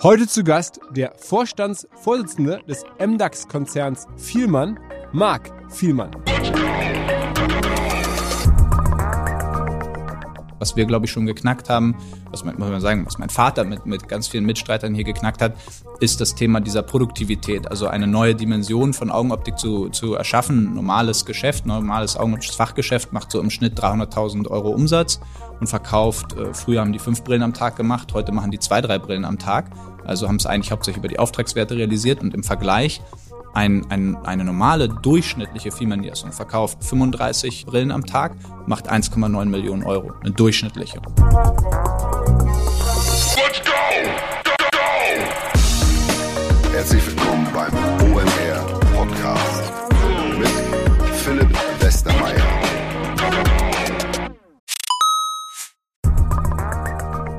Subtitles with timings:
[0.00, 4.78] Heute zu Gast der Vorstandsvorsitzende des MDAX-Konzerns Vielmann,
[5.10, 6.12] Marc Vielmann.
[10.58, 11.96] Was wir, glaube ich, schon geknackt haben,
[12.30, 15.40] was man, muss man sagen, was mein Vater mit, mit ganz vielen Mitstreitern hier geknackt
[15.40, 15.54] hat,
[16.00, 17.70] ist das Thema dieser Produktivität.
[17.70, 20.74] Also eine neue Dimension von Augenoptik zu, zu erschaffen.
[20.74, 25.20] Normales Geschäft, normales augenoptisches Fachgeschäft macht so im Schnitt 300.000 Euro Umsatz
[25.60, 28.80] und verkauft, äh, früher haben die fünf Brillen am Tag gemacht, heute machen die zwei,
[28.80, 29.70] drei Brillen am Tag.
[30.04, 33.02] Also haben es eigentlich hauptsächlich über die Auftragswerte realisiert und im Vergleich
[33.58, 40.12] ein, ein, eine normale durchschnittliche Firmenniederlassung verkauft 35 Brillen am Tag, macht 1,9 Millionen Euro.
[40.20, 41.00] Eine durchschnittliche.
[41.08, 41.26] Let's
[43.64, 43.80] go!
[44.44, 44.78] Go, go!
[46.72, 47.72] Herzlich willkommen beim
[48.12, 49.72] OMR Podcast
[50.38, 50.50] mit
[51.16, 52.37] Philipp Westermeier.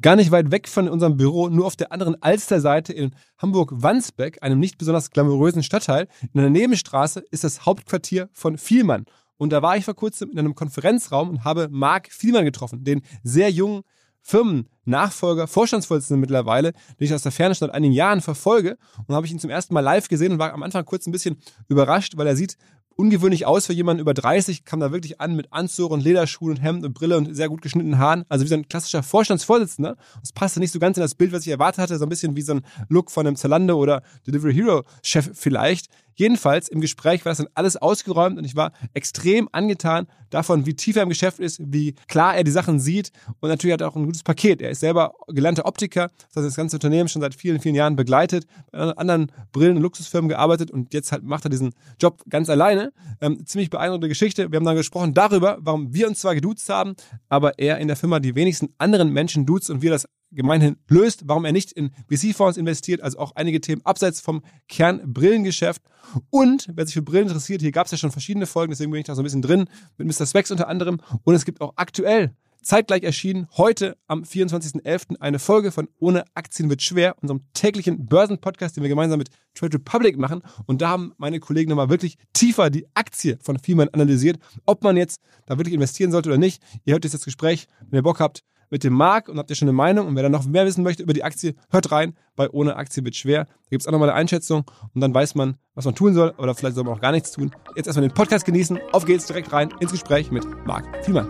[0.00, 4.58] Gar nicht weit weg von unserem Büro, nur auf der anderen Alsterseite in Hamburg-Wandsbek, einem
[4.58, 9.04] nicht besonders glamourösen Stadtteil, in einer Nebenstraße, ist das Hauptquartier von Vielmann.
[9.36, 13.02] Und da war ich vor kurzem in einem Konferenzraum und habe Marc Vielmann getroffen, den
[13.22, 13.82] sehr jungen
[14.24, 18.78] Firmennachfolger, Vorstandsvorsitzenden mittlerweile, den ich aus der Ferne schon seit einigen Jahren verfolge.
[19.06, 21.12] Und habe ich ihn zum ersten Mal live gesehen und war am Anfang kurz ein
[21.12, 21.36] bisschen
[21.68, 22.56] überrascht, weil er sieht
[22.96, 26.62] ungewöhnlich aus für jemanden über 30, kam da wirklich an mit Anzug und Lederschuhen und
[26.62, 28.24] Hemd und Brille und sehr gut geschnittenen Haaren.
[28.28, 29.96] Also wie so ein klassischer Vorstandsvorsitzender.
[30.20, 31.98] Das passte nicht so ganz in das Bild, was ich erwartet hatte.
[31.98, 35.88] So ein bisschen wie so ein Look von einem Zalando oder Delivery Hero Chef vielleicht.
[36.14, 40.74] Jedenfalls im Gespräch war das dann alles ausgeräumt und ich war extrem angetan davon, wie
[40.74, 43.10] tief er im Geschäft ist, wie klar er die Sachen sieht
[43.40, 44.62] und natürlich hat er auch ein gutes Paket.
[44.62, 47.96] Er ist selber gelernter Optiker, das heißt das ganze Unternehmen schon seit vielen, vielen Jahren
[47.96, 52.48] begleitet, bei anderen Brillen- und Luxusfirmen gearbeitet und jetzt halt macht er diesen Job ganz
[52.48, 52.92] alleine.
[53.20, 54.50] Ähm, ziemlich beeindruckende Geschichte.
[54.50, 56.94] Wir haben dann gesprochen darüber, warum wir uns zwar geduzt haben,
[57.28, 61.22] aber er in der Firma die wenigsten anderen Menschen duzt und wir das gemeinhin löst,
[61.26, 65.82] warum er nicht in VC-Fonds investiert, also auch einige Themen abseits vom Kernbrillengeschäft.
[66.30, 69.00] Und wer sich für Brillen interessiert, hier gab es ja schon verschiedene Folgen, deswegen bin
[69.00, 70.26] ich da so ein bisschen drin, mit Mr.
[70.26, 71.00] Specs unter anderem.
[71.24, 72.34] Und es gibt auch aktuell
[72.64, 75.20] zeitgleich erschienen, heute am 24.11.
[75.20, 79.74] eine Folge von Ohne Aktien wird schwer, unserem täglichen Börsenpodcast, den wir gemeinsam mit Trade
[79.74, 80.42] Republic machen.
[80.66, 84.96] Und da haben meine Kollegen nochmal wirklich tiefer die Aktie von Firmen analysiert, ob man
[84.96, 86.62] jetzt da wirklich investieren sollte oder nicht.
[86.84, 88.42] Ihr hört jetzt das Gespräch, wenn ihr Bock habt,
[88.74, 90.08] mit dem Marc und habt ihr schon eine Meinung.
[90.08, 92.16] Und wer dann noch mehr wissen möchte über die Aktie, hört rein.
[92.34, 93.44] Bei Ohne Aktie wird schwer.
[93.44, 96.34] Da gibt es auch nochmal eine Einschätzung und dann weiß man, was man tun soll
[96.38, 97.52] oder vielleicht soll man auch gar nichts tun.
[97.76, 98.80] Jetzt erstmal den Podcast genießen.
[98.90, 101.28] Auf geht's direkt rein ins Gespräch mit Marc Vielmann.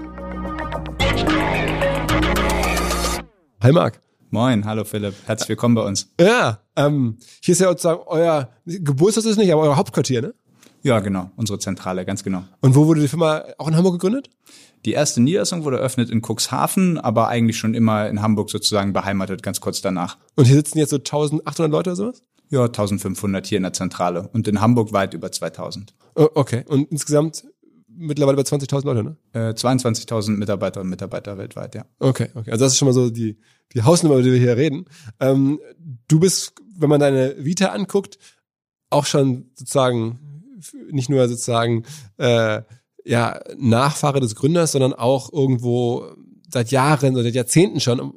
[3.62, 4.00] Hi Marc.
[4.31, 5.15] Moin, hallo Philipp.
[5.27, 6.15] Herzlich willkommen bei uns.
[6.19, 10.34] Ja, ähm, hier ist ja sozusagen euer Geburtstag ist nicht, aber euer Hauptquartier, ne?
[10.84, 12.45] Ja, genau, unsere Zentrale, ganz genau.
[12.60, 14.28] Und wo wurde die Firma auch in Hamburg gegründet?
[14.84, 19.42] Die erste Niederlassung wurde eröffnet in Cuxhaven, aber eigentlich schon immer in Hamburg sozusagen beheimatet,
[19.42, 20.19] ganz kurz danach.
[20.36, 22.22] Und hier sitzen jetzt so 1800 Leute oder sowas?
[22.51, 25.95] Ja, 1500 hier in der Zentrale und in Hamburg weit über 2000.
[26.16, 27.45] Oh, okay, und insgesamt
[27.89, 29.16] mittlerweile bei 20.000 Leute, ne?
[29.33, 31.86] Äh, 22.000 Mitarbeiterinnen und Mitarbeiter weltweit, ja.
[31.98, 32.51] Okay, okay.
[32.51, 33.39] Also das ist schon mal so die,
[33.72, 34.84] die Hausnummer, über die wir hier reden.
[35.19, 35.60] Ähm,
[36.09, 38.19] du bist, wenn man deine Vita anguckt,
[38.91, 40.34] auch schon sozusagen
[40.91, 41.84] nicht nur sozusagen
[42.16, 42.63] äh,
[43.05, 46.07] ja Nachfahre des Gründers, sondern auch irgendwo
[46.51, 48.13] seit Jahren oder seit Jahrzehnten schon im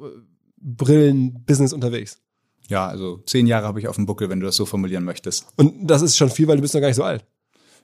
[0.58, 2.20] Brillen-Business unterwegs.
[2.68, 5.48] Ja, also zehn Jahre habe ich auf dem Buckel, wenn du das so formulieren möchtest.
[5.56, 7.26] Und das ist schon viel, weil du bist noch gar nicht so alt.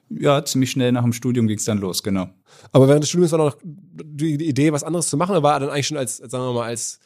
[0.09, 2.29] Ja, ziemlich schnell nach dem Studium ging es dann los, genau.
[2.71, 5.69] Aber während des Studiums war noch die Idee, was anderes zu machen, oder war dann
[5.69, 6.99] eigentlich schon als, sagen wir mal, als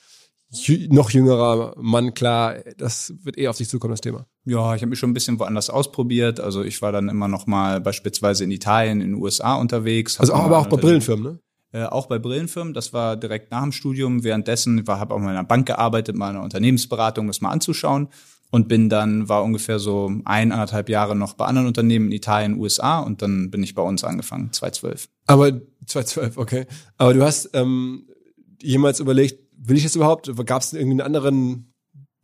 [0.90, 4.28] noch jüngerer Mann klar, das wird eh auf dich zukommen, das Thema.
[4.46, 6.40] Ja, ich habe mich schon ein bisschen woanders ausprobiert.
[6.40, 10.20] Also ich war dann immer noch mal beispielsweise in Italien, in den USA unterwegs.
[10.20, 11.40] Also auch, aber auch bei Brillenfirmen, ne?
[11.74, 12.74] Äh, auch bei Brillenfirmen.
[12.74, 14.24] Das war direkt nach dem Studium.
[14.24, 17.52] Währenddessen war habe auch mal in einer Bank gearbeitet, mal in einer Unternehmensberatung, das mal
[17.52, 18.08] anzuschauen.
[18.50, 22.58] Und bin dann, war ungefähr so ein, anderthalb Jahre noch bei anderen Unternehmen in Italien,
[22.58, 25.10] USA und dann bin ich bei uns angefangen, 2012.
[25.26, 25.52] Aber
[25.86, 26.66] 2012, okay.
[26.98, 28.08] Aber du hast ähm,
[28.62, 30.32] jemals überlegt, will ich das überhaupt?
[30.46, 31.74] Gab es irgendwie einen anderen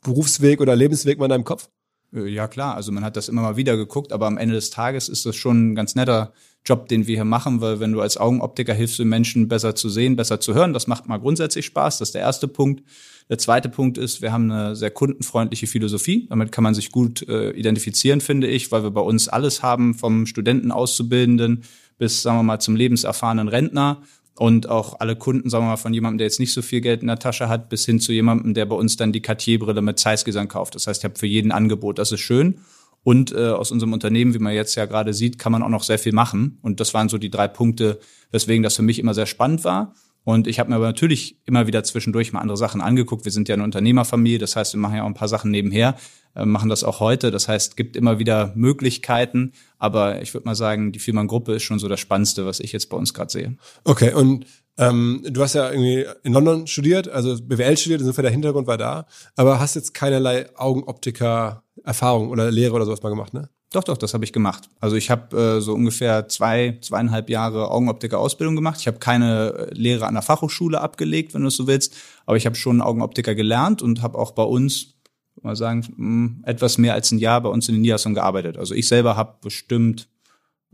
[0.01, 1.69] Berufsweg oder Lebensweg mal in deinem Kopf?
[2.13, 4.69] Äh, Ja, klar, also man hat das immer mal wieder geguckt, aber am Ende des
[4.69, 6.33] Tages ist das schon ein ganz netter
[6.65, 9.89] Job, den wir hier machen, weil wenn du als Augenoptiker hilfst, den Menschen besser zu
[9.89, 12.83] sehen, besser zu hören, das macht mal grundsätzlich Spaß, das ist der erste Punkt.
[13.29, 17.27] Der zweite Punkt ist, wir haben eine sehr kundenfreundliche Philosophie, damit kann man sich gut
[17.27, 21.63] äh, identifizieren, finde ich, weil wir bei uns alles haben, vom Studenten Auszubildenden
[21.97, 24.01] bis, sagen wir mal, zum lebenserfahrenen Rentner
[24.35, 27.01] und auch alle Kunden, sagen wir mal, von jemandem, der jetzt nicht so viel Geld
[27.01, 29.99] in der Tasche hat, bis hin zu jemandem, der bei uns dann die Cartier-Brille mit
[29.99, 30.75] Zeissgesang kauft.
[30.75, 32.59] Das heißt, ich habe für jeden Angebot, das ist schön.
[33.03, 35.83] Und äh, aus unserem Unternehmen, wie man jetzt ja gerade sieht, kann man auch noch
[35.83, 36.57] sehr viel machen.
[36.61, 37.99] Und das waren so die drei Punkte,
[38.31, 39.93] weswegen das für mich immer sehr spannend war.
[40.23, 43.25] Und ich habe mir aber natürlich immer wieder zwischendurch mal andere Sachen angeguckt.
[43.25, 45.95] Wir sind ja eine Unternehmerfamilie, das heißt, wir machen ja auch ein paar Sachen nebenher,
[46.35, 47.29] äh, machen das auch heute.
[47.29, 49.51] Das heißt, gibt immer wieder Möglichkeiten.
[49.77, 52.89] Aber ich würde mal sagen, die Firmengruppe ist schon so das Spannendste, was ich jetzt
[52.89, 53.57] bei uns gerade sehe.
[53.83, 54.45] Okay, und
[54.77, 58.77] ähm, du hast ja irgendwie in London studiert, also BWL studiert, insofern der Hintergrund war
[58.77, 59.05] da,
[59.35, 63.49] aber hast jetzt keinerlei Augenoptiker-Erfahrung oder Lehre oder sowas mal gemacht, ne?
[63.73, 64.69] Doch, doch, das habe ich gemacht.
[64.79, 68.79] Also ich habe äh, so ungefähr zwei, zweieinhalb Jahre Augenoptiker-Ausbildung gemacht.
[68.79, 71.95] Ich habe keine äh, Lehre an der Fachhochschule abgelegt, wenn du es so willst,
[72.27, 74.93] aber ich habe schon Augenoptiker gelernt und habe auch bei uns,
[75.41, 78.57] mal sagen, mh, etwas mehr als ein Jahr bei uns in den Niederlassungen gearbeitet.
[78.57, 80.07] Also ich selber habe bestimmt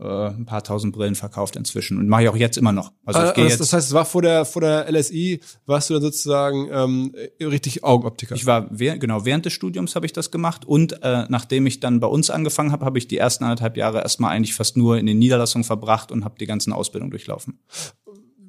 [0.08, 2.92] ein paar tausend Brillen verkauft inzwischen und mache ich auch jetzt immer noch.
[3.04, 3.60] Also ich Ah, gehe das, jetzt.
[3.60, 7.84] das heißt, es war vor der, vor der LSI, warst du dann sozusagen ähm, richtig
[7.84, 8.34] Augenoptiker.
[8.34, 12.00] Ich war genau während des Studiums habe ich das gemacht und äh, nachdem ich dann
[12.00, 15.06] bei uns angefangen habe, habe ich die ersten anderthalb Jahre erstmal eigentlich fast nur in
[15.06, 17.58] den Niederlassungen verbracht und habe die ganzen Ausbildungen durchlaufen.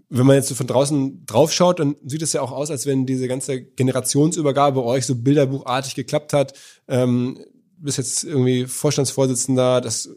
[0.09, 3.06] wenn man jetzt so von draußen draufschaut, dann sieht es ja auch aus, als wenn
[3.06, 6.54] diese ganze Generationsübergabe bei euch so bilderbuchartig geklappt hat.
[6.88, 7.39] Ähm,
[7.77, 10.09] bist jetzt irgendwie Vorstandsvorsitzender, das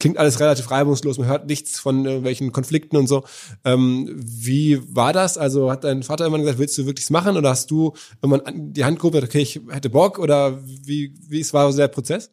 [0.00, 3.22] klingt alles relativ reibungslos, man hört nichts von irgendwelchen Konflikten und so.
[3.64, 5.38] Ähm, wie war das?
[5.38, 7.36] Also hat dein Vater immer gesagt, willst du wirklich machen?
[7.36, 7.92] Oder hast du,
[8.22, 10.18] an die Hand gehoben okay, ich hätte Bock?
[10.18, 12.32] Oder wie, wie es war so der Prozess?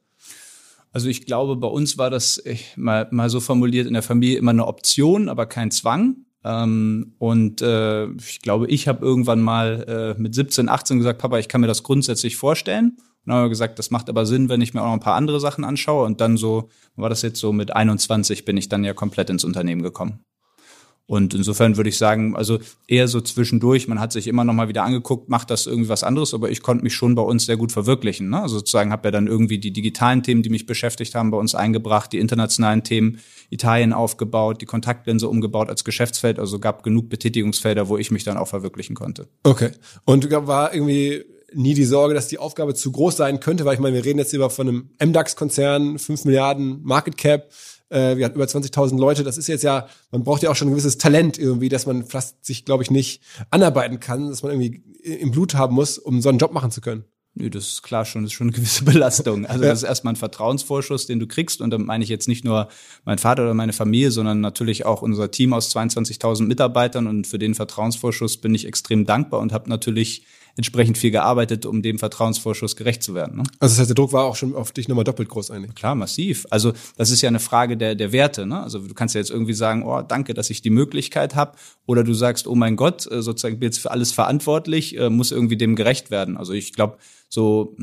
[0.92, 4.40] Also ich glaube, bei uns war das ich, mal, mal so formuliert in der Familie
[4.40, 6.26] immer eine Option, aber kein Zwang.
[6.44, 11.38] Ähm, und äh, ich glaube, ich habe irgendwann mal äh, mit 17, 18 gesagt, Papa,
[11.40, 12.98] ich kann mir das grundsätzlich vorstellen.
[13.28, 15.16] Dann haben wir gesagt, das macht aber Sinn, wenn ich mir auch noch ein paar
[15.16, 16.06] andere Sachen anschaue.
[16.06, 19.44] Und dann so, war das jetzt so mit 21, bin ich dann ja komplett ins
[19.44, 20.22] Unternehmen gekommen.
[21.08, 24.68] Und insofern würde ich sagen, also eher so zwischendurch, man hat sich immer noch mal
[24.68, 27.56] wieder angeguckt, macht das irgendwie was anderes, aber ich konnte mich schon bei uns sehr
[27.56, 28.30] gut verwirklichen.
[28.30, 28.42] Ne?
[28.42, 31.56] Also sozusagen habe ja dann irgendwie die digitalen Themen, die mich beschäftigt haben, bei uns
[31.56, 33.20] eingebracht, die internationalen Themen,
[33.50, 36.40] Italien aufgebaut, die Kontaktlinse umgebaut als Geschäftsfeld.
[36.40, 39.30] Also gab genug Betätigungsfelder, wo ich mich dann auch verwirklichen konnte.
[39.44, 39.72] Okay.
[40.04, 43.80] Und war irgendwie nie die Sorge, dass die Aufgabe zu groß sein könnte, weil ich
[43.80, 47.50] meine, wir reden jetzt über von einem MDAX-Konzern, 5 Milliarden Market Cap,
[47.90, 49.24] äh, wir hatten über 20.000 Leute.
[49.24, 52.06] Das ist jetzt ja, man braucht ja auch schon ein gewisses Talent irgendwie, dass man
[52.06, 56.22] fast sich, glaube ich, nicht anarbeiten kann, dass man irgendwie im Blut haben muss, um
[56.22, 57.06] so einen Job machen zu können.
[57.40, 59.46] Nö, das ist klar schon, das ist schon eine gewisse Belastung.
[59.46, 61.62] Also das ist erstmal ein Vertrauensvorschuss, den du kriegst.
[61.62, 62.68] Und damit meine ich jetzt nicht nur
[63.06, 67.08] mein Vater oder meine Familie, sondern natürlich auch unser Team aus 22.000 Mitarbeitern.
[67.08, 70.26] Und für den Vertrauensvorschuss bin ich extrem dankbar und habe natürlich
[70.58, 73.38] entsprechend viel gearbeitet, um dem Vertrauensvorschuss gerecht zu werden.
[73.38, 73.44] Ne?
[73.60, 75.76] Also das heißt, der Druck war auch schon auf dich nochmal doppelt groß eigentlich.
[75.76, 76.48] Klar, massiv.
[76.50, 78.46] Also das ist ja eine Frage der, der Werte.
[78.48, 78.62] Ne?
[78.62, 81.58] Also du kannst ja jetzt irgendwie sagen, oh, danke, dass ich die Möglichkeit habe.
[81.86, 85.32] Oder du sagst, oh mein Gott, äh, sozusagen bin jetzt für alles verantwortlich, äh, muss
[85.32, 86.38] irgendwie dem gerecht werden.
[86.38, 86.98] Also ich glaube,
[87.30, 87.76] so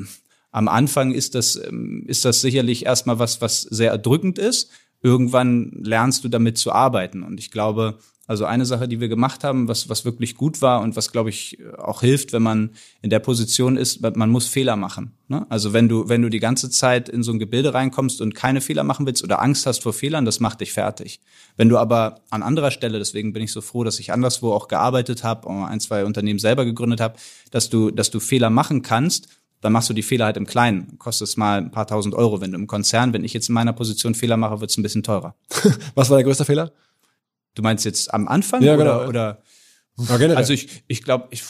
[0.50, 4.70] am Anfang ist das, ähm, ist das sicherlich erstmal was, was sehr erdrückend ist.
[5.00, 7.22] Irgendwann lernst du damit zu arbeiten.
[7.22, 10.80] Und ich glaube, also eine Sache, die wir gemacht haben, was, was wirklich gut war
[10.80, 12.70] und was, glaube ich, auch hilft, wenn man
[13.02, 15.12] in der Position ist, man muss Fehler machen.
[15.28, 15.46] Ne?
[15.50, 18.62] Also wenn du, wenn du die ganze Zeit in so ein Gebilde reinkommst und keine
[18.62, 21.20] Fehler machen willst oder Angst hast vor Fehlern, das macht dich fertig.
[21.56, 24.68] Wenn du aber an anderer Stelle, deswegen bin ich so froh, dass ich anderswo auch
[24.68, 27.16] gearbeitet habe, ein, zwei Unternehmen selber gegründet habe,
[27.50, 29.28] dass du, dass du Fehler machen kannst,
[29.60, 30.98] dann machst du die Fehler halt im Kleinen.
[30.98, 32.40] Kostet es mal ein paar tausend Euro.
[32.40, 34.82] Wenn du im Konzern, wenn ich jetzt in meiner Position Fehler mache, wird es ein
[34.82, 35.34] bisschen teurer.
[35.94, 36.72] Was war der größte Fehler?
[37.54, 39.42] Du meinst jetzt am Anfang Ja, oder, genau, oder
[39.98, 40.36] Ja, generell.
[40.36, 41.42] also ich, ich glaube, ich,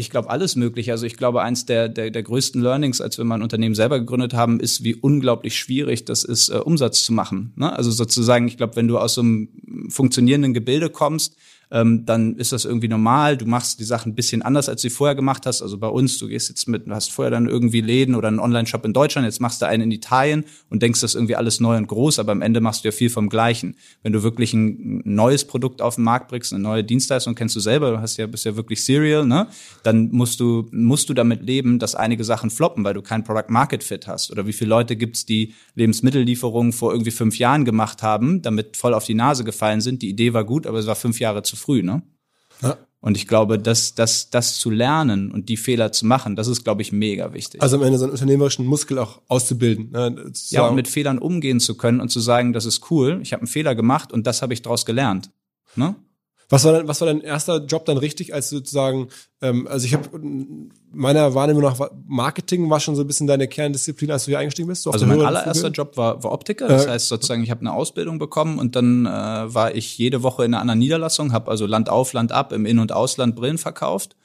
[0.00, 0.92] Ich glaube, alles möglich.
[0.92, 3.98] Also ich glaube, eins der, der, der größten Learnings, als wir mal ein Unternehmen selber
[3.98, 7.52] gegründet haben, ist, wie unglaublich schwierig das ist, äh, Umsatz zu machen.
[7.56, 7.72] Ne?
[7.76, 9.48] Also sozusagen, ich glaube, wenn du aus so einem
[9.90, 11.34] funktionierenden Gebilde kommst,
[11.70, 13.36] ähm, dann ist das irgendwie normal.
[13.36, 15.62] Du machst die Sachen ein bisschen anders, als du vorher gemacht hast.
[15.62, 18.84] Also bei uns, du gehst jetzt mit, hast vorher dann irgendwie Läden oder einen Online-Shop
[18.84, 21.76] in Deutschland, jetzt machst du einen in Italien und denkst, das ist irgendwie alles neu
[21.76, 23.76] und groß, aber am Ende machst du ja viel vom Gleichen.
[24.02, 27.60] Wenn du wirklich ein neues Produkt auf den Markt bringst, eine neue Dienstleistung, kennst du
[27.60, 29.48] selber, du hast ja, bist ja wirklich Serial, ne?
[29.82, 33.48] Dann musst du, musst du damit leben, dass einige Sachen floppen, weil du kein Product
[33.48, 34.30] Market Fit hast.
[34.30, 38.94] Oder wie viele Leute gibt's, die Lebensmittellieferungen vor irgendwie fünf Jahren gemacht haben, damit voll
[38.94, 40.02] auf die Nase gefallen sind.
[40.02, 42.02] Die Idee war gut, aber es war fünf Jahre zu früh, ne?
[42.62, 42.76] Ja.
[43.00, 46.64] Und ich glaube, das, das, das zu lernen und die Fehler zu machen, das ist,
[46.64, 47.62] glaube ich, mega wichtig.
[47.62, 49.92] Also am Ende so einen unternehmerischen Muskel auch auszubilden.
[49.92, 50.32] Ne?
[50.48, 53.42] Ja, und mit Fehlern umgehen zu können und zu sagen, das ist cool, ich habe
[53.42, 55.30] einen Fehler gemacht und das habe ich daraus gelernt.
[55.76, 55.94] Ne?
[56.50, 59.08] Was war, dein, was war dein erster Job dann richtig, als du sozusagen,
[59.42, 60.08] ähm, also ich habe
[60.90, 64.68] meiner Wahrnehmung nach Marketing war schon so ein bisschen deine Kerndisziplin, als du hier eingestiegen
[64.68, 64.82] bist?
[64.82, 67.74] So also mein allererster Job war, war Optiker, das äh, heißt sozusagen, ich habe eine
[67.74, 71.66] Ausbildung bekommen und dann äh, war ich jede Woche in einer anderen Niederlassung, habe also
[71.66, 74.16] Land auf, Land ab im In- und Ausland Brillen verkauft.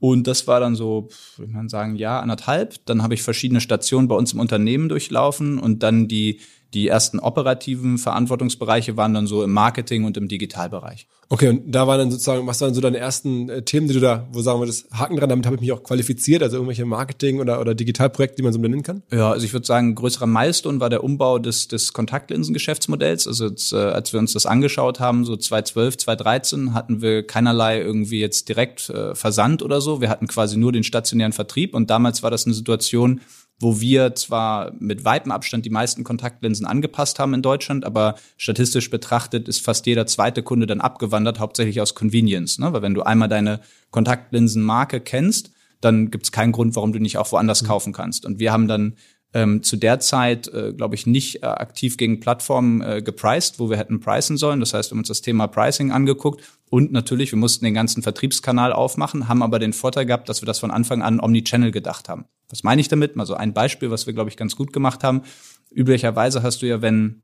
[0.00, 2.76] Und das war dann so, würde man sagen, ja, anderthalb.
[2.86, 6.40] Dann habe ich verschiedene Stationen bei uns im Unternehmen durchlaufen und dann die
[6.74, 11.06] die ersten operativen Verantwortungsbereiche waren dann so im Marketing und im Digitalbereich.
[11.30, 14.00] Okay, und da waren dann sozusagen, was waren so deine ersten äh, Themen, die du
[14.00, 16.86] da, wo sagen wir das Haken dran, damit habe ich mich auch qualifiziert, also irgendwelche
[16.86, 19.02] Marketing- oder, oder Digitalprojekte, die man so nennen kann?
[19.12, 23.26] Ja, also ich würde sagen, größerer Milestone war der Umbau des, des Kontaktlinsen-Geschäftsmodells.
[23.26, 27.78] Also jetzt, äh, als wir uns das angeschaut haben, so 2012, 2013, hatten wir keinerlei
[27.78, 30.00] irgendwie jetzt direkt äh, Versand oder so.
[30.00, 33.20] Wir hatten quasi nur den stationären Vertrieb und damals war das eine Situation,
[33.60, 38.88] wo wir zwar mit weitem Abstand die meisten Kontaktlinsen angepasst haben in Deutschland, aber statistisch
[38.90, 42.58] betrachtet ist fast jeder zweite Kunde dann abgewandert, hauptsächlich aus Convenience.
[42.58, 42.72] Ne?
[42.72, 43.60] Weil wenn du einmal deine
[43.90, 45.50] Kontaktlinsenmarke kennst,
[45.80, 47.66] dann gibt es keinen Grund, warum du nicht auch woanders mhm.
[47.66, 48.24] kaufen kannst.
[48.24, 48.94] Und wir haben dann
[49.34, 53.68] ähm, zu der Zeit, äh, glaube ich, nicht äh, aktiv gegen Plattformen äh, gepriced, wo
[53.68, 54.60] wir hätten pricen sollen.
[54.60, 58.02] Das heißt, wir haben uns das Thema Pricing angeguckt und natürlich, wir mussten den ganzen
[58.02, 62.08] Vertriebskanal aufmachen, haben aber den Vorteil gehabt, dass wir das von Anfang an Omnichannel gedacht
[62.08, 62.26] haben.
[62.48, 63.16] Was meine ich damit?
[63.16, 65.22] Mal so ein Beispiel, was wir, glaube ich, ganz gut gemacht haben.
[65.70, 67.22] Üblicherweise hast du ja, wenn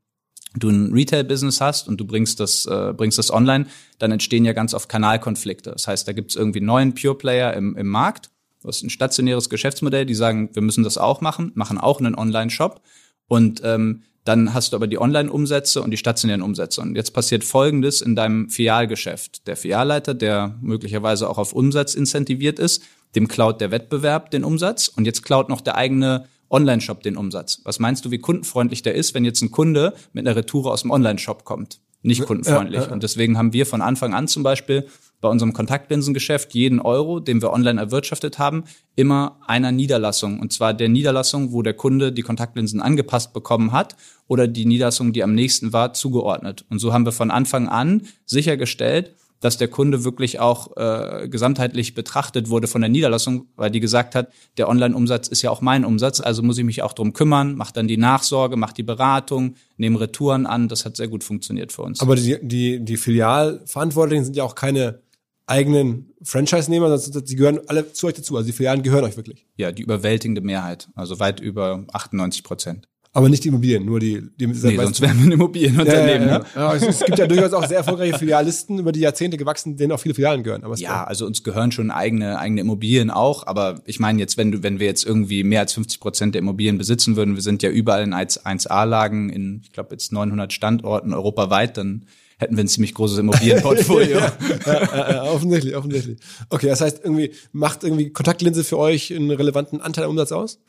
[0.55, 3.65] du ein Retail-Business hast und du bringst das, äh, bringst das online,
[3.99, 5.71] dann entstehen ja ganz oft Kanalkonflikte.
[5.71, 8.29] Das heißt, da gibt es irgendwie neuen Pure-Player im, im Markt
[8.65, 12.15] Du hast ein stationäres Geschäftsmodell, die sagen, wir müssen das auch machen, machen auch einen
[12.15, 12.81] Online-Shop.
[13.27, 16.81] Und ähm, dann hast du aber die Online-Umsätze und die stationären Umsätze.
[16.81, 19.47] Und jetzt passiert Folgendes in deinem Filialgeschäft.
[19.47, 22.81] Der Filialleiter, der möglicherweise auch auf Umsatz incentiviert ist,
[23.15, 27.61] dem klaut der Wettbewerb den Umsatz und jetzt klaut noch der eigene Online-Shop den Umsatz.
[27.63, 30.81] Was meinst du, wie kundenfreundlich der ist, wenn jetzt ein Kunde mit einer Retoure aus
[30.81, 31.79] dem Online-Shop kommt?
[32.01, 32.75] Nicht kundenfreundlich.
[32.75, 32.93] Ja, ja, ja.
[32.93, 34.87] Und deswegen haben wir von Anfang an zum Beispiel
[35.21, 40.39] bei unserem Kontaktlinsengeschäft jeden Euro, den wir online erwirtschaftet haben, immer einer Niederlassung.
[40.39, 43.95] Und zwar der Niederlassung, wo der Kunde die Kontaktlinsen angepasst bekommen hat
[44.27, 46.65] oder die Niederlassung, die am nächsten war, zugeordnet.
[46.69, 51.93] Und so haben wir von Anfang an sichergestellt, dass der Kunde wirklich auch äh, gesamtheitlich
[51.93, 55.85] betrachtet wurde von der Niederlassung, weil die gesagt hat, der Online-Umsatz ist ja auch mein
[55.85, 59.55] Umsatz, also muss ich mich auch drum kümmern, mach dann die Nachsorge, mach die Beratung,
[59.77, 60.67] nehme Retouren an.
[60.67, 61.99] Das hat sehr gut funktioniert für uns.
[61.99, 64.99] Aber die, die, die Filialverantwortlichen sind ja auch keine
[65.47, 68.35] eigenen Franchise-Nehmer, sondern sie gehören alle zu euch dazu.
[68.35, 69.45] Also die Filialen gehören euch wirklich.
[69.57, 72.87] Ja, die überwältigende Mehrheit, also weit über 98 Prozent.
[73.15, 74.23] Aber nicht die Immobilien, nur die.
[74.37, 76.27] die nee, sonst wären wir ein Immobilienunternehmen.
[76.27, 76.73] Ja, ja, ja.
[76.73, 76.79] Ne?
[76.81, 80.01] ja, es, gibt ja durchaus auch sehr erfolgreiche Filialisten über die Jahrzehnte gewachsen, denen auch
[80.01, 80.65] viele Filialen gehören.
[80.65, 83.47] Aber ja, also uns gehören schon eigene eigene Immobilien auch.
[83.47, 86.39] Aber ich meine jetzt, wenn du wenn wir jetzt irgendwie mehr als 50 Prozent der
[86.39, 91.13] Immobilien besitzen würden, wir sind ja überall in 1A-Lagen in, ich glaube jetzt 900 Standorten
[91.13, 94.17] europaweit, dann hätten wir ein ziemlich großes Immobilienportfolio.
[94.19, 94.33] ja,
[94.65, 96.19] ja, ja, offensichtlich, offensichtlich.
[96.49, 100.59] Okay, das heißt, irgendwie macht irgendwie Kontaktlinse für euch einen relevanten Anteil am Umsatz aus?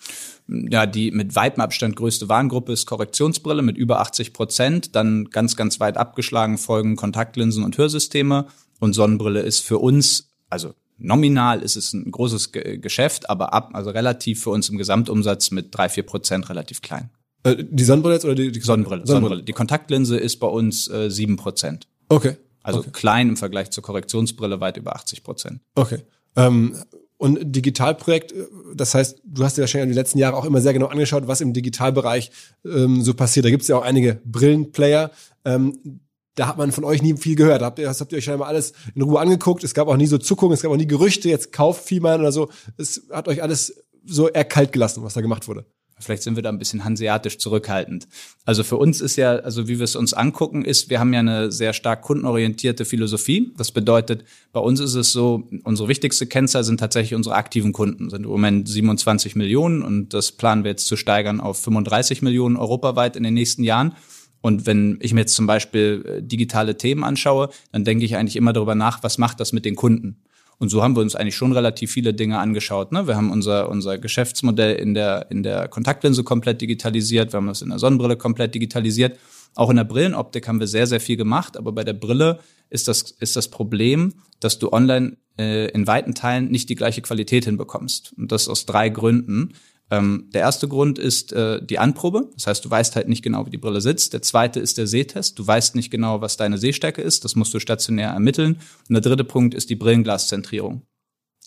[0.48, 4.94] Ja, die mit weitem Abstand größte Warengruppe ist Korrektionsbrille mit über 80 Prozent.
[4.94, 8.46] Dann ganz, ganz weit abgeschlagen folgen Kontaktlinsen und Hörsysteme.
[8.78, 13.90] Und Sonnenbrille ist für uns, also nominal ist es ein großes Geschäft, aber ab, also
[13.90, 17.10] relativ für uns im Gesamtumsatz mit drei, vier Prozent relativ klein.
[17.46, 19.42] Äh, die Sonnenbrille jetzt oder die, die Sonnenbrille, Sonnenbrille?
[19.42, 21.82] Die Kontaktlinse ist bei uns äh, 7%.
[22.08, 22.36] Okay.
[22.62, 22.90] Also okay.
[22.92, 25.60] klein im Vergleich zur Korrektionsbrille weit über 80 Prozent.
[25.76, 25.98] Okay.
[26.34, 26.76] Ähm,
[27.18, 30.60] und Digitalprojekt, äh, das heißt, du hast dir wahrscheinlich in den letzten Jahren auch immer
[30.60, 32.32] sehr genau angeschaut, was im Digitalbereich
[32.64, 33.46] ähm, so passiert.
[33.46, 35.12] Da gibt es ja auch einige Brillenplayer.
[35.44, 36.00] Ähm,
[36.34, 37.62] da hat man von euch nie viel gehört.
[37.62, 39.62] Habt ihr, das habt ihr euch scheinbar alles in Ruhe angeguckt.
[39.64, 42.20] Es gab auch nie so Zuckungen, es gab auch nie Gerüchte, jetzt kauft viel man
[42.20, 42.50] oder so.
[42.76, 45.64] Es hat euch alles so eher kalt gelassen, was da gemacht wurde.
[45.98, 48.06] Vielleicht sind wir da ein bisschen hanseatisch zurückhaltend.
[48.44, 51.20] Also für uns ist ja, also wie wir es uns angucken, ist, wir haben ja
[51.20, 53.54] eine sehr stark kundenorientierte Philosophie.
[53.56, 58.10] Das bedeutet, bei uns ist es so, unsere wichtigste Kennzahl sind tatsächlich unsere aktiven Kunden,
[58.10, 62.56] sind im Moment 27 Millionen und das planen wir jetzt zu steigern auf 35 Millionen
[62.56, 63.94] europaweit in den nächsten Jahren.
[64.42, 68.36] Und wenn ich mir jetzt zum Beispiel äh, digitale Themen anschaue, dann denke ich eigentlich
[68.36, 70.18] immer darüber nach, was macht das mit den Kunden?
[70.58, 72.92] Und so haben wir uns eigentlich schon relativ viele Dinge angeschaut.
[72.92, 73.06] Ne?
[73.06, 77.62] Wir haben unser, unser Geschäftsmodell in der, in der Kontaktlinse komplett digitalisiert, wir haben das
[77.62, 79.18] in der Sonnenbrille komplett digitalisiert.
[79.54, 82.88] Auch in der Brillenoptik haben wir sehr, sehr viel gemacht, aber bei der Brille ist
[82.88, 87.44] das, ist das Problem, dass du online äh, in weiten Teilen nicht die gleiche Qualität
[87.44, 88.14] hinbekommst.
[88.16, 89.54] Und das aus drei Gründen.
[89.90, 92.30] Ähm, der erste Grund ist äh, die Anprobe.
[92.34, 94.12] Das heißt, du weißt halt nicht genau, wie die Brille sitzt.
[94.12, 95.38] Der zweite ist der Sehtest.
[95.38, 97.24] Du weißt nicht genau, was deine Sehstärke ist.
[97.24, 98.58] Das musst du stationär ermitteln.
[98.88, 100.82] Und der dritte Punkt ist die Brillenglaszentrierung.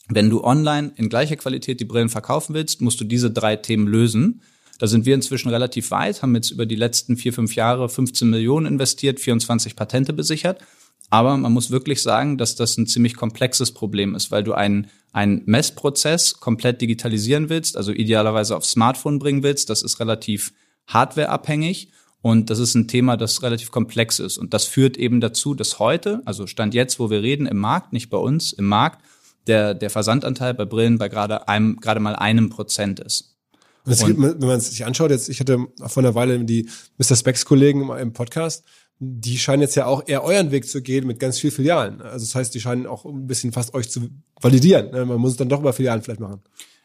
[0.07, 3.87] Wenn du online in gleicher Qualität die Brillen verkaufen willst, musst du diese drei Themen
[3.87, 4.41] lösen.
[4.79, 8.29] Da sind wir inzwischen relativ weit, haben jetzt über die letzten vier, fünf Jahre 15
[8.29, 10.61] Millionen investiert, 24 Patente besichert.
[11.09, 14.87] Aber man muss wirklich sagen, dass das ein ziemlich komplexes Problem ist, weil du einen,
[15.11, 19.69] einen Messprozess komplett digitalisieren willst, also idealerweise aufs Smartphone bringen willst.
[19.69, 20.53] Das ist relativ
[20.87, 21.91] hardwareabhängig.
[22.21, 24.37] Und das ist ein Thema, das relativ komplex ist.
[24.37, 27.93] Und das führt eben dazu, dass heute, also Stand jetzt, wo wir reden, im Markt,
[27.93, 29.01] nicht bei uns, im Markt,
[29.47, 33.37] der, der Versandanteil bei Brillen bei gerade einem, gerade mal einem Prozent ist.
[33.85, 36.69] Und es gibt, wenn man es sich anschaut, jetzt, ich hatte vor einer Weile die
[36.97, 37.15] Mr.
[37.15, 38.65] Specs Kollegen im Podcast,
[38.99, 42.01] die scheinen jetzt ja auch eher euren Weg zu gehen mit ganz vielen Filialen.
[42.01, 44.09] Also das heißt, die scheinen auch ein bisschen fast euch zu
[44.41, 44.91] validieren.
[44.91, 45.05] Ne?
[45.05, 46.41] Man muss es dann doch über Filialen vielleicht machen.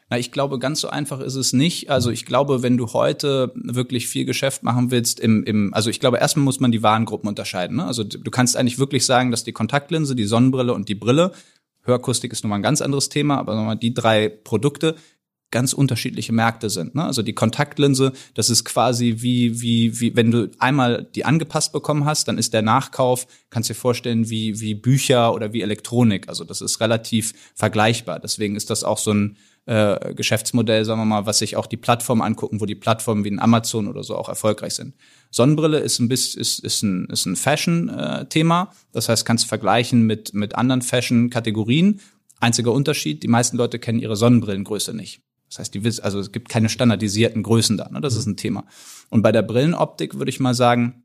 [0.09, 1.89] Na, ich glaube, ganz so einfach ist es nicht.
[1.89, 5.99] Also ich glaube, wenn du heute wirklich viel Geschäft machen willst, im, im also ich
[5.99, 7.77] glaube, erstmal muss man die Warengruppen unterscheiden.
[7.77, 7.85] Ne?
[7.85, 11.31] Also du kannst eigentlich wirklich sagen, dass die Kontaktlinse, die Sonnenbrille und die Brille,
[11.81, 14.95] Hörakustik ist nochmal ein ganz anderes Thema, aber nochmal die drei Produkte
[15.55, 16.95] ganz unterschiedliche Märkte sind.
[16.95, 17.05] Ne?
[17.05, 22.03] Also die Kontaktlinse, das ist quasi wie, wie, wie, wenn du einmal die angepasst bekommen
[22.03, 26.27] hast, dann ist der Nachkauf, kannst dir vorstellen, wie, wie Bücher oder wie Elektronik.
[26.27, 28.19] Also das ist relativ vergleichbar.
[28.19, 31.77] Deswegen ist das auch so ein äh, Geschäftsmodell, sagen wir mal, was sich auch die
[31.77, 34.93] Plattformen angucken, wo die Plattformen wie ein Amazon oder so auch erfolgreich sind.
[35.31, 38.63] Sonnenbrille ist ein bisschen ist, ist ein, ist ein Fashion-Thema.
[38.63, 42.01] Äh, das heißt, kannst vergleichen mit, mit anderen Fashion-Kategorien.
[42.41, 45.21] Einziger Unterschied, die meisten Leute kennen ihre Sonnenbrillengröße nicht.
[45.49, 47.89] Das heißt, die also es gibt keine standardisierten Größen da.
[47.89, 48.01] Ne?
[48.01, 48.65] Das ist ein Thema.
[49.09, 51.03] Und bei der Brillenoptik würde ich mal sagen,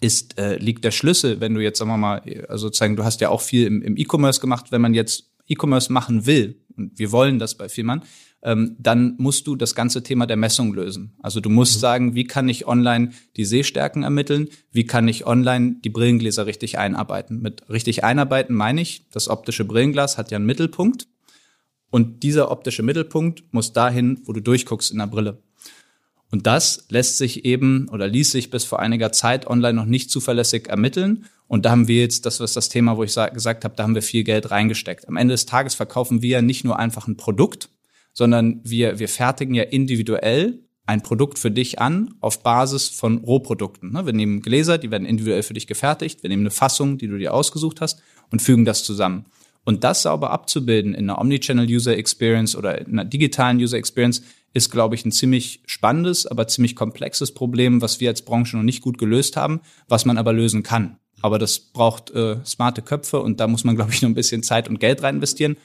[0.00, 3.20] ist äh, liegt der Schlüssel, wenn du jetzt sagen wir mal, also sozusagen, du hast
[3.20, 7.12] ja auch viel im, im E-Commerce gemacht, wenn man jetzt E-Commerce machen will und wir
[7.12, 8.02] wollen das bei Firmen,
[8.42, 11.14] ähm, dann musst du das ganze Thema der Messung lösen.
[11.20, 11.80] Also du musst mhm.
[11.80, 14.48] sagen, wie kann ich online die Sehstärken ermitteln?
[14.72, 17.40] Wie kann ich online die Brillengläser richtig einarbeiten?
[17.40, 21.06] Mit richtig einarbeiten meine ich, das optische Brillenglas hat ja einen Mittelpunkt
[21.90, 25.42] und dieser optische Mittelpunkt muss dahin, wo du durchguckst in der Brille.
[26.30, 30.10] Und das lässt sich eben oder ließ sich bis vor einiger Zeit online noch nicht
[30.10, 31.26] zuverlässig ermitteln.
[31.48, 33.96] Und da haben wir jetzt, das ist das Thema, wo ich gesagt habe, da haben
[33.96, 35.08] wir viel Geld reingesteckt.
[35.08, 37.70] Am Ende des Tages verkaufen wir ja nicht nur einfach ein Produkt,
[38.12, 43.92] sondern wir, wir fertigen ja individuell ein Produkt für dich an auf Basis von Rohprodukten.
[43.92, 44.06] Ne?
[44.06, 46.22] Wir nehmen Gläser, die werden individuell für dich gefertigt.
[46.22, 49.26] Wir nehmen eine Fassung, die du dir ausgesucht hast und fügen das zusammen.
[49.70, 54.20] Und das sauber abzubilden in einer Omnichannel User Experience oder in einer digitalen User Experience
[54.52, 58.64] ist, glaube ich, ein ziemlich spannendes, aber ziemlich komplexes Problem, was wir als Branche noch
[58.64, 60.96] nicht gut gelöst haben, was man aber lösen kann.
[61.22, 64.42] Aber das braucht äh, smarte Köpfe und da muss man, glaube ich, noch ein bisschen
[64.42, 65.56] Zeit und Geld rein investieren.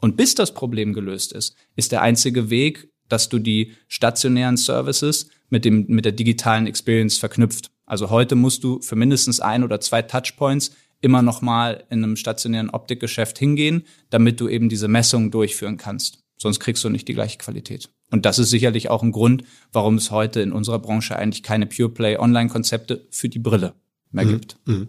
[0.00, 5.28] Und bis das Problem gelöst ist, ist der einzige Weg, dass du die stationären Services
[5.50, 7.70] mit dem, mit der digitalen Experience verknüpft.
[7.84, 12.16] Also heute musst du für mindestens ein oder zwei Touchpoints immer noch mal in einem
[12.16, 16.18] stationären Optikgeschäft hingehen, damit du eben diese Messungen durchführen kannst.
[16.36, 17.90] Sonst kriegst du nicht die gleiche Qualität.
[18.10, 21.66] Und das ist sicherlich auch ein Grund, warum es heute in unserer Branche eigentlich keine
[21.66, 23.74] Pure Play Online-Konzepte für die Brille
[24.10, 24.30] mehr mhm.
[24.30, 24.56] gibt.
[24.66, 24.88] Mhm.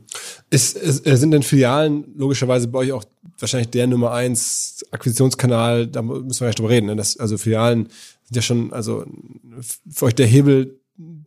[0.49, 3.03] Ist, ist, äh, sind denn Filialen logischerweise bei euch auch
[3.37, 5.87] wahrscheinlich der Nummer eins Akquisitionskanal?
[5.87, 6.87] Da müssen wir ja drüber reden.
[6.87, 6.95] Ne?
[6.95, 7.89] Das, also Filialen
[8.23, 9.05] sind ja schon, also
[9.89, 10.80] für euch der Hebel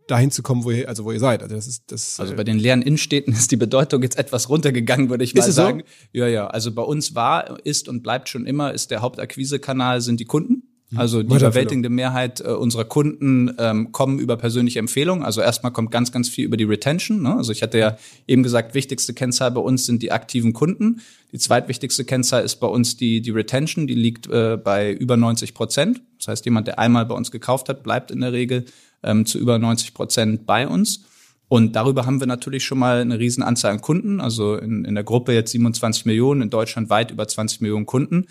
[0.07, 1.41] dahin zu kommen, wo ihr, also wo ihr seid.
[1.41, 2.19] Also das ist das.
[2.19, 5.51] Also äh, bei den leeren Innenstädten ist die Bedeutung jetzt etwas runtergegangen, würde ich mal
[5.51, 5.83] sagen.
[5.85, 6.19] So?
[6.19, 6.47] Ja, ja.
[6.47, 10.63] Also bei uns war, ist und bleibt schon immer, ist der Hauptakquisekanal sind die Kunden.
[10.91, 10.99] Mhm.
[10.99, 15.23] Also die überwältigende Mehrheit äh, unserer Kunden ähm, kommen über persönliche Empfehlungen.
[15.23, 17.21] Also erstmal kommt ganz, ganz viel über die Retention.
[17.21, 17.35] Ne?
[17.35, 21.01] Also ich hatte ja eben gesagt, wichtigste Kennzahl bei uns sind die aktiven Kunden.
[21.31, 23.87] Die zweitwichtigste Kennzahl ist bei uns die, die Retention.
[23.87, 26.01] Die liegt äh, bei über 90 Prozent.
[26.17, 28.65] Das heißt, jemand, der einmal bei uns gekauft hat, bleibt in der Regel
[29.05, 31.05] ähm, zu über 90 Prozent bei uns.
[31.47, 34.19] Und darüber haben wir natürlich schon mal eine riesen Anzahl an Kunden.
[34.19, 38.25] Also in, in der Gruppe jetzt 27 Millionen, in Deutschland weit über 20 Millionen Kunden.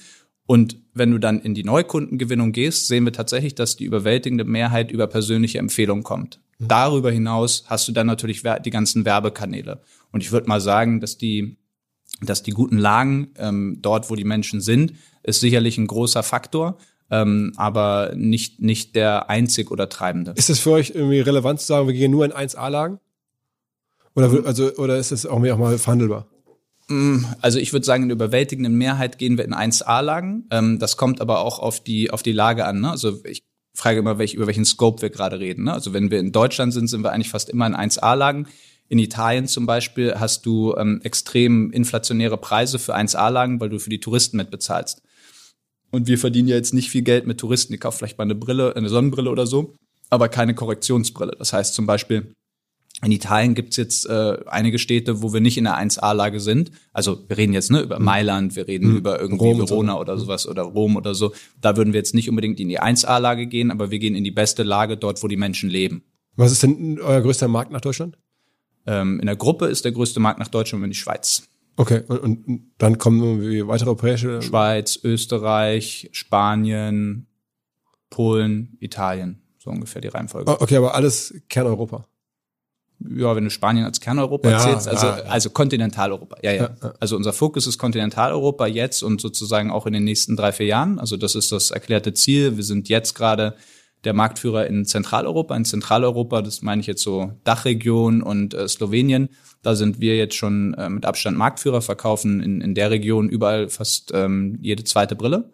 [0.46, 4.90] Und wenn du dann in die Neukundengewinnung gehst, sehen wir tatsächlich, dass die überwältigende Mehrheit
[4.90, 6.40] über persönliche Empfehlungen kommt.
[6.58, 6.68] Mhm.
[6.68, 9.80] Darüber hinaus hast du dann natürlich die ganzen Werbekanäle.
[10.12, 11.56] Und ich würde mal sagen, dass die,
[12.20, 16.76] dass die guten Lagen ähm, dort, wo die Menschen sind, ist sicherlich ein großer Faktor.
[17.14, 20.32] Ähm, aber nicht, nicht der einzig oder treibende.
[20.34, 22.98] Ist es für euch irgendwie relevant zu sagen, wir gehen nur in 1A-Lagen?
[24.16, 26.26] Oder, also, oder ist es auch, auch mal verhandelbar?
[26.88, 30.48] Mm, also ich würde sagen, in überwältigenden Mehrheit gehen wir in 1A-Lagen.
[30.50, 32.80] Ähm, das kommt aber auch auf die, auf die Lage an.
[32.80, 32.90] Ne?
[32.90, 35.64] Also ich frage immer, welch, über welchen Scope wir gerade reden.
[35.64, 35.72] Ne?
[35.72, 38.48] Also wenn wir in Deutschland sind, sind wir eigentlich fast immer in 1A-Lagen.
[38.88, 43.90] In Italien zum Beispiel hast du ähm, extrem inflationäre Preise für 1A-Lagen, weil du für
[43.90, 45.03] die Touristen mitbezahlst.
[45.94, 47.72] Und wir verdienen ja jetzt nicht viel Geld mit Touristen.
[47.72, 49.76] Die kaufen vielleicht mal eine Brille, eine Sonnenbrille oder so,
[50.10, 51.36] aber keine Korrektionsbrille.
[51.38, 52.34] Das heißt zum Beispiel,
[53.04, 56.72] in Italien gibt's jetzt äh, einige Städte, wo wir nicht in der 1A-Lage sind.
[56.92, 58.06] Also wir reden jetzt ne, über mhm.
[58.06, 58.96] Mailand, wir reden mhm.
[58.96, 60.00] über irgendwie Rom Verona so.
[60.00, 61.32] oder sowas oder Rom oder so.
[61.60, 64.32] Da würden wir jetzt nicht unbedingt in die 1A-Lage gehen, aber wir gehen in die
[64.32, 66.02] beste Lage dort, wo die Menschen leben.
[66.34, 68.18] Was ist denn euer größter Markt nach Deutschland?
[68.84, 71.44] Ähm, in der Gruppe ist der größte Markt nach Deutschland die Schweiz.
[71.76, 74.42] Okay, und, und dann kommen irgendwie weitere europäische?
[74.42, 77.26] Schweiz, Österreich, Spanien,
[78.10, 79.42] Polen, Italien.
[79.58, 80.50] So ungefähr die Reihenfolge.
[80.50, 82.06] Oh, okay, aber alles Kerneuropa
[83.00, 85.14] ja, wenn du Spanien als Kerneuropa ja, zählst, also, ja.
[85.24, 86.36] also Kontinentaleuropa.
[86.42, 86.94] Ja, ja, ja.
[87.00, 90.98] Also unser Fokus ist Kontinentaleuropa jetzt und sozusagen auch in den nächsten drei, vier Jahren.
[90.98, 92.56] Also das ist das erklärte Ziel.
[92.56, 93.54] Wir sind jetzt gerade
[94.04, 95.56] der Marktführer in Zentraleuropa.
[95.56, 99.28] In Zentraleuropa, das meine ich jetzt so Dachregion und äh, Slowenien.
[99.62, 103.68] Da sind wir jetzt schon äh, mit Abstand Marktführer, verkaufen in, in der Region überall
[103.68, 105.52] fast ähm, jede zweite Brille.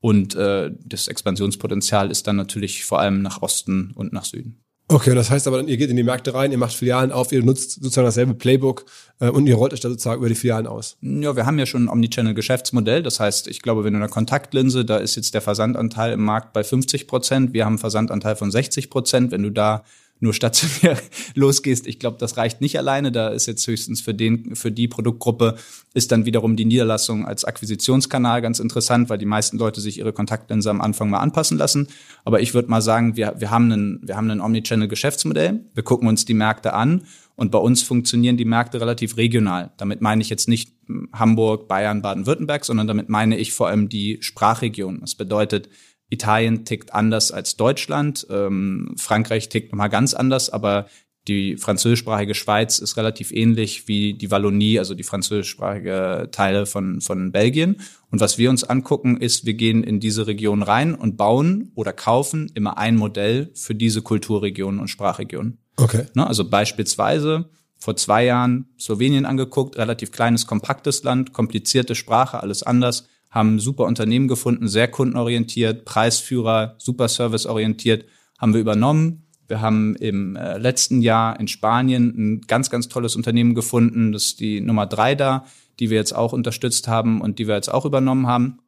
[0.00, 4.65] Und äh, das Expansionspotenzial ist dann natürlich vor allem nach Osten und nach Süden.
[4.88, 7.42] Okay, das heißt aber, ihr geht in die Märkte rein, ihr macht Filialen auf, ihr
[7.42, 8.84] nutzt sozusagen dasselbe Playbook
[9.18, 10.96] äh, und ihr rollt euch da sozusagen über die Filialen aus.
[11.00, 13.02] Ja, wir haben ja schon ein Omnichannel-Geschäftsmodell.
[13.02, 16.52] Das heißt, ich glaube, wenn du eine Kontaktlinse, da ist jetzt der Versandanteil im Markt
[16.52, 17.52] bei 50 Prozent.
[17.52, 19.32] Wir haben einen Versandanteil von 60 Prozent.
[19.32, 19.82] Wenn du da
[20.20, 20.98] nur stationär
[21.34, 21.86] losgehst.
[21.86, 23.12] Ich glaube, das reicht nicht alleine.
[23.12, 25.56] Da ist jetzt höchstens für den, für die Produktgruppe
[25.94, 30.12] ist dann wiederum die Niederlassung als Akquisitionskanal ganz interessant, weil die meisten Leute sich ihre
[30.12, 31.88] Kontaktlinse am Anfang mal anpassen lassen.
[32.24, 35.60] Aber ich würde mal sagen, wir, wir haben einen, wir haben ein Omnichannel-Geschäftsmodell.
[35.74, 37.02] Wir gucken uns die Märkte an.
[37.36, 39.70] Und bei uns funktionieren die Märkte relativ regional.
[39.76, 40.72] Damit meine ich jetzt nicht
[41.12, 45.00] Hamburg, Bayern, Baden-Württemberg, sondern damit meine ich vor allem die Sprachregion.
[45.00, 45.68] Das bedeutet,
[46.08, 50.86] Italien tickt anders als Deutschland, ähm, Frankreich tickt nochmal ganz anders, aber
[51.28, 57.32] die französischsprachige Schweiz ist relativ ähnlich wie die Wallonie, also die französischsprachige Teile von, von
[57.32, 57.80] Belgien.
[58.12, 61.92] Und was wir uns angucken, ist, wir gehen in diese Region rein und bauen oder
[61.92, 65.58] kaufen immer ein Modell für diese Kulturregion und Sprachregion.
[65.76, 66.04] Okay.
[66.14, 72.62] Ne, also beispielsweise vor zwei Jahren Slowenien angeguckt, relativ kleines, kompaktes Land, komplizierte Sprache, alles
[72.62, 78.06] anders haben super Unternehmen gefunden, sehr kundenorientiert, Preisführer, super serviceorientiert,
[78.38, 79.26] haben wir übernommen.
[79.46, 84.12] Wir haben im äh, letzten Jahr in Spanien ein ganz, ganz tolles Unternehmen gefunden.
[84.12, 85.44] Das ist die Nummer drei da,
[85.78, 88.58] die wir jetzt auch unterstützt haben und die wir jetzt auch übernommen haben.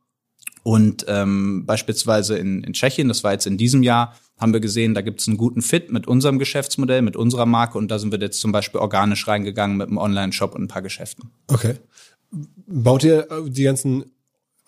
[0.63, 4.93] Und ähm, beispielsweise in, in Tschechien, das war jetzt in diesem Jahr, haben wir gesehen,
[4.93, 8.13] da gibt es einen guten Fit mit unserem Geschäftsmodell, mit unserer Marke und da sind
[8.13, 11.31] wir jetzt zum Beispiel organisch reingegangen mit einem Online-Shop und ein paar Geschäften.
[11.47, 11.77] Okay.
[12.67, 14.05] Baut ihr die ganzen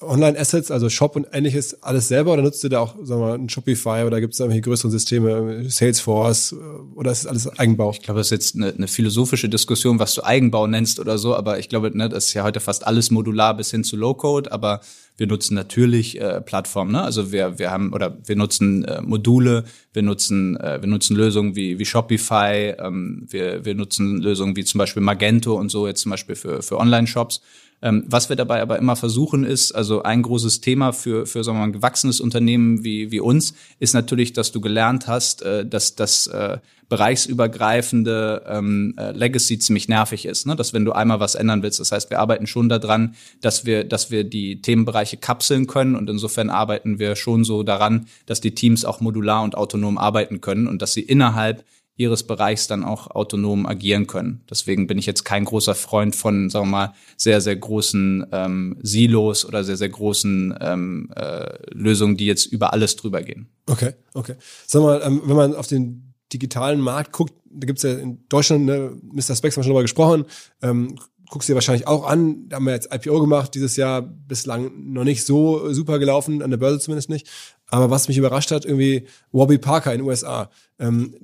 [0.01, 3.35] Online-Assets, also Shop und ähnliches, alles selber oder nutzt ihr da auch, sagen wir mal,
[3.35, 6.55] ein Shopify oder gibt es da irgendwelche größeren Systeme, Salesforce
[6.95, 7.91] oder ist das alles Eigenbau?
[7.91, 11.37] Ich glaube, das ist jetzt eine, eine, philosophische Diskussion, was du Eigenbau nennst oder so,
[11.37, 14.51] aber ich glaube, ne, das ist ja heute fast alles modular bis hin zu Low-Code,
[14.51, 14.81] aber
[15.19, 17.03] wir nutzen natürlich äh, Plattformen, ne?
[17.03, 21.55] Also wir wir haben oder wir nutzen äh, Module, wir nutzen äh, wir nutzen Lösungen
[21.57, 26.01] wie wie Shopify, ähm, wir wir nutzen Lösungen wie zum Beispiel Magento und so jetzt
[26.01, 27.43] zum Beispiel für für Online-Shops
[27.83, 31.57] ähm, was wir dabei aber immer versuchen ist, also ein großes Thema für, für sagen
[31.57, 35.65] wir mal, ein gewachsenes Unternehmen wie, wie uns, ist natürlich, dass du gelernt hast, äh,
[35.65, 36.59] dass das äh,
[36.91, 40.47] bereichsübergreifende ähm, äh, Legacy ziemlich nervig ist.
[40.47, 40.57] Ne?
[40.57, 43.85] Dass wenn du einmal was ändern willst, das heißt, wir arbeiten schon daran, dass wir,
[43.85, 48.55] dass wir die Themenbereiche kapseln können und insofern arbeiten wir schon so daran, dass die
[48.55, 51.65] Teams auch modular und autonom arbeiten können und dass sie innerhalb
[52.01, 54.41] ihres Bereichs dann auch autonom agieren können.
[54.49, 58.79] Deswegen bin ich jetzt kein großer Freund von, sagen wir mal, sehr, sehr großen ähm,
[58.83, 63.49] Silos oder sehr, sehr großen ähm, äh, Lösungen, die jetzt über alles drüber gehen.
[63.67, 64.35] Okay, okay.
[64.67, 68.65] Sag mal, ähm, wenn man auf den digitalen Markt guckt, da gibt's ja in Deutschland,
[68.65, 69.37] ne, Mr.
[69.37, 70.25] Specs haben wir schon darüber gesprochen,
[70.63, 70.97] ähm,
[71.31, 75.05] guckst dir wahrscheinlich auch an, da haben wir jetzt IPO gemacht, dieses Jahr bislang noch
[75.05, 77.29] nicht so super gelaufen, an der Börse zumindest nicht.
[77.67, 80.51] Aber was mich überrascht hat, irgendwie Warby Parker in den USA.
[80.79, 81.15] Ähm,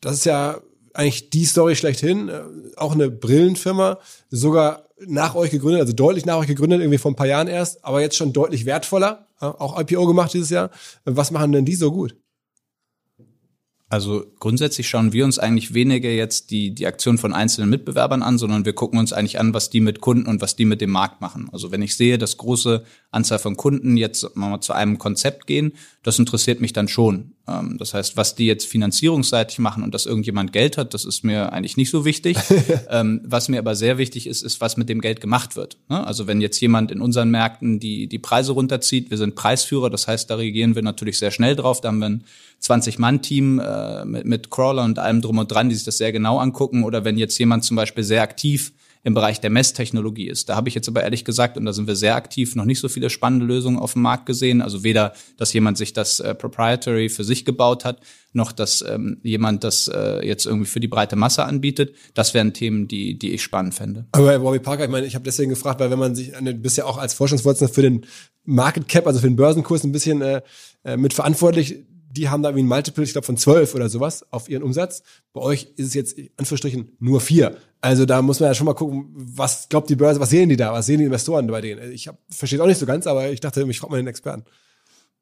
[0.00, 0.60] das ist ja
[0.92, 2.28] eigentlich die Story schlechthin.
[2.28, 2.42] Äh,
[2.76, 3.98] auch eine Brillenfirma,
[4.30, 7.84] sogar nach euch gegründet, also deutlich nach euch gegründet, irgendwie vor ein paar Jahren erst,
[7.84, 10.70] aber jetzt schon deutlich wertvoller, auch IPO gemacht dieses Jahr.
[11.04, 12.16] Was machen denn die so gut?
[13.88, 18.36] Also grundsätzlich schauen wir uns eigentlich weniger jetzt die, die Aktion von einzelnen Mitbewerbern an,
[18.36, 20.90] sondern wir gucken uns eigentlich an, was die mit Kunden und was die mit dem
[20.90, 21.48] Markt machen.
[21.52, 22.82] Also wenn ich sehe, dass große
[23.12, 27.35] Anzahl von Kunden jetzt mal zu einem Konzept gehen, das interessiert mich dann schon.
[27.48, 31.24] Ähm, das heißt, was die jetzt finanzierungsseitig machen und dass irgendjemand Geld hat, das ist
[31.24, 32.36] mir eigentlich nicht so wichtig.
[32.90, 35.76] ähm, was mir aber sehr wichtig ist, ist, was mit dem Geld gemacht wird.
[35.88, 36.04] Ne?
[36.06, 40.08] Also wenn jetzt jemand in unseren Märkten die, die Preise runterzieht, wir sind Preisführer, das
[40.08, 41.80] heißt, da reagieren wir natürlich sehr schnell drauf.
[41.80, 42.24] Da haben wir ein
[42.62, 46.38] 20-Mann-Team äh, mit, mit Crawler und allem drum und dran, die sich das sehr genau
[46.38, 46.84] angucken.
[46.84, 48.72] Oder wenn jetzt jemand zum Beispiel sehr aktiv
[49.06, 50.48] im Bereich der Messtechnologie ist.
[50.48, 52.80] Da habe ich jetzt aber ehrlich gesagt, und da sind wir sehr aktiv, noch nicht
[52.80, 54.60] so viele spannende Lösungen auf dem Markt gesehen.
[54.60, 58.00] Also weder, dass jemand sich das äh, proprietary für sich gebaut hat,
[58.32, 61.94] noch dass ähm, jemand das äh, jetzt irgendwie für die breite Masse anbietet.
[62.14, 64.06] Das wären Themen, die, die ich spannend fände.
[64.10, 66.76] Aber Bobby Parker, ich meine, ich habe deswegen gefragt, weil wenn man sich, du bist
[66.76, 68.06] ja auch als Forschungsvorsitzender für den
[68.44, 70.42] Market Cap, also für den Börsenkurs ein bisschen äh,
[70.82, 71.76] äh mit verantwortlich
[72.16, 75.02] die haben da wie ein Multiple, ich glaube, von zwölf oder sowas auf ihren Umsatz.
[75.32, 77.56] Bei euch ist es jetzt, in Anführungsstrichen, nur vier.
[77.86, 80.56] Also da muss man ja schon mal gucken, was glaubt die Börse, was sehen die
[80.56, 81.92] da, was sehen die Investoren bei denen?
[81.92, 84.44] Ich verstehe auch nicht so ganz, aber ich dachte, ich frage mal den Experten.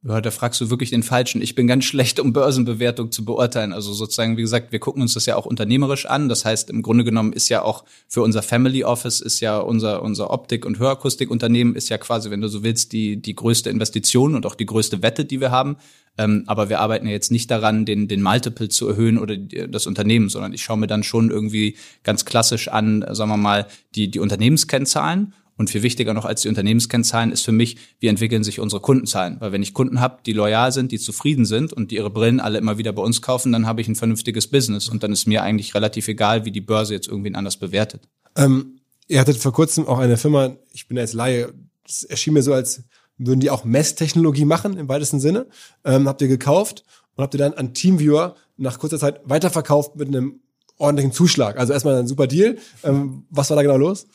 [0.07, 1.41] Ja, da fragst du wirklich den Falschen.
[1.41, 3.73] Ich bin ganz schlecht, um Börsenbewertung zu beurteilen.
[3.73, 6.29] Also sozusagen, wie gesagt, wir gucken uns das ja auch unternehmerisch an.
[6.29, 10.03] Das heißt, im Grunde genommen ist ja auch für unser Family Office ist ja unser,
[10.03, 14.35] unser Optik- und Hörakustikunternehmen ist ja quasi, wenn du so willst, die, die größte Investition
[14.35, 15.79] und auch die größte Wette, die wir haben.
[16.19, 19.87] Ähm, aber wir arbeiten ja jetzt nicht daran, den, den Multiple zu erhöhen oder das
[19.87, 24.11] Unternehmen, sondern ich schaue mir dann schon irgendwie ganz klassisch an, sagen wir mal, die,
[24.11, 28.61] die Unternehmenskennzahlen und viel wichtiger noch als die Unternehmenskennzahlen ist für mich, wie entwickeln sich
[28.61, 29.37] unsere Kundenzahlen.
[29.41, 32.41] Weil wenn ich Kunden habe, die loyal sind, die zufrieden sind und die ihre Brillen
[32.41, 34.89] alle immer wieder bei uns kaufen, dann habe ich ein vernünftiges Business.
[34.89, 38.09] Und dann ist mir eigentlich relativ egal, wie die Börse jetzt irgendwen anders bewertet.
[38.37, 41.53] Ähm, ihr hattet vor kurzem auch eine Firma, ich bin jetzt Laie,
[41.87, 42.83] das erschien mir so, als
[43.17, 45.47] würden die auch Messtechnologie machen im weitesten Sinne.
[45.85, 50.09] Ähm, habt ihr gekauft und habt ihr dann an Teamviewer nach kurzer Zeit weiterverkauft mit
[50.09, 50.41] einem
[50.79, 51.59] ordentlichen Zuschlag.
[51.59, 52.59] Also erstmal ein super Deal.
[52.83, 54.07] Ähm, was war da genau los?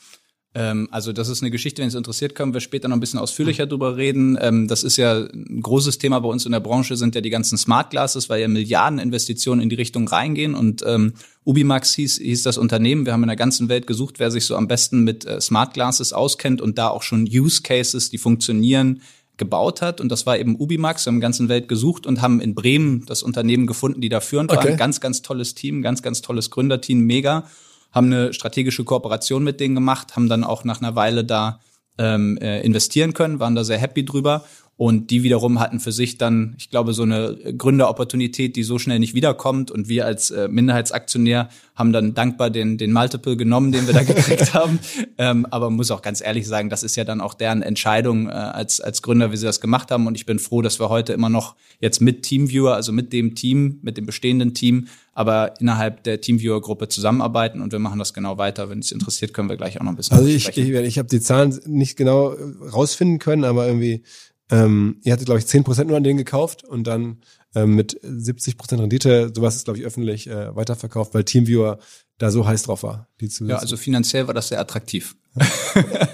[0.52, 3.20] Ähm, also das ist eine Geschichte, wenn es interessiert, können wir später noch ein bisschen
[3.20, 4.36] ausführlicher drüber reden.
[4.40, 7.30] Ähm, das ist ja ein großes Thema bei uns in der Branche, sind ja die
[7.30, 10.54] ganzen Smart Glasses, weil ja Milliardeninvestitionen in die Richtung reingehen.
[10.54, 13.06] Und ähm, Ubimax hieß, hieß das Unternehmen.
[13.06, 15.72] Wir haben in der ganzen Welt gesucht, wer sich so am besten mit äh, Smart
[15.72, 19.02] Glasses auskennt und da auch schon Use Cases, die funktionieren,
[19.36, 20.00] gebaut hat.
[20.00, 21.06] Und das war eben Ubimax.
[21.06, 24.08] Wir haben in der ganzen Welt gesucht und haben in Bremen das Unternehmen gefunden, die
[24.08, 24.70] da führend okay.
[24.70, 24.76] waren.
[24.76, 27.44] Ganz, ganz tolles Team, ganz, ganz tolles Gründerteam, mega
[27.92, 31.60] haben eine strategische Kooperation mit denen gemacht, haben dann auch nach einer Weile da
[31.98, 34.44] ähm, äh, investieren können, waren da sehr happy drüber
[34.80, 38.98] und die wiederum hatten für sich dann, ich glaube, so eine Gründeropportunität, die so schnell
[38.98, 39.70] nicht wiederkommt.
[39.70, 44.02] Und wir als äh, Minderheitsaktionär haben dann dankbar den, den Multiple genommen, den wir da
[44.04, 44.78] gekriegt haben.
[45.18, 48.32] Ähm, aber muss auch ganz ehrlich sagen, das ist ja dann auch deren Entscheidung äh,
[48.32, 50.06] als, als Gründer, wie sie das gemacht haben.
[50.06, 53.34] Und ich bin froh, dass wir heute immer noch jetzt mit Teamviewer, also mit dem
[53.34, 58.38] Team, mit dem bestehenden Team, aber innerhalb der Teamviewer-Gruppe zusammenarbeiten und wir machen das genau
[58.38, 58.70] weiter.
[58.70, 61.08] Wenn es interessiert, können wir gleich auch noch ein bisschen Also ich, ich, ich habe
[61.08, 62.34] die Zahlen nicht genau
[62.72, 64.02] rausfinden können, aber irgendwie
[64.50, 67.18] ähm, ihr hattet, glaube ich, 10% nur an denen gekauft und dann
[67.54, 71.78] ähm, mit 70% Rendite, sowas ist, glaube ich, öffentlich äh, weiterverkauft, weil Teamviewer
[72.20, 73.08] da so heiß drauf war.
[73.20, 75.16] Die zu ja, also finanziell war das sehr attraktiv.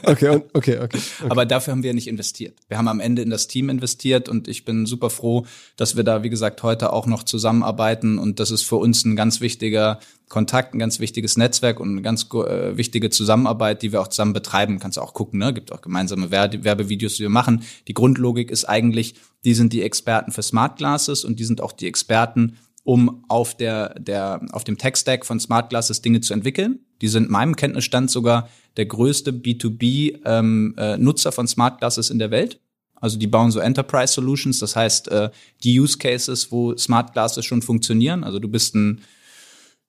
[0.05, 1.01] okay, okay, okay, okay.
[1.29, 2.57] Aber dafür haben wir nicht investiert.
[2.69, 6.05] Wir haben am Ende in das Team investiert und ich bin super froh, dass wir
[6.05, 9.99] da, wie gesagt, heute auch noch zusammenarbeiten und das ist für uns ein ganz wichtiger
[10.29, 14.33] Kontakt, ein ganz wichtiges Netzwerk und eine ganz äh, wichtige Zusammenarbeit, die wir auch zusammen
[14.33, 14.79] betreiben.
[14.79, 15.53] Kannst du auch gucken, ne?
[15.53, 17.65] Gibt auch gemeinsame Werbevideos, die wir machen.
[17.89, 19.15] Die Grundlogik ist eigentlich,
[19.45, 23.57] die sind die Experten für Smart Glasses und die sind auch die Experten um auf
[23.57, 26.79] der, der, auf dem Tech-Stack von Smart Glasses Dinge zu entwickeln.
[27.01, 32.31] Die sind meinem Kenntnisstand sogar der größte B2B-Nutzer ähm, äh, von Smart Glasses in der
[32.31, 32.61] Welt.
[32.95, 35.31] Also die bauen so Enterprise Solutions, das heißt äh,
[35.65, 38.23] die Use Cases, wo Smart Glasses schon funktionieren.
[38.23, 39.01] Also du bist ein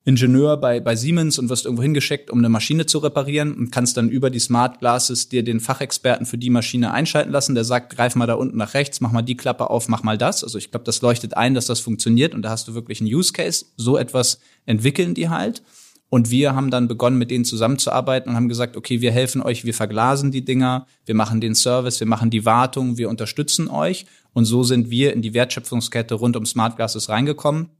[0.07, 3.97] Ingenieur bei, bei Siemens und wirst irgendwo hingeschickt, um eine Maschine zu reparieren und kannst
[3.97, 7.55] dann über die Smart Glasses dir den Fachexperten für die Maschine einschalten lassen.
[7.55, 10.17] Der sagt, greif mal da unten nach rechts, mach mal die Klappe auf, mach mal
[10.17, 10.45] das.
[10.45, 13.13] Also ich glaube, das leuchtet ein, dass das funktioniert und da hast du wirklich einen
[13.13, 13.65] Use Case.
[13.75, 15.61] So etwas entwickeln die halt.
[16.07, 19.65] Und wir haben dann begonnen, mit denen zusammenzuarbeiten und haben gesagt, okay, wir helfen euch,
[19.65, 24.05] wir verglasen die Dinger, wir machen den Service, wir machen die Wartung, wir unterstützen euch.
[24.31, 27.71] Und so sind wir in die Wertschöpfungskette rund um Smart Glasses reingekommen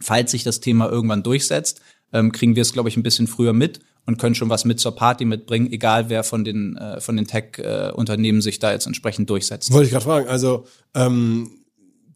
[0.00, 1.80] falls sich das Thema irgendwann durchsetzt,
[2.12, 4.80] ähm, kriegen wir es, glaube ich, ein bisschen früher mit und können schon was mit
[4.80, 9.28] zur Party mitbringen, egal wer von den, äh, von den Tech-Unternehmen sich da jetzt entsprechend
[9.28, 9.72] durchsetzt.
[9.72, 10.28] Wollte ich gerade fragen.
[10.28, 11.50] Also ähm,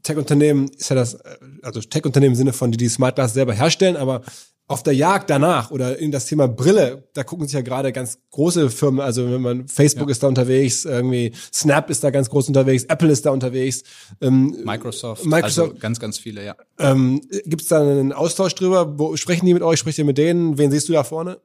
[0.02, 3.52] Tech-Unternehmen ist ja das, äh, also Tech-Unternehmen im Sinne von, die die Smart Glass selber
[3.52, 4.22] herstellen, aber
[4.70, 8.18] auf der Jagd danach oder in das Thema Brille, da gucken sich ja gerade ganz
[8.30, 10.12] große Firmen, also wenn man Facebook ja.
[10.12, 13.82] ist da unterwegs, irgendwie Snap ist da ganz groß unterwegs, Apple ist da unterwegs,
[14.20, 16.54] ähm, Microsoft, Microsoft, also ganz, ganz viele, ja.
[16.78, 18.96] Ähm, Gibt es da einen Austausch drüber?
[18.96, 19.80] Wo sprechen die mit euch?
[19.80, 20.56] Sprecht ihr mit denen?
[20.56, 21.38] Wen siehst du da vorne?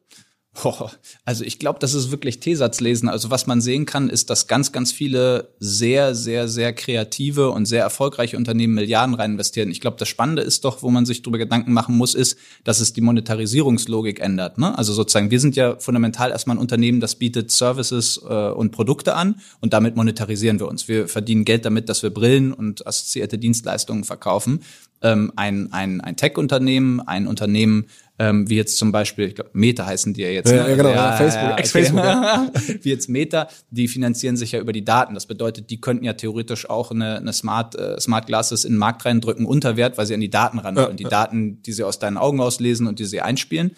[0.63, 0.89] Oh,
[1.25, 3.09] also ich glaube, das ist wirklich T-Satz lesen.
[3.09, 7.65] Also was man sehen kann, ist, dass ganz, ganz viele sehr, sehr, sehr kreative und
[7.65, 9.69] sehr erfolgreiche Unternehmen Milliarden rein investieren.
[9.69, 12.79] Ich glaube, das Spannende ist doch, wo man sich darüber Gedanken machen muss, ist, dass
[12.79, 14.57] es die Monetarisierungslogik ändert.
[14.57, 14.77] Ne?
[14.77, 19.15] Also sozusagen, wir sind ja fundamental erstmal ein Unternehmen, das bietet Services äh, und Produkte
[19.15, 20.87] an und damit monetarisieren wir uns.
[20.87, 24.61] Wir verdienen Geld damit, dass wir Brillen und assoziierte Dienstleistungen verkaufen.
[25.01, 29.85] Ähm, ein ein, ein Tech-Unternehmen, ein Unternehmen, ähm, wie jetzt zum Beispiel, ich glaube, Meta
[29.85, 30.49] heißen die ja jetzt.
[30.49, 30.69] Ja, ne?
[30.69, 32.03] ja genau, ja, Facebook, ja, Ex-Facebook.
[32.03, 32.51] Ja.
[32.81, 35.13] wie jetzt Meta, die finanzieren sich ja über die Daten.
[35.13, 38.79] Das bedeutet, die könnten ja theoretisch auch eine, eine Smart, äh, Smart Glasses in den
[38.79, 41.83] Markt reindrücken unter Wert, weil sie an die Daten ran und die Daten, die sie
[41.83, 43.71] aus deinen Augen auslesen und die sie einspielen.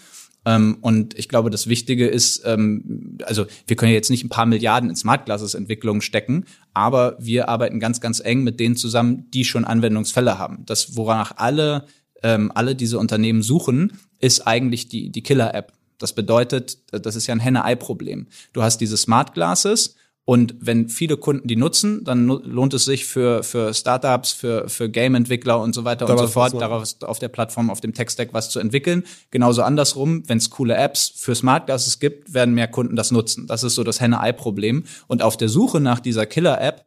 [0.47, 4.45] Ähm, und ich glaube, das Wichtige ist, ähm, also wir können jetzt nicht ein paar
[4.45, 9.29] Milliarden in Smart Glasses Entwicklung stecken, aber wir arbeiten ganz, ganz eng mit denen zusammen,
[9.33, 10.63] die schon Anwendungsfälle haben.
[10.65, 11.85] Das, woranach alle
[12.23, 15.73] ähm, alle diese Unternehmen suchen, ist eigentlich die, die Killer-App.
[15.97, 18.27] Das bedeutet, das ist ja ein Henne-Ei-Problem.
[18.53, 19.95] Du hast diese Smart Glasses
[20.29, 24.89] und wenn viele Kunden die nutzen, dann lohnt es sich für, für Startups, für, für
[24.89, 28.33] Game-Entwickler und so weiter da und so fort, darauf auf der Plattform, auf dem Tech-Stack
[28.33, 29.05] was zu entwickeln.
[29.31, 33.47] Genauso andersrum, wenn es coole Apps für Smart Glasses gibt, werden mehr Kunden das nutzen.
[33.47, 34.83] Das ist so das Henne-Ei-Problem.
[35.07, 36.85] Und auf der Suche nach dieser Killer-App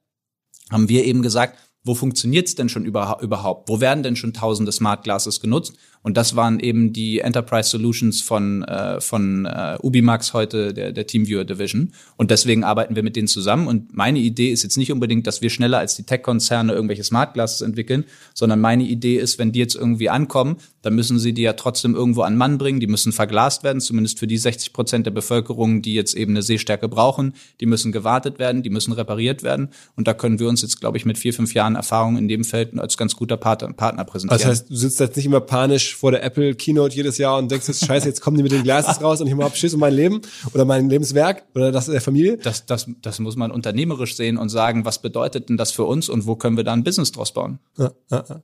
[0.71, 3.71] haben wir eben gesagt, wo funktioniert's denn schon überhaupt?
[3.71, 5.73] Wo werden denn schon tausende Smart Glasses genutzt?
[6.03, 11.07] Und das waren eben die Enterprise Solutions von, äh, von äh, Ubimax heute, der, der
[11.07, 11.93] Teamviewer Division.
[12.17, 13.67] Und deswegen arbeiten wir mit denen zusammen.
[13.67, 17.35] Und meine Idee ist jetzt nicht unbedingt, dass wir schneller als die Tech-Konzerne irgendwelche Smart
[17.35, 21.43] Glasses entwickeln, sondern meine Idee ist, wenn die jetzt irgendwie ankommen, dann müssen sie die
[21.43, 22.81] ja trotzdem irgendwo an Mann bringen.
[22.81, 26.43] Die müssen verglast werden, zumindest für die 60 Prozent der Bevölkerung, die jetzt eben eine
[26.43, 27.35] Sehstärke brauchen.
[27.61, 29.69] Die müssen gewartet werden, die müssen repariert werden.
[29.97, 32.45] Und da können wir uns jetzt, glaube ich, mit vier, fünf Jahren Erfahrung in dem
[32.45, 34.41] Feld als ganz guter Partner, Partner präsentieren.
[34.41, 37.51] Das heißt, du sitzt jetzt nicht immer panisch vor der Apple Keynote jedes Jahr und
[37.51, 39.81] denkst jetzt, scheiße, jetzt kommen die mit den Glasses raus und ich habe Schiss um
[39.81, 40.21] mein Leben
[40.55, 42.37] oder mein Lebenswerk oder das der Familie?
[42.39, 46.09] Das, das, das muss man unternehmerisch sehen und sagen, was bedeutet denn das für uns
[46.09, 47.59] und wo können wir da ein Business draus bauen?
[47.79, 48.43] Ja, ja, ja.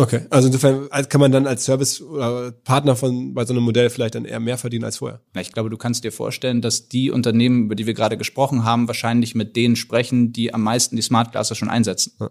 [0.00, 3.90] Okay, also insofern kann man dann als Service oder Partner von bei so einem Modell
[3.90, 5.20] vielleicht dann eher mehr verdienen als vorher.
[5.34, 8.62] Ja, ich glaube, du kannst dir vorstellen, dass die Unternehmen, über die wir gerade gesprochen
[8.62, 12.12] haben, wahrscheinlich mit denen sprechen, die am meisten die Smart Glasses schon einsetzen.
[12.20, 12.30] Ja.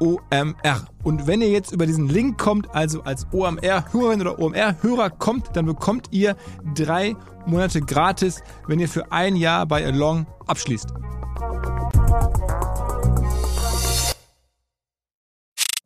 [0.00, 0.86] OMR.
[1.02, 5.66] Und wenn ihr jetzt über diesen Link kommt, also als OMR-Hörerin oder OMR-Hörer kommt, dann
[5.66, 6.36] bekommt ihr
[6.74, 7.14] drei
[7.46, 10.88] Monate gratis, wenn ihr für ein Jahr bei Along abschließt.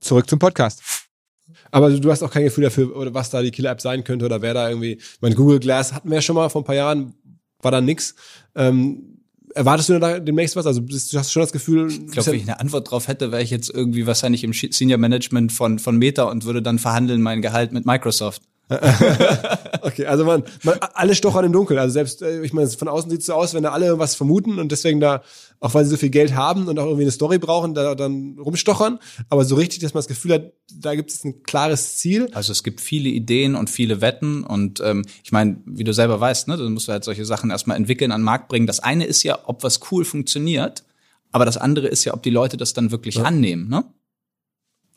[0.01, 0.83] Zurück zum Podcast.
[1.71, 4.55] Aber du hast auch kein Gefühl dafür, was da die Killer-App sein könnte oder wer
[4.55, 5.01] da irgendwie.
[5.21, 7.15] Mein Google Glass hatten wir ja schon mal vor ein paar Jahren,
[7.61, 8.15] war da nix.
[8.55, 9.24] Ähm,
[9.55, 10.67] Erwartest du da demnächst was?
[10.67, 11.89] Also du hast schon das Gefühl.
[11.89, 14.99] Ich glaube, wenn ich eine Antwort drauf hätte, wäre ich jetzt irgendwie wahrscheinlich im Senior
[14.99, 18.43] Management von, von Meta und würde dann verhandeln mein Gehalt mit Microsoft.
[19.83, 21.79] okay, also man, man alle stochern im Dunkeln.
[21.79, 24.15] Also selbst, äh, ich meine, von außen sieht es so aus, wenn da alle was
[24.15, 25.23] vermuten und deswegen da,
[25.61, 28.39] auch weil sie so viel Geld haben und auch irgendwie eine Story brauchen, da dann
[28.39, 28.99] rumstochern.
[29.29, 32.29] Aber so richtig, dass man das Gefühl hat, da gibt es ein klares Ziel.
[32.33, 36.19] Also es gibt viele Ideen und viele Wetten und ähm, ich meine, wie du selber
[36.19, 38.67] weißt, ne, dann musst du halt solche Sachen erstmal entwickeln, an den Markt bringen.
[38.67, 40.85] Das eine ist ja, ob was cool funktioniert,
[41.33, 43.25] aber das andere ist ja, ob die Leute das dann wirklich ja.
[43.25, 43.85] annehmen, ne?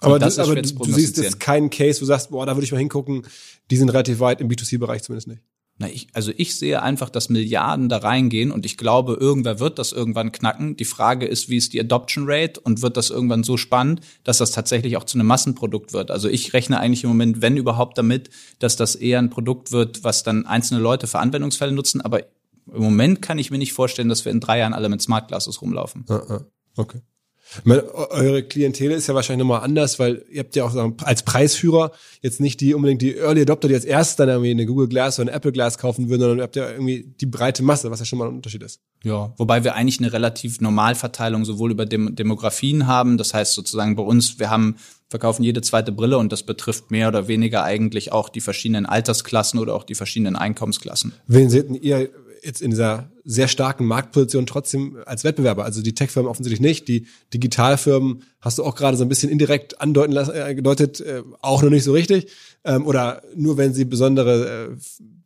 [0.02, 2.66] Aber, du, aber du, du siehst jetzt keinen Case, wo du sagst, boah, da würde
[2.66, 3.26] ich mal hingucken,
[3.72, 5.42] die sind relativ weit im B2C-Bereich zumindest nicht.
[5.80, 9.78] Na, ich, also ich sehe einfach, dass Milliarden da reingehen und ich glaube, irgendwer wird
[9.78, 10.76] das irgendwann knacken.
[10.76, 14.40] Die Frage ist, wie ist die Adoption Rate und wird das irgendwann so spannend, dass
[14.40, 16.10] das tatsächlich auch zu einem Massenprodukt wird?
[16.10, 20.04] Also ich rechne eigentlich im Moment, wenn überhaupt damit, dass das eher ein Produkt wird,
[20.04, 22.02] was dann einzelne Leute für Anwendungsfälle nutzen.
[22.02, 25.04] Aber im Moment kann ich mir nicht vorstellen, dass wir in drei Jahren alle mit
[25.04, 26.06] Smart Glasses rumlaufen.
[26.76, 27.02] Okay.
[27.64, 31.24] Meine, eure Klientel ist ja wahrscheinlich nochmal anders, weil ihr habt ja auch sagen, als
[31.24, 31.92] Preisführer
[32.22, 35.20] jetzt nicht die unbedingt die Early Adopter, die als erstes dann irgendwie eine Google Glass
[35.20, 38.00] oder eine Apple Glass kaufen würden, sondern ihr habt ja irgendwie die breite Masse, was
[38.00, 38.82] ja schon mal ein Unterschied ist.
[39.04, 43.96] Ja, wobei wir eigentlich eine relativ Normalverteilung sowohl über Dem Demografien haben, das heißt sozusagen
[43.96, 44.76] bei uns, wir haben
[45.10, 49.60] verkaufen jede zweite Brille und das betrifft mehr oder weniger eigentlich auch die verschiedenen Altersklassen
[49.60, 51.14] oder auch die verschiedenen Einkommensklassen.
[51.28, 52.10] Wen seht ihr
[52.44, 55.66] jetzt in dieser sehr starken Marktposition trotzdem als Wettbewerber.
[55.66, 56.88] Also die Tech-Firmen offensichtlich nicht.
[56.88, 61.24] Die Digitalfirmen hast du auch gerade so ein bisschen indirekt andeuten lassen, äh, gedeutet, äh,
[61.42, 62.32] auch noch nicht so richtig.
[62.64, 64.78] Ähm, oder nur wenn sie besondere äh,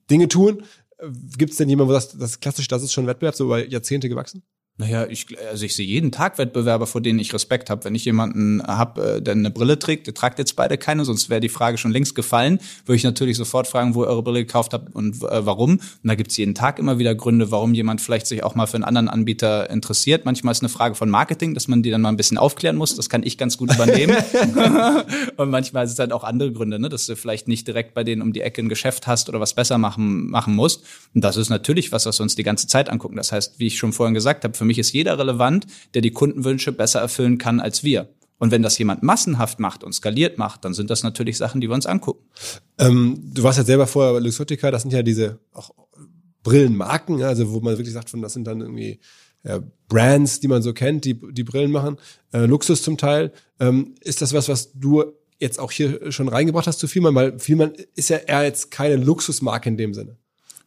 [0.10, 0.64] Dinge tun.
[0.98, 1.08] Äh,
[1.38, 4.10] Gibt es denn jemanden, wo das, das klassisch, das ist schon Wettbewerb, so über Jahrzehnte
[4.10, 4.44] gewachsen?
[4.78, 7.84] Naja, ich, also ich sehe jeden Tag Wettbewerber, vor denen ich Respekt habe.
[7.84, 11.30] Wenn ich jemanden habe, äh, der eine Brille trägt, der tragt jetzt beide keine, sonst
[11.30, 14.40] wäre die Frage schon längst gefallen, würde ich natürlich sofort fragen, wo ihr eure Brille
[14.44, 15.74] gekauft habt und äh, warum.
[15.74, 18.76] Und da gibt's jeden Tag immer wieder Gründe, warum jemand vielleicht sich auch mal für
[18.76, 20.26] einen anderen Anbieter interessiert.
[20.26, 22.76] Manchmal ist es eine Frage von Marketing, dass man die dann mal ein bisschen aufklären
[22.76, 22.96] muss.
[22.96, 24.18] Das kann ich ganz gut übernehmen.
[25.38, 26.90] und manchmal ist es halt auch andere Gründe, ne?
[26.90, 29.54] dass du vielleicht nicht direkt bei denen um die Ecke ein Geschäft hast oder was
[29.54, 30.84] besser machen, machen musst.
[31.14, 33.18] Und das ist natürlich was, was wir uns die ganze Zeit angucken.
[33.18, 36.12] Das heißt, wie ich schon vorhin gesagt habe, für mich ist jeder relevant, der die
[36.12, 38.14] Kundenwünsche besser erfüllen kann als wir.
[38.38, 41.68] Und wenn das jemand massenhaft macht und skaliert macht, dann sind das natürlich Sachen, die
[41.68, 42.24] wir uns angucken.
[42.78, 45.72] Ähm, du warst ja selber vorher bei Luxottica, das sind ja diese auch
[46.44, 49.00] Brillenmarken, also wo man wirklich sagt, von das sind dann irgendwie
[49.44, 51.98] ja, Brands, die man so kennt, die die Brillen machen,
[52.32, 53.32] äh, Luxus zum Teil.
[53.60, 55.06] Ähm, ist das was, was du
[55.40, 57.16] jetzt auch hier schon reingebracht hast zu Vielmann?
[57.16, 60.18] Weil Vielmann ist ja eher jetzt keine Luxusmarke in dem Sinne.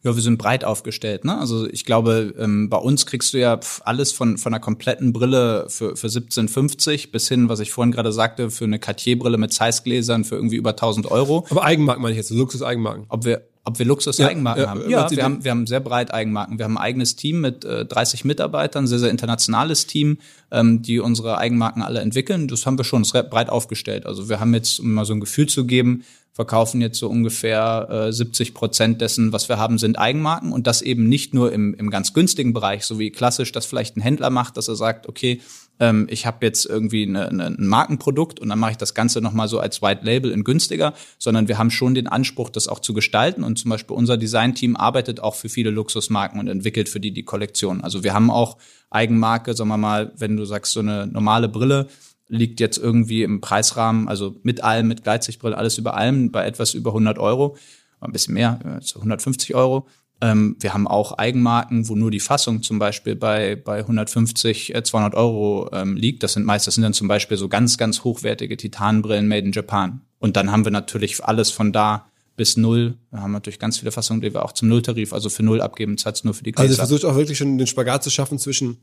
[0.05, 1.25] Ja, wir sind breit aufgestellt.
[1.25, 1.35] Ne?
[1.35, 5.65] Also ich glaube, ähm, bei uns kriegst du ja alles von von einer kompletten Brille
[5.67, 10.23] für für 17,50 bis hin, was ich vorhin gerade sagte, für eine Cartier-Brille mit Zeiss-Gläsern
[10.23, 11.47] für irgendwie über 1000 Euro.
[11.49, 13.05] Aber Eigenmarken meine ich jetzt, Luxus-Eigenmarken.
[13.09, 14.89] Ob wir ob wir Luxus-Eigenmarken ja, haben.
[14.89, 16.59] Ja, wir haben, wir haben sehr breit Eigenmarken.
[16.59, 20.19] Wir haben ein eigenes Team mit äh, 30 Mitarbeitern, sehr, sehr internationales Team,
[20.51, 22.47] ähm, die unsere Eigenmarken alle entwickeln.
[22.47, 24.05] Das haben wir schon breit aufgestellt.
[24.05, 26.03] Also wir haben jetzt, um mal so ein Gefühl zu geben,
[26.35, 30.51] verkaufen jetzt so ungefähr äh, 70 Prozent dessen, was wir haben, sind Eigenmarken.
[30.51, 33.95] Und das eben nicht nur im, im ganz günstigen Bereich, so wie klassisch das vielleicht
[33.95, 35.39] ein Händler macht, dass er sagt, okay,
[35.79, 39.21] ähm, ich habe jetzt irgendwie eine, eine, ein Markenprodukt und dann mache ich das Ganze
[39.21, 42.79] nochmal so als White Label in günstiger, sondern wir haben schon den Anspruch, das auch
[42.79, 43.41] zu gestalten.
[43.41, 47.23] Und zum Beispiel unser Designteam arbeitet auch für viele Luxusmarken und entwickelt für die die
[47.23, 47.79] Kollektion.
[47.79, 48.57] Also wir haben auch
[48.89, 51.87] Eigenmarke, sagen wir mal, wenn du sagst, so eine normale Brille,
[52.27, 56.73] liegt jetzt irgendwie im Preisrahmen, also mit allem, mit Gleitsichtbrille, alles über allem, bei etwas
[56.73, 57.55] über 100 Euro,
[57.99, 59.87] ein bisschen mehr, so 150 Euro.
[60.21, 65.13] Ähm, wir haben auch Eigenmarken, wo nur die Fassung zum Beispiel bei, bei 150, 200
[65.13, 66.23] äh, Euro ähm, liegt.
[66.23, 69.51] Das sind meist, das sind dann zum Beispiel so ganz, ganz hochwertige Titanbrillen made in
[69.51, 70.01] Japan.
[70.19, 72.07] Und dann haben wir natürlich alles von da
[72.37, 72.97] bis null.
[73.11, 75.97] Wir haben natürlich ganz viele Fassungen, die wir auch zum Nulltarif, also für null abgeben,
[75.97, 76.69] zahlt nur für die Gläser.
[76.69, 78.77] Also versucht auch wirklich schon den Spagat zu schaffen zwischen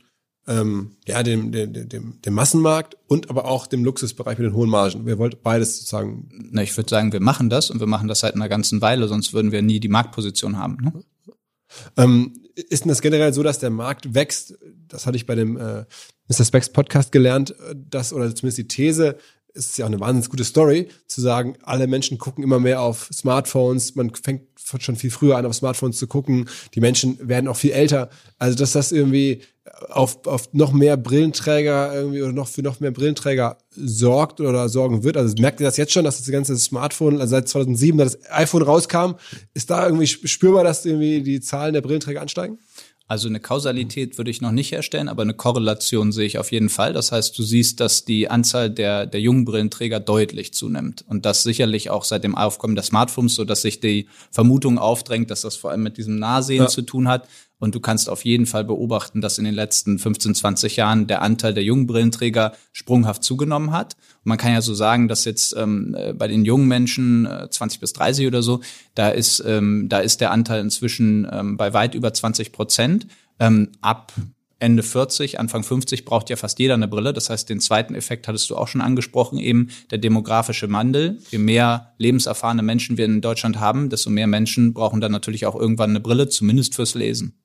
[0.48, 4.70] ähm, ja, dem, dem, dem, dem Massenmarkt und aber auch dem Luxusbereich mit den hohen
[4.70, 5.06] Margen.
[5.06, 6.28] Wir wollten beides sozusagen.
[6.50, 9.06] Na, ich würde sagen, wir machen das und wir machen das seit einer ganzen Weile,
[9.08, 10.78] sonst würden wir nie die Marktposition haben.
[10.82, 11.04] Ne?
[11.96, 14.58] Ähm, ist denn das generell so, dass der Markt wächst?
[14.88, 15.84] Das hatte ich bei dem äh,
[16.28, 16.44] Mr.
[16.44, 19.16] Specs Podcast gelernt, dass, oder zumindest die These,
[19.54, 23.10] ist ja auch eine wahnsinnig gute Story, zu sagen, alle Menschen gucken immer mehr auf
[23.12, 27.56] Smartphones, man fängt schon viel früher an, auf Smartphones zu gucken, die Menschen werden auch
[27.56, 28.10] viel älter.
[28.38, 29.42] Also, dass das irgendwie
[29.88, 35.04] auf, auf noch mehr Brillenträger irgendwie oder noch für noch mehr Brillenträger sorgt oder sorgen
[35.04, 35.16] wird.
[35.16, 38.18] Also merkt ihr das jetzt schon, dass das ganze Smartphone, also seit 2007, da das
[38.30, 39.12] iPhone rauskam,
[39.54, 42.58] ist da irgendwie spürbar, dass irgendwie die Zahlen der Brillenträger ansteigen?
[43.12, 46.70] Also eine Kausalität würde ich noch nicht herstellen, aber eine Korrelation sehe ich auf jeden
[46.70, 46.94] Fall.
[46.94, 51.04] Das heißt, du siehst, dass die Anzahl der, der jungen Brillenträger deutlich zunimmt.
[51.06, 55.30] Und das sicherlich auch seit dem Aufkommen der Smartphones, so dass sich die Vermutung aufdrängt,
[55.30, 56.68] dass das vor allem mit diesem Nahsehen ja.
[56.68, 57.28] zu tun hat.
[57.58, 61.20] Und du kannst auf jeden Fall beobachten, dass in den letzten 15, 20 Jahren der
[61.20, 63.94] Anteil der jungen Brillenträger sprunghaft zugenommen hat.
[64.24, 67.80] Man kann ja so sagen, dass jetzt ähm, äh, bei den jungen Menschen, äh, 20
[67.80, 68.60] bis 30 oder so,
[68.94, 73.06] da ist, ähm, da ist der Anteil inzwischen ähm, bei weit über 20 Prozent.
[73.40, 74.12] Ähm, ab
[74.62, 77.12] Ende 40, Anfang 50 braucht ja fast jeder eine Brille.
[77.12, 81.18] Das heißt, den zweiten Effekt hattest du auch schon angesprochen, eben der demografische Wandel.
[81.32, 85.56] Je mehr lebenserfahrene Menschen wir in Deutschland haben, desto mehr Menschen brauchen dann natürlich auch
[85.56, 87.41] irgendwann eine Brille, zumindest fürs Lesen.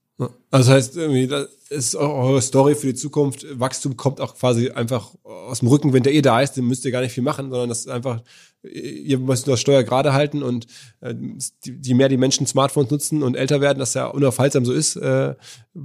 [0.50, 3.46] Also heißt, irgendwie, das ist auch eure Story für die Zukunft.
[3.60, 6.92] Wachstum kommt auch quasi einfach aus dem Rückenwind, der eh da ist, den müsst ihr
[6.92, 8.24] gar nicht viel machen, sondern das ist einfach,
[8.64, 10.66] ihr müsst das Steuer gerade halten und
[11.02, 11.14] äh,
[11.64, 15.36] je mehr die Menschen Smartphones nutzen und älter werden, das ja unaufhaltsam so ist, äh,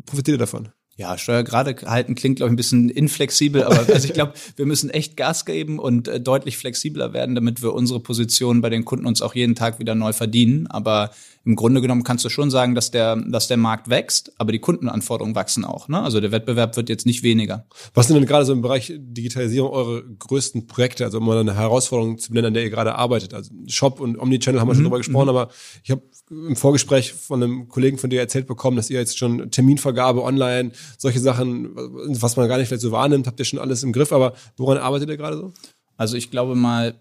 [0.07, 0.71] profitiert ihr davon.
[0.97, 4.67] Ja, Steuer gerade halten klingt, glaube ich, ein bisschen inflexibel, aber also ich glaube, wir
[4.67, 8.85] müssen echt Gas geben und äh, deutlich flexibler werden, damit wir unsere Position bei den
[8.85, 10.67] Kunden uns auch jeden Tag wieder neu verdienen.
[10.67, 11.11] Aber
[11.45, 14.61] im Grunde genommen kannst du schon sagen, dass der, dass der Markt wächst, aber die
[14.61, 15.89] Kundenanforderungen wachsen auch.
[15.89, 16.01] Ne?
[16.01, 17.67] Also der Wettbewerb wird jetzt nicht weniger.
[17.95, 21.57] Was sind denn gerade so im Bereich Digitalisierung eure größten Projekte, also um mal eine
[21.57, 23.35] Herausforderung zu benennen, an der ihr gerade arbeitet?
[23.35, 24.77] Also Shop und Omnichannel haben wir mhm.
[24.77, 25.37] schon drüber gesprochen, mhm.
[25.37, 25.49] aber
[25.83, 29.51] ich habe im Vorgespräch von einem Kollegen von dir erzählt bekommen, dass ihr jetzt schon
[29.51, 33.83] Terminvergabe online, solche Sachen, was man gar nicht vielleicht so wahrnimmt, habt ihr schon alles
[33.83, 35.53] im Griff, aber woran arbeitet ihr gerade so?
[35.97, 36.95] Also ich glaube mal,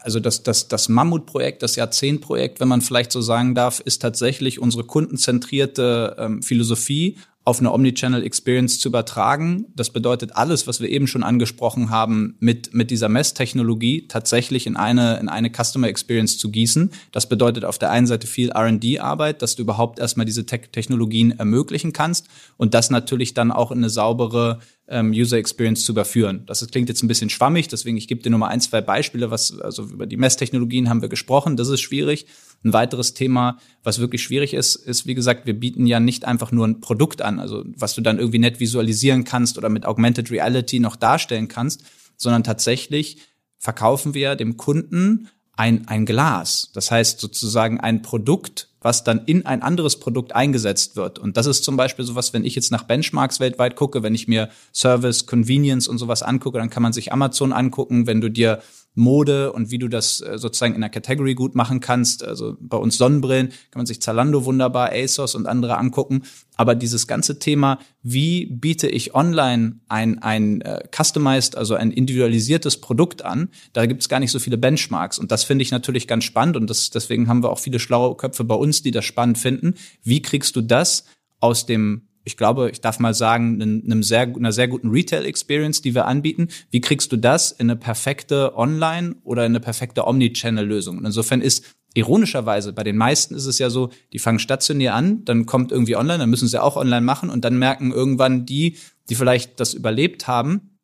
[0.00, 4.58] also das, das, das Mammutprojekt, das Jahrzehntprojekt, wenn man vielleicht so sagen darf, ist tatsächlich
[4.58, 9.66] unsere kundenzentrierte ähm, Philosophie auf eine Omnichannel Experience zu übertragen.
[9.74, 14.76] Das bedeutet alles, was wir eben schon angesprochen haben, mit, mit dieser Messtechnologie tatsächlich in
[14.76, 16.90] eine, in eine Customer Experience zu gießen.
[17.12, 21.38] Das bedeutet auf der einen Seite viel R&D-Arbeit, dass du überhaupt erstmal diese Te Technologien
[21.38, 22.28] ermöglichen kannst
[22.58, 26.42] und das natürlich dann auch in eine saubere ähm, User Experience zu überführen.
[26.46, 29.30] Das klingt jetzt ein bisschen schwammig, deswegen ich gebe dir nur mal ein, zwei Beispiele,
[29.30, 32.26] was also über die Messtechnologien haben wir gesprochen, das ist schwierig.
[32.62, 36.52] Ein weiteres Thema, was wirklich schwierig ist, ist wie gesagt, wir bieten ja nicht einfach
[36.52, 40.30] nur ein Produkt an, also was du dann irgendwie nett visualisieren kannst oder mit Augmented
[40.30, 41.84] Reality noch darstellen kannst,
[42.16, 43.18] sondern tatsächlich
[43.58, 45.28] verkaufen wir dem Kunden
[45.60, 46.70] ein, ein Glas.
[46.74, 51.18] Das heißt sozusagen ein Produkt, was dann in ein anderes Produkt eingesetzt wird.
[51.18, 54.26] Und das ist zum Beispiel sowas, wenn ich jetzt nach Benchmarks weltweit gucke, wenn ich
[54.26, 58.06] mir Service, Convenience und sowas angucke, dann kann man sich Amazon angucken.
[58.06, 58.62] Wenn du dir
[58.94, 62.24] Mode und wie du das äh, sozusagen in der Category gut machen kannst.
[62.24, 66.22] Also bei uns Sonnenbrillen kann man sich Zalando wunderbar, ASOS und andere angucken.
[66.56, 72.80] Aber dieses ganze Thema, wie biete ich online ein, ein äh, customized, also ein individualisiertes
[72.80, 75.18] Produkt an, da gibt es gar nicht so viele Benchmarks.
[75.18, 78.16] Und das finde ich natürlich ganz spannend und das, deswegen haben wir auch viele schlaue
[78.16, 79.74] Köpfe bei uns, die das spannend finden.
[80.02, 81.04] Wie kriegst du das
[81.38, 85.94] aus dem ich glaube, ich darf mal sagen, einem sehr, einer sehr guten Retail-Experience, die
[85.94, 86.48] wir anbieten.
[86.70, 90.98] Wie kriegst du das in eine perfekte Online- oder in eine perfekte Omnichannel-Lösung?
[90.98, 91.64] Und insofern ist
[91.94, 95.96] ironischerweise, bei den meisten ist es ja so, die fangen stationär an, dann kommt irgendwie
[95.96, 98.76] online, dann müssen sie auch online machen und dann merken irgendwann die,
[99.08, 100.78] die vielleicht das überlebt haben,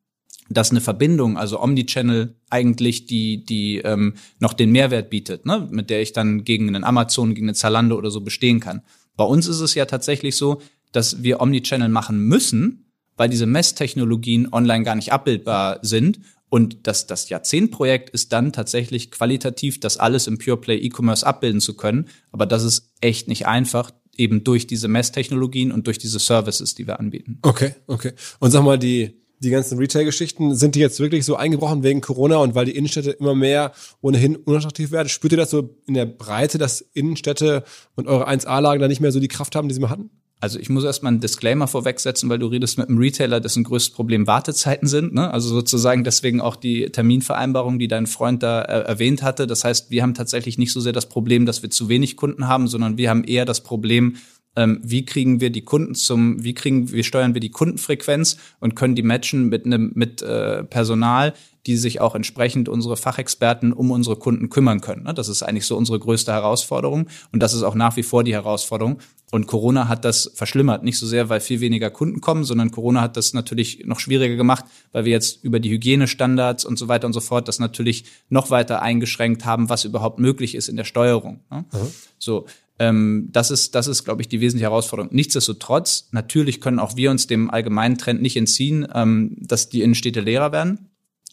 [0.48, 5.68] dass eine Verbindung, also Omnichannel eigentlich die, die ähm, noch den Mehrwert bietet, ne?
[5.70, 8.82] mit der ich dann gegen einen Amazon, gegen einen Zalando oder so bestehen kann.
[9.16, 10.60] Bei uns ist es ja tatsächlich so,
[10.96, 12.86] dass wir Omnichannel machen müssen,
[13.16, 16.20] weil diese Messtechnologien online gar nicht abbildbar sind.
[16.48, 21.74] Und das, das Jahrzehntprojekt ist dann tatsächlich qualitativ, das alles im Pure E-Commerce abbilden zu
[21.76, 22.08] können.
[22.30, 26.86] Aber das ist echt nicht einfach, eben durch diese Messtechnologien und durch diese Services, die
[26.86, 27.38] wir anbieten.
[27.42, 28.12] Okay, okay.
[28.38, 32.38] Und sag mal, die, die ganzen Retail-Geschichten, sind die jetzt wirklich so eingebrochen wegen Corona
[32.38, 35.08] und weil die Innenstädte immer mehr ohnehin unattraktiv werden?
[35.08, 39.12] Spürt ihr das so in der Breite, dass Innenstädte und eure 1A-Lagen da nicht mehr
[39.12, 40.10] so die Kraft haben, die sie mal hatten?
[40.38, 43.94] Also ich muss erstmal einen Disclaimer vorwegsetzen, weil du redest mit einem Retailer, dessen größtes
[43.94, 45.14] Problem Wartezeiten sind.
[45.14, 45.30] Ne?
[45.32, 49.46] Also sozusagen deswegen auch die Terminvereinbarung, die dein Freund da äh, erwähnt hatte.
[49.46, 52.48] Das heißt, wir haben tatsächlich nicht so sehr das Problem, dass wir zu wenig Kunden
[52.48, 54.16] haben, sondern wir haben eher das Problem,
[54.56, 58.74] ähm, wie kriegen wir die Kunden zum, wie kriegen, wie steuern wir die Kundenfrequenz und
[58.74, 61.34] können die matchen mit einem mit äh, Personal,
[61.66, 65.02] die sich auch entsprechend unsere Fachexperten um unsere Kunden kümmern können.
[65.04, 65.14] Ne?
[65.14, 68.34] Das ist eigentlich so unsere größte Herausforderung und das ist auch nach wie vor die
[68.34, 68.98] Herausforderung.
[69.32, 70.84] Und Corona hat das verschlimmert.
[70.84, 74.36] Nicht so sehr, weil viel weniger Kunden kommen, sondern Corona hat das natürlich noch schwieriger
[74.36, 78.04] gemacht, weil wir jetzt über die Hygienestandards und so weiter und so fort das natürlich
[78.28, 81.40] noch weiter eingeschränkt haben, was überhaupt möglich ist in der Steuerung.
[81.50, 81.64] Ne?
[81.72, 81.78] Mhm.
[82.18, 82.46] So.
[82.78, 85.10] Ähm, das ist, das ist, glaube ich, die wesentliche Herausforderung.
[85.14, 90.20] Nichtsdestotrotz, natürlich können auch wir uns dem allgemeinen Trend nicht entziehen, ähm, dass die Innenstädte
[90.20, 90.90] leerer werden.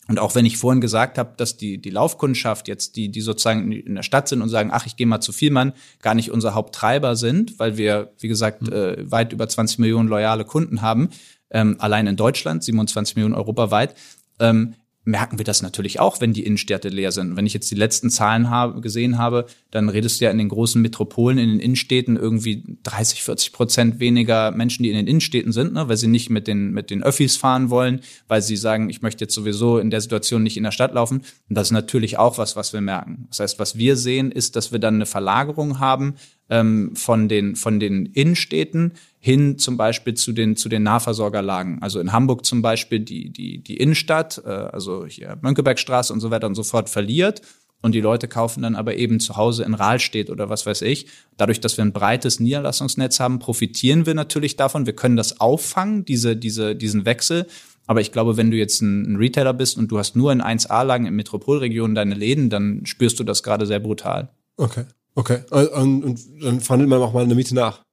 [0.10, 3.72] Und auch wenn ich vorhin gesagt habe, dass die, die Laufkundschaft jetzt, die, die sozusagen
[3.72, 6.54] in der Stadt sind und sagen, ach, ich gehe mal zu Vielmann, gar nicht unser
[6.54, 8.74] Haupttreiber sind, weil wir, wie gesagt, mhm.
[8.74, 11.10] äh, weit über 20 Millionen loyale Kunden haben,
[11.52, 13.96] ähm, allein in Deutschland, 27 Millionen europaweit,
[14.39, 14.76] ähm,
[15.06, 17.36] merken wir das natürlich auch, wenn die Innenstädte leer sind.
[17.36, 20.49] Wenn ich jetzt die letzten Zahlen habe, gesehen habe, dann redest du ja in den
[20.49, 25.51] großen Metropolen, in den Innenstädten irgendwie 30, 40 Prozent weniger Menschen, die in den Innenstädten
[25.51, 28.89] sind, ne, weil sie nicht mit den, mit den Öffis fahren wollen, weil sie sagen,
[28.89, 31.24] ich möchte jetzt sowieso in der Situation nicht in der Stadt laufen.
[31.49, 33.26] Und das ist natürlich auch was, was wir merken.
[33.30, 36.16] Das heißt, was wir sehen, ist, dass wir dann eine Verlagerung haben
[36.49, 38.93] ähm, von den, von den Innenstädten
[39.26, 41.82] hin zum Beispiel zu den, zu den Nahversorgerlagen.
[41.82, 46.30] Also in Hamburg zum Beispiel die, die, die Innenstadt, äh, also hier Mönckebergstraße und so
[46.30, 47.42] weiter und so fort verliert.
[47.82, 51.08] Und die Leute kaufen dann aber eben zu Hause in Rahlstedt oder was weiß ich.
[51.38, 54.86] Dadurch, dass wir ein breites Niederlassungsnetz haben, profitieren wir natürlich davon.
[54.86, 57.48] Wir können das auffangen, diese, diese, diesen Wechsel.
[57.88, 61.06] Aber ich glaube, wenn du jetzt ein, Retailer bist und du hast nur in 1A-Lagen
[61.06, 64.34] in Metropolregionen deine Läden, dann spürst du das gerade sehr brutal.
[64.58, 64.84] Okay,
[65.16, 65.44] okay.
[65.50, 67.84] Und, und dann verhandelt man auch mal eine Miete nach.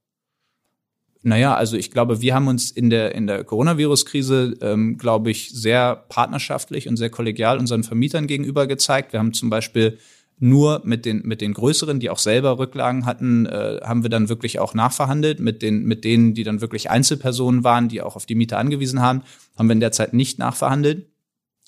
[1.23, 5.51] Naja, also ich glaube, wir haben uns in der, in der Coronavirus-Krise, ähm, glaube ich,
[5.51, 9.13] sehr partnerschaftlich und sehr kollegial unseren Vermietern gegenüber gezeigt.
[9.13, 9.99] Wir haben zum Beispiel
[10.39, 14.31] nur mit den, mit den größeren, die auch selber Rücklagen hatten, äh, haben wir dann
[14.31, 15.39] wirklich auch nachverhandelt.
[15.39, 19.03] Mit den, mit denen, die dann wirklich Einzelpersonen waren, die auch auf die Miete angewiesen
[19.03, 19.23] haben,
[19.59, 21.10] haben wir in der Zeit nicht nachverhandelt.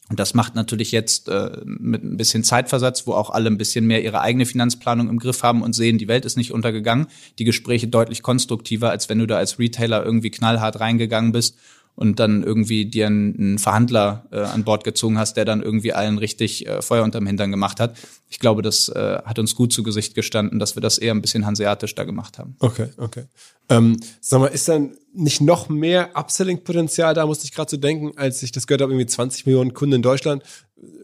[0.09, 3.87] Und das macht natürlich jetzt äh, mit ein bisschen Zeitversatz, wo auch alle ein bisschen
[3.87, 7.07] mehr ihre eigene Finanzplanung im Griff haben und sehen, die Welt ist nicht untergegangen,
[7.39, 11.57] die Gespräche deutlich konstruktiver, als wenn du da als Retailer irgendwie knallhart reingegangen bist
[11.95, 16.19] und dann irgendwie dir einen, Verhandler äh, an Bord gezogen hast, der dann irgendwie allen
[16.19, 17.97] richtig äh, Feuer unterm Hintern gemacht hat.
[18.31, 21.21] Ich glaube, das äh, hat uns gut zu Gesicht gestanden, dass wir das eher ein
[21.21, 22.57] bisschen hanseatisch da gemacht haben.
[22.61, 23.25] Okay, okay.
[23.69, 28.13] Ähm, sag mal, ist dann nicht noch mehr Upselling-Potenzial da, musste ich gerade so denken,
[28.17, 30.43] als ich das gehört habe, irgendwie 20 Millionen Kunden in Deutschland.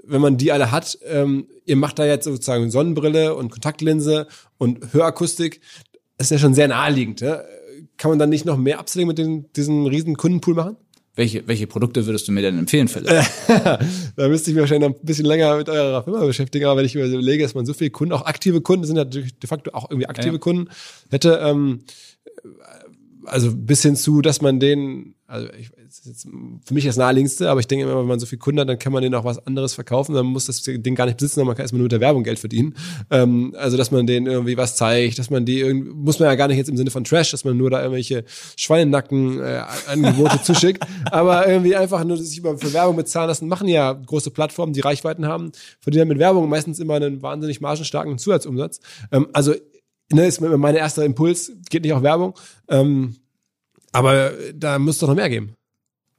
[0.04, 4.26] Wenn man die alle hat, ähm, ihr macht da jetzt sozusagen Sonnenbrille und Kontaktlinse
[4.56, 5.60] und Hörakustik,
[6.16, 7.20] ist ja schon sehr naheliegend.
[7.20, 7.42] Ja?
[7.98, 10.76] Kann man dann nicht noch mehr Upselling mit den, diesem riesen Kundenpool machen?
[11.14, 13.08] Welche, welche Produkte würdest du mir denn empfehlen, Philipp?
[14.16, 16.86] da müsste ich mich wahrscheinlich noch ein bisschen länger mit eurer Firma beschäftigen, aber wenn
[16.86, 19.90] ich überlege, dass man so viele Kunden, auch aktive Kunden sind ja de facto auch
[19.90, 20.38] irgendwie aktive ja.
[20.38, 20.70] Kunden,
[21.10, 21.80] hätte, ähm,
[23.24, 25.70] also bis hin zu, dass man den, also ich,
[26.06, 26.26] jetzt
[26.64, 28.78] für mich das naheliegendste, aber ich denke immer, wenn man so viel Kunden hat, dann
[28.78, 30.14] kann man denen auch was anderes verkaufen.
[30.14, 32.24] Dann muss das Ding gar nicht besitzen, sondern man kann erstmal nur mit der Werbung
[32.24, 32.74] Geld verdienen.
[33.10, 36.34] Ähm, also, dass man denen irgendwie was zeigt, dass man die irgendwie, muss man ja
[36.34, 38.24] gar nicht jetzt im Sinne von Trash, dass man nur da irgendwelche
[38.56, 43.92] Schweinenacken-Angebote äh, zuschickt, aber irgendwie einfach nur sich über für Werbung bezahlen lassen, machen ja
[43.92, 48.80] große Plattformen, die Reichweiten haben, verdienen mit Werbung meistens immer einen wahnsinnig margenstarken Zusatzumsatz.
[49.12, 49.54] Ähm, also,
[50.10, 52.32] ne, ist mein erster Impuls, geht nicht auf Werbung.
[52.70, 53.16] Ähm,
[53.92, 55.54] aber da muss doch noch mehr geben.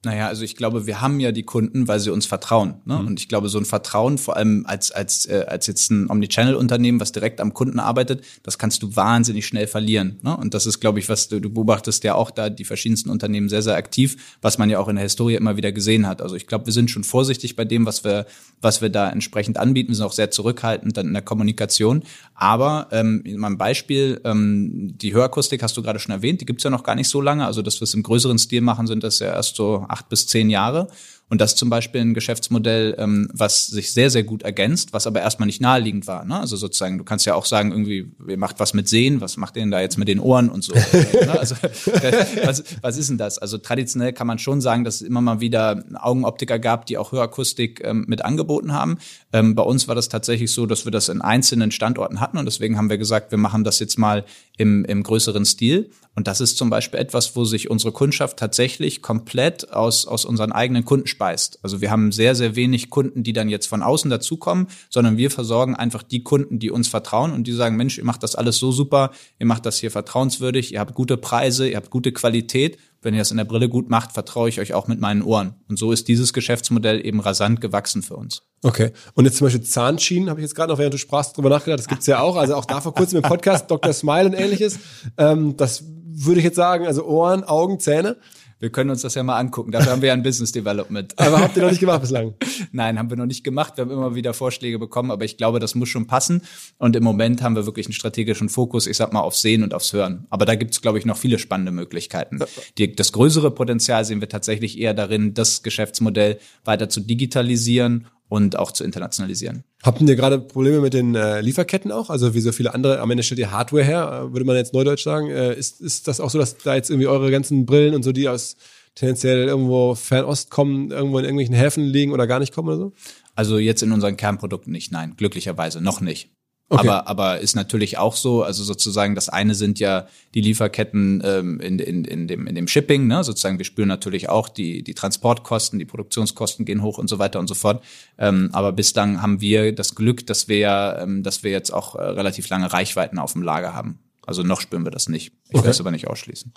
[0.02, 2.76] Naja, also ich glaube, wir haben ja die Kunden, weil sie uns vertrauen.
[2.86, 2.98] Ne?
[2.98, 3.06] Mhm.
[3.06, 7.00] Und ich glaube, so ein Vertrauen, vor allem als, als, äh, als jetzt ein Omnichannel-Unternehmen,
[7.00, 10.18] was direkt am Kunden arbeitet, das kannst du wahnsinnig schnell verlieren.
[10.22, 10.34] Ne?
[10.34, 13.50] Und das ist, glaube ich, was du, du beobachtest ja auch da die verschiedensten Unternehmen
[13.50, 16.22] sehr, sehr aktiv, was man ja auch in der Historie immer wieder gesehen hat.
[16.22, 18.24] Also ich glaube, wir sind schon vorsichtig bei dem, was wir,
[18.62, 19.90] was wir da entsprechend anbieten.
[19.90, 22.04] Wir sind auch sehr zurückhaltend dann in der Kommunikation.
[22.34, 26.64] Aber ähm, mal ein Beispiel, ähm, die Hörakustik hast du gerade schon erwähnt, die gibt's
[26.64, 27.44] ja noch gar nicht so lange.
[27.44, 30.26] Also dass wir es im größeren Stil machen, sind das ja erst so acht bis
[30.26, 30.88] zehn Jahre.
[31.30, 35.20] Und das zum Beispiel ein Geschäftsmodell, ähm, was sich sehr, sehr gut ergänzt, was aber
[35.20, 36.24] erstmal nicht naheliegend war.
[36.24, 36.38] Ne?
[36.38, 39.56] Also sozusagen, du kannst ja auch sagen, irgendwie, ihr macht was mit Sehen, was macht
[39.56, 40.74] ihr denn da jetzt mit den Ohren und so.
[40.92, 41.38] ne?
[41.38, 41.54] Also
[42.44, 43.38] was, was ist denn das?
[43.38, 47.12] Also traditionell kann man schon sagen, dass es immer mal wieder Augenoptiker gab, die auch
[47.12, 48.98] Hörakustik ähm, mit angeboten haben.
[49.32, 52.44] Ähm, bei uns war das tatsächlich so, dass wir das in einzelnen Standorten hatten und
[52.44, 54.24] deswegen haben wir gesagt, wir machen das jetzt mal
[54.56, 55.90] im, im größeren Stil.
[56.16, 60.52] Und das ist zum Beispiel etwas, wo sich unsere Kundschaft tatsächlich komplett aus, aus unseren
[60.52, 61.58] eigenen Kunden speist.
[61.62, 65.30] Also wir haben sehr, sehr wenig Kunden, die dann jetzt von außen dazukommen, sondern wir
[65.30, 68.56] versorgen einfach die Kunden, die uns vertrauen und die sagen, Mensch, ihr macht das alles
[68.56, 72.78] so super, ihr macht das hier vertrauenswürdig, ihr habt gute Preise, ihr habt gute Qualität.
[73.02, 75.54] Wenn ihr das in der Brille gut macht, vertraue ich euch auch mit meinen Ohren.
[75.68, 78.42] Und so ist dieses Geschäftsmodell eben rasant gewachsen für uns.
[78.62, 78.92] Okay.
[79.14, 81.80] Und jetzt zum Beispiel Zahnschienen, habe ich jetzt gerade noch, während du sprachst, drüber nachgedacht,
[81.80, 82.36] das gibt's ja auch.
[82.36, 83.92] Also auch da vor kurzem im Podcast Dr.
[83.92, 84.78] Smile und ähnliches.
[85.16, 88.16] Ähm, das würde ich jetzt sagen, also Ohren, Augen, Zähne.
[88.60, 89.72] Wir können uns das ja mal angucken.
[89.72, 91.14] Dafür haben wir ja ein Business Development.
[91.18, 92.34] Aber habt ihr noch nicht gemacht bislang?
[92.72, 93.76] Nein, haben wir noch nicht gemacht.
[93.76, 96.42] Wir haben immer wieder Vorschläge bekommen, aber ich glaube, das muss schon passen.
[96.78, 99.72] Und im Moment haben wir wirklich einen strategischen Fokus, ich sag mal, aufs Sehen und
[99.72, 100.26] aufs Hören.
[100.28, 102.38] Aber da gibt es, glaube ich, noch viele spannende Möglichkeiten.
[102.76, 108.56] Die, das größere Potenzial sehen wir tatsächlich eher darin, das Geschäftsmodell weiter zu digitalisieren und
[108.56, 109.64] auch zu internationalisieren.
[109.82, 112.10] Habt ihr gerade Probleme mit den äh, Lieferketten auch?
[112.10, 114.72] Also wie so viele andere, am Ende stellt ihr Hardware her, äh, würde man jetzt
[114.72, 115.28] neudeutsch sagen.
[115.30, 118.12] Äh, ist, ist das auch so, dass da jetzt irgendwie eure ganzen Brillen und so,
[118.12, 118.56] die aus
[118.94, 122.92] tendenziell irgendwo Fernost kommen, irgendwo in irgendwelchen Häfen liegen oder gar nicht kommen oder so?
[123.34, 126.30] Also jetzt in unseren Kernprodukten nicht, nein, glücklicherweise noch nicht.
[126.72, 126.86] Okay.
[126.86, 131.58] Aber, aber ist natürlich auch so, also sozusagen das eine sind ja die Lieferketten ähm,
[131.58, 133.24] in, in, in, dem, in dem Shipping, ne?
[133.24, 137.40] sozusagen wir spüren natürlich auch die, die Transportkosten, die Produktionskosten gehen hoch und so weiter
[137.40, 137.82] und so fort.
[138.18, 142.02] Ähm, aber bislang haben wir das Glück, dass wir, ähm, dass wir jetzt auch äh,
[142.02, 143.98] relativ lange Reichweiten auf dem Lager haben.
[144.24, 145.32] Also noch spüren wir das nicht.
[145.48, 145.64] Ich okay.
[145.64, 146.54] will es aber nicht ausschließen.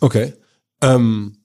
[0.00, 0.34] Okay.
[0.82, 1.38] Ähm,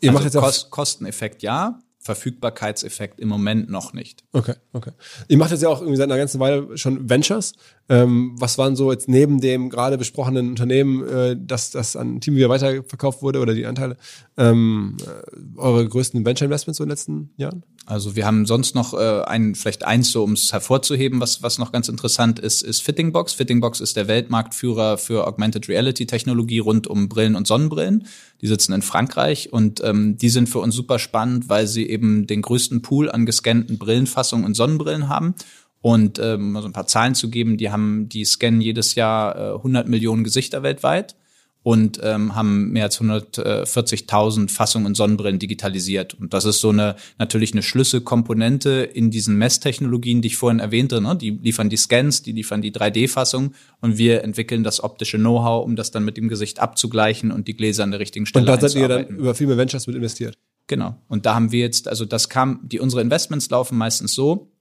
[0.00, 4.24] ihr also macht jetzt Kost, Kosteneffekt ja, Verfügbarkeitseffekt im Moment noch nicht.
[4.32, 4.92] Okay, okay.
[5.28, 7.52] Ihr macht jetzt ja auch irgendwie seit einer ganzen Weile schon Ventures.
[7.90, 12.36] Ähm, was waren so jetzt neben dem gerade besprochenen Unternehmen, äh, dass das an Team
[12.36, 13.98] wieder weiterverkauft wurde oder die Anteile,
[14.38, 17.64] ähm, äh, eure größten Venture Investments so in den letzten Jahren?
[17.84, 21.58] Also wir haben sonst noch äh, ein, vielleicht eins so, um es hervorzuheben, was, was
[21.58, 23.34] noch ganz interessant ist, ist Fittingbox.
[23.34, 28.06] Fittingbox ist der Weltmarktführer für Augmented Reality Technologie rund um Brillen und Sonnenbrillen.
[28.40, 32.26] Die sitzen in Frankreich und ähm, die sind für uns super spannend, weil sie eben
[32.26, 35.34] den größten Pool an gescannten Brillenfassungen und Sonnenbrillen haben.
[35.82, 39.56] Und ähm, also ein paar Zahlen zu geben, die haben, die scannen jedes Jahr äh,
[39.56, 41.16] 100 Millionen Gesichter weltweit
[41.62, 46.14] und ähm, haben mehr als 140.000 Fassungen und Sonnenbrillen digitalisiert.
[46.14, 51.00] Und das ist so eine natürlich eine Schlüsselkomponente in diesen Messtechnologien, die ich vorhin erwähnte.
[51.00, 51.16] Ne?
[51.16, 55.76] Die liefern die Scans, die liefern die 3D-Fassung und wir entwickeln das optische Know-how, um
[55.76, 58.68] das dann mit dem Gesicht abzugleichen und die Gläser an der richtigen Stelle Und da
[58.68, 60.38] seid ihr dann über viele Ventures mit investiert.
[60.66, 60.96] Genau.
[61.08, 64.52] Und da haben wir jetzt, also das kam, die unsere Investments laufen meistens so,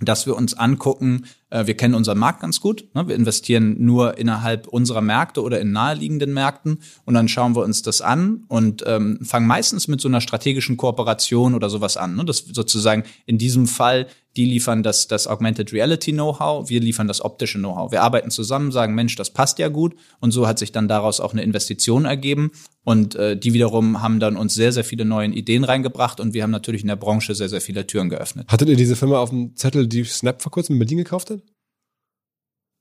[0.00, 3.06] dass wir uns angucken, äh, wir kennen unseren Markt ganz gut, ne?
[3.08, 7.82] wir investieren nur innerhalb unserer Märkte oder in naheliegenden Märkten und dann schauen wir uns
[7.82, 12.16] das an und ähm, fangen meistens mit so einer strategischen Kooperation oder sowas an.
[12.16, 12.24] Ne?
[12.24, 17.24] Das sozusagen in diesem Fall die liefern das, das Augmented Reality Know-how, wir liefern das
[17.24, 17.92] optische Know-how.
[17.92, 19.94] Wir arbeiten zusammen, sagen, Mensch, das passt ja gut.
[20.18, 22.50] Und so hat sich dann daraus auch eine Investition ergeben.
[22.84, 26.42] Und äh, die wiederum haben dann uns sehr, sehr viele neue Ideen reingebracht und wir
[26.42, 28.46] haben natürlich in der Branche sehr, sehr viele Türen geöffnet.
[28.48, 31.40] Hattet ihr diese Firma auf dem Zettel, die Snap vor kurzem in Berlin gekauft hat?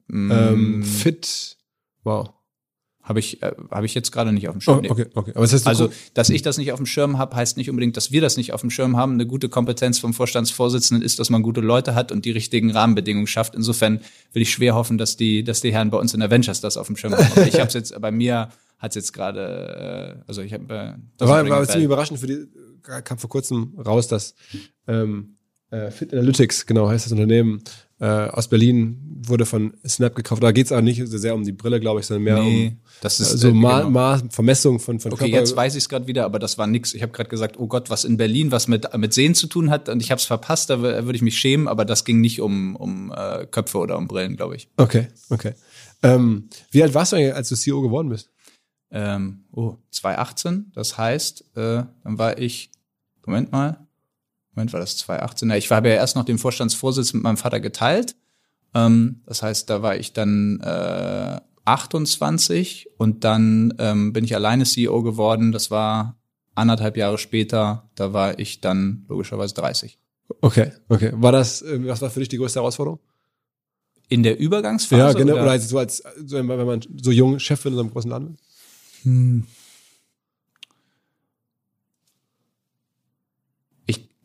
[0.07, 0.31] Mm.
[0.31, 1.57] Ähm, Fit,
[2.03, 2.33] wow.
[3.01, 4.81] Habe ich, äh, hab ich jetzt gerade nicht auf dem Schirm.
[4.85, 5.31] Oh, okay, okay.
[5.35, 7.97] Aber das heißt, also, dass ich das nicht auf dem Schirm habe, heißt nicht unbedingt,
[7.97, 9.13] dass wir das nicht auf dem Schirm haben.
[9.13, 13.27] Eine gute Kompetenz vom Vorstandsvorsitzenden ist, dass man gute Leute hat und die richtigen Rahmenbedingungen
[13.27, 13.55] schafft.
[13.55, 13.99] Insofern
[14.31, 16.77] will ich schwer hoffen, dass die, dass die Herren bei uns in der Ventures das
[16.77, 17.45] auf dem Schirm haben.
[17.45, 18.49] ich habe es jetzt bei mir
[18.83, 20.65] hat es jetzt gerade, äh, also ich habe.
[20.73, 22.47] Äh, das war, war ziemlich überraschend für die.
[23.05, 24.35] Kam vor kurzem raus, dass
[24.89, 25.37] ähm,
[25.69, 27.63] äh, Fit Analytics, genau heißt das Unternehmen,
[28.01, 30.43] äh, aus Berlin wurde von Snap gekauft.
[30.43, 32.67] Da geht es auch nicht so sehr um die Brille, glaube ich, sondern mehr nee,
[32.67, 33.89] um das ist, äh, so Ma genau.
[33.91, 35.39] Ma Vermessung von, von Okay, Körper.
[35.39, 36.93] jetzt weiß ich es gerade wieder, aber das war nix.
[36.93, 39.69] Ich habe gerade gesagt, oh Gott, was in Berlin, was mit, mit Sehen zu tun
[39.69, 42.41] hat und ich habe es verpasst, da würde ich mich schämen, aber das ging nicht
[42.41, 44.67] um, um äh, Köpfe oder um Brillen, glaube ich.
[44.75, 45.53] Okay, okay.
[46.01, 48.32] Ähm, wie alt warst du eigentlich, als du CEO geworden bist?
[48.93, 52.69] Ähm, oh, 2018, das heißt, äh, dann war ich,
[53.25, 53.87] Moment mal,
[54.55, 55.49] Moment, war das 2018?
[55.49, 58.15] Ja, ich habe ja erst noch den Vorstandsvorsitz mit meinem Vater geteilt.
[58.75, 64.65] Ähm, das heißt, da war ich dann äh, 28 und dann ähm, bin ich alleine
[64.65, 65.51] CEO geworden.
[65.51, 66.17] Das war
[66.53, 67.89] anderthalb Jahre später.
[67.95, 69.97] Da war ich dann logischerweise 30.
[70.41, 71.11] Okay, okay.
[71.15, 72.99] War das, äh, was war für dich die größte Herausforderung?
[74.09, 75.01] In der Übergangsphase?
[75.01, 75.33] Ja, genau.
[75.33, 78.35] Oder, oder so als, so, wenn man so jung Chef in so einem großen Land
[78.35, 78.52] ist?
[79.03, 79.45] Hm.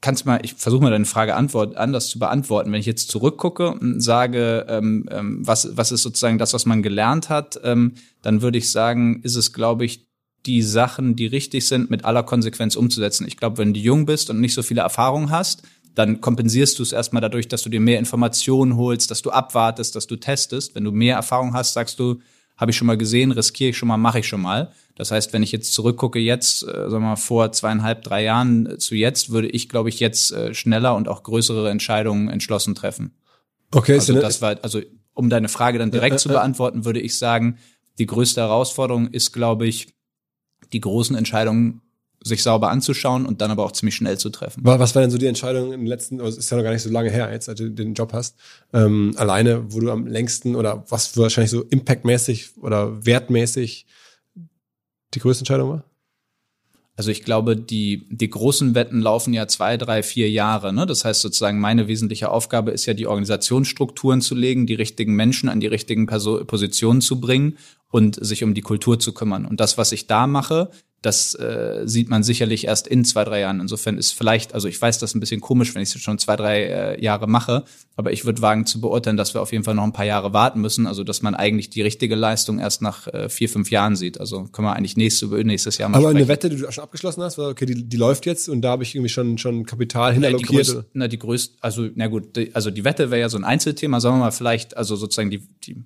[0.00, 2.72] kannst mal, ich versuche mal deine Frage antwort, anders zu beantworten.
[2.72, 6.82] Wenn ich jetzt zurückgucke und sage, ähm, ähm, was, was ist sozusagen das, was man
[6.82, 10.06] gelernt hat, ähm, dann würde ich sagen, ist es, glaube ich,
[10.46, 13.26] die Sachen, die richtig sind, mit aller Konsequenz umzusetzen.
[13.26, 15.62] Ich glaube, wenn du jung bist und nicht so viele Erfahrungen hast,
[15.94, 19.96] dann kompensierst du es erstmal dadurch, dass du dir mehr Informationen holst, dass du abwartest,
[19.96, 20.76] dass du testest.
[20.76, 22.20] Wenn du mehr Erfahrung hast, sagst du,
[22.59, 24.72] habe ich schon mal gesehen, riskiere ich schon mal, mache ich schon mal.
[24.96, 28.66] Das heißt, wenn ich jetzt zurückgucke, jetzt, äh, sagen wir mal, vor zweieinhalb, drei Jahren
[28.66, 32.74] äh, zu jetzt, würde ich, glaube ich, jetzt äh, schneller und auch größere Entscheidungen entschlossen
[32.74, 33.14] treffen.
[33.70, 34.80] Okay, also das war, also
[35.14, 37.59] um deine Frage dann direkt äh, zu beantworten, würde ich sagen,
[37.98, 39.94] die größte Herausforderung ist, glaube ich,
[40.72, 41.80] die großen Entscheidungen
[42.28, 44.60] sich sauber anzuschauen und dann aber auch ziemlich schnell zu treffen.
[44.64, 46.82] Was war denn so die Entscheidung im letzten, also es ist ja noch gar nicht
[46.82, 48.36] so lange her, jetzt, als du den Job hast,
[48.72, 53.86] ähm, alleine, wo du am längsten oder was wahrscheinlich so impactmäßig oder wertmäßig
[55.14, 55.84] die größte Entscheidung war?
[56.98, 60.72] Also ich glaube, die, die großen Wetten laufen ja zwei, drei, vier Jahre.
[60.72, 60.84] Ne?
[60.84, 65.48] Das heißt sozusagen, meine wesentliche Aufgabe ist ja, die Organisationsstrukturen zu legen, die richtigen Menschen
[65.48, 67.56] an die richtigen Perso Positionen zu bringen
[67.88, 69.46] und sich um die Kultur zu kümmern.
[69.46, 70.70] Und das, was ich da mache,
[71.03, 73.61] das äh, sieht man sicherlich erst in zwei, drei Jahren.
[73.61, 76.18] Insofern ist vielleicht, also ich weiß, das ist ein bisschen komisch, wenn ich es schon
[76.18, 79.62] zwei, drei äh, Jahre mache, aber ich würde wagen zu beurteilen, dass wir auf jeden
[79.62, 80.88] Fall noch ein paar Jahre warten müssen.
[80.88, 84.18] Also dass man eigentlich die richtige Leistung erst nach äh, vier, fünf Jahren sieht.
[84.18, 86.16] Also können wir eigentlich nächstes, nächstes Jahr mal Aber sprechen.
[86.16, 88.82] eine Wette, die du schon abgeschlossen hast, okay, die, die läuft jetzt und da habe
[88.82, 90.51] ich irgendwie schon, schon Kapital hinallokiert.
[90.51, 93.28] Na, die größte, na, die größte, also na gut, die, also die Wette wäre ja
[93.28, 95.76] so ein Einzelthema, sagen wir mal vielleicht, also sozusagen die, die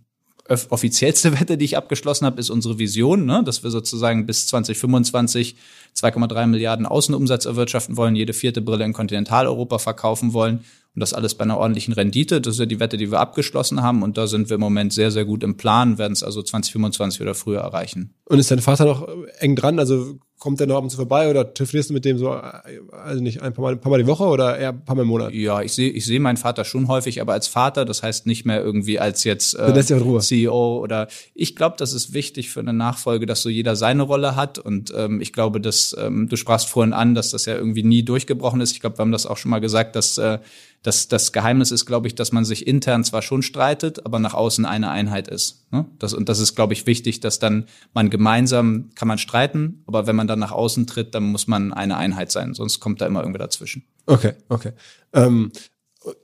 [0.49, 3.43] offiziellste Wette, die ich abgeschlossen habe, ist unsere Vision, ne?
[3.45, 5.57] dass wir sozusagen bis 2025
[5.97, 10.65] 2,3 Milliarden Außenumsatz erwirtschaften wollen, jede vierte Brille in Kontinentaleuropa verkaufen wollen
[10.95, 12.41] und das alles bei einer ordentlichen Rendite.
[12.41, 14.93] Das ist ja die Wette, die wir abgeschlossen haben und da sind wir im Moment
[14.93, 18.15] sehr, sehr gut im Plan, werden es also 2025 oder früher erreichen.
[18.25, 19.07] Und ist dein Vater noch
[19.39, 19.79] eng dran?
[19.79, 23.23] Also kommt der noch ab und zu vorbei oder telefonierst du mit dem so, also
[23.23, 25.09] nicht ein paar Mal, ein paar Mal die Woche oder eher ein paar Mal im
[25.09, 25.33] Monat?
[25.33, 28.45] Ja, ich sehe ich sehe meinen Vater schon häufig, aber als Vater, das heißt nicht
[28.45, 33.25] mehr irgendwie als jetzt äh, CEO oder ich glaube, das ist wichtig für eine Nachfolge,
[33.25, 36.93] dass so jeder seine Rolle hat und ähm, ich glaube, dass ähm, du sprachst vorhin
[36.93, 38.73] an, dass das ja irgendwie nie durchgebrochen ist.
[38.73, 40.41] Ich glaube, wir haben das auch schon mal gesagt, dass äh,
[40.83, 44.35] das, das Geheimnis ist, glaube ich, dass man sich intern zwar schon streitet, aber nach
[44.35, 45.67] außen eine Einheit ist.
[45.71, 45.87] Ne?
[45.99, 50.07] Das, und das ist, glaube ich, wichtig, dass dann man gemeinsam kann man streiten, aber
[50.07, 53.07] wenn man dann nach außen tritt, dann muss man eine Einheit sein, sonst kommt da
[53.07, 53.85] immer irgendwie dazwischen.
[54.07, 54.73] Okay, okay.
[55.13, 55.53] Ähm,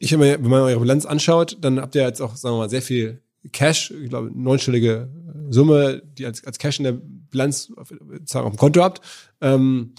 [0.00, 2.60] ich habe mir, wenn man eure Bilanz anschaut, dann habt ihr jetzt auch, sagen wir
[2.60, 5.08] mal, sehr viel Cash, ich glaube, neunstellige
[5.50, 7.92] Summe, die als, als Cash in der Bilanz auf,
[8.34, 9.00] auf dem Konto habt.
[9.40, 9.94] Ähm,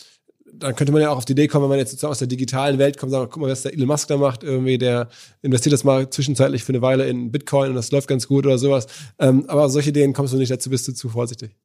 [0.60, 2.28] dann könnte man ja auch auf die Idee kommen, wenn man jetzt sozusagen aus der
[2.28, 5.10] digitalen Welt kommt, sagen, guck mal, was der Elon Musk da macht, irgendwie, der
[5.42, 8.58] investiert das mal zwischenzeitlich für eine Weile in Bitcoin und das läuft ganz gut oder
[8.58, 8.88] sowas.
[9.20, 11.56] Ähm, aber solche Ideen kommst du nicht dazu, bist du zu vorsichtig.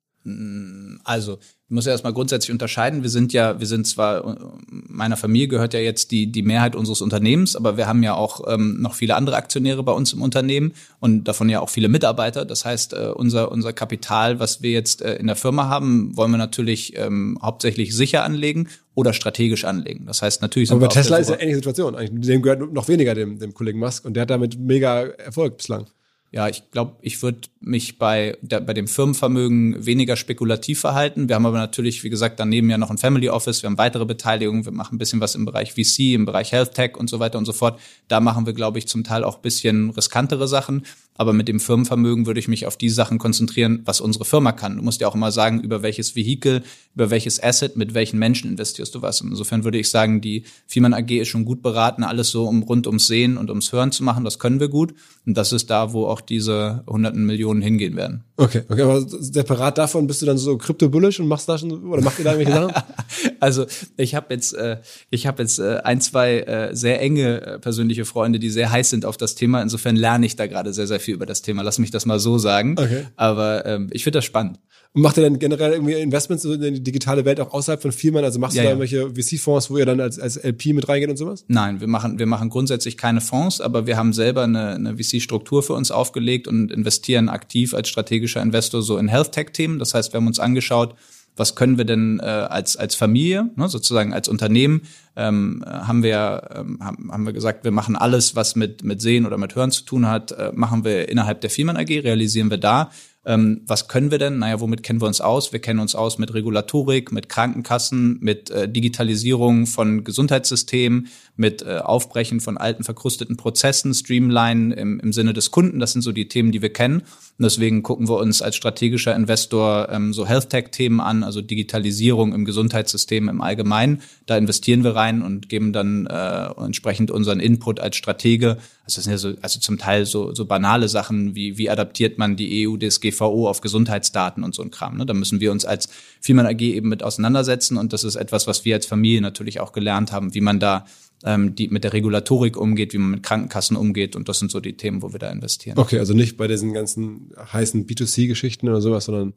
[1.04, 3.02] Also, ich muss ja erstmal grundsätzlich unterscheiden.
[3.02, 7.02] Wir sind ja, wir sind zwar, meiner Familie gehört ja jetzt die, die Mehrheit unseres
[7.02, 10.72] Unternehmens, aber wir haben ja auch ähm, noch viele andere Aktionäre bei uns im Unternehmen
[10.98, 12.46] und davon ja auch viele Mitarbeiter.
[12.46, 16.30] Das heißt, äh, unser, unser Kapital, was wir jetzt äh, in der Firma haben, wollen
[16.30, 20.06] wir natürlich ähm, hauptsächlich sicher anlegen oder strategisch anlegen.
[20.06, 20.70] Das heißt natürlich.
[20.70, 21.96] Aber bei Tesla ist ja ähnliche Situation.
[21.96, 25.58] Eigentlich, dem gehört noch weniger dem, dem Kollegen Musk und der hat damit mega Erfolg
[25.58, 25.86] bislang
[26.34, 31.28] ja, ich glaube, ich würde mich bei, der, bei dem Firmenvermögen weniger spekulativ verhalten.
[31.28, 34.04] Wir haben aber natürlich, wie gesagt, daneben ja noch ein Family Office, wir haben weitere
[34.04, 37.20] Beteiligungen, wir machen ein bisschen was im Bereich VC, im Bereich Health Tech und so
[37.20, 37.78] weiter und so fort.
[38.08, 40.84] Da machen wir, glaube ich, zum Teil auch bisschen riskantere Sachen.
[41.16, 44.76] Aber mit dem Firmenvermögen würde ich mich auf die Sachen konzentrieren, was unsere Firma kann.
[44.76, 46.62] Du musst ja auch immer sagen, über welches Vehikel,
[46.94, 49.20] über welches Asset, mit welchen Menschen investierst du was.
[49.20, 52.86] Insofern würde ich sagen, die Firmen AG ist schon gut beraten, alles so um rund
[52.86, 54.24] ums Sehen und ums Hören zu machen.
[54.24, 54.94] Das können wir gut.
[55.24, 58.24] Und das ist da, wo auch diese hunderten Millionen hingehen werden.
[58.36, 62.02] Okay, okay, aber separat davon bist du dann so krypto-bullish und machst da schon, oder
[62.02, 62.82] macht ihr da irgendwelche Sachen?
[63.40, 64.78] also ich habe jetzt, äh,
[65.10, 68.90] ich habe jetzt äh, ein, zwei äh, sehr enge äh, persönliche Freunde, die sehr heiß
[68.90, 69.62] sind auf das Thema.
[69.62, 71.62] Insofern lerne ich da gerade sehr, sehr viel über das Thema.
[71.62, 72.76] Lass mich das mal so sagen.
[72.78, 73.06] Okay.
[73.16, 74.58] Aber ähm, ich finde das spannend.
[74.94, 78.24] Und macht ihr dann generell irgendwie Investments in die digitale Welt auch außerhalb von Firmen?
[78.24, 79.02] Also machst ja, du da ja.
[79.02, 81.44] irgendwelche VC-Fonds, wo ihr dann als, als LP mit reingeht und sowas?
[81.48, 85.64] Nein, wir machen, wir machen grundsätzlich keine Fonds, aber wir haben selber eine, eine VC-Struktur
[85.64, 89.80] für uns aufgelegt und investieren aktiv als strategischer Investor so in Health-Tech-Themen.
[89.80, 90.94] Das heißt, wir haben uns angeschaut,
[91.36, 94.82] was können wir denn äh, als als Familie, ne, sozusagen als Unternehmen,
[95.16, 99.26] ähm, haben wir ähm, haben, haben wir gesagt, wir machen alles, was mit mit Sehen
[99.26, 102.58] oder mit Hören zu tun hat, äh, machen wir innerhalb der Firmen AG, realisieren wir
[102.58, 102.90] da
[103.26, 104.38] ähm, was können wir denn?
[104.38, 105.52] Naja, womit kennen wir uns aus?
[105.52, 111.78] Wir kennen uns aus mit Regulatorik, mit Krankenkassen, mit äh, Digitalisierung von Gesundheitssystemen, mit äh,
[111.78, 115.80] Aufbrechen von alten verkrusteten Prozessen, Streamline im, im Sinne des Kunden.
[115.80, 117.02] Das sind so die Themen, die wir kennen.
[117.36, 122.32] Und deswegen gucken wir uns als strategischer Investor ähm, so Health Tech-Themen an, also Digitalisierung
[122.32, 124.02] im Gesundheitssystem im Allgemeinen.
[124.26, 128.58] Da investieren wir rein und geben dann äh, entsprechend unseren Input als Stratege.
[128.84, 132.18] Also das sind ja so, also zum Teil so, so banale Sachen wie, wie adaptiert
[132.18, 134.96] man die EU-DSGVO auf Gesundheitsdaten und so ein Kram.
[134.96, 135.04] Ne?
[135.04, 135.88] Da müssen wir uns als
[136.20, 139.72] Firmen AG eben mit auseinandersetzen und das ist etwas, was wir als Familie natürlich auch
[139.72, 140.86] gelernt haben, wie man da
[141.24, 144.14] ähm, die mit der Regulatorik umgeht, wie man mit Krankenkassen umgeht.
[144.14, 145.78] Und das sind so die Themen, wo wir da investieren.
[145.78, 149.34] Okay, also nicht bei diesen ganzen heißen B2C-Geschichten oder sowas, sondern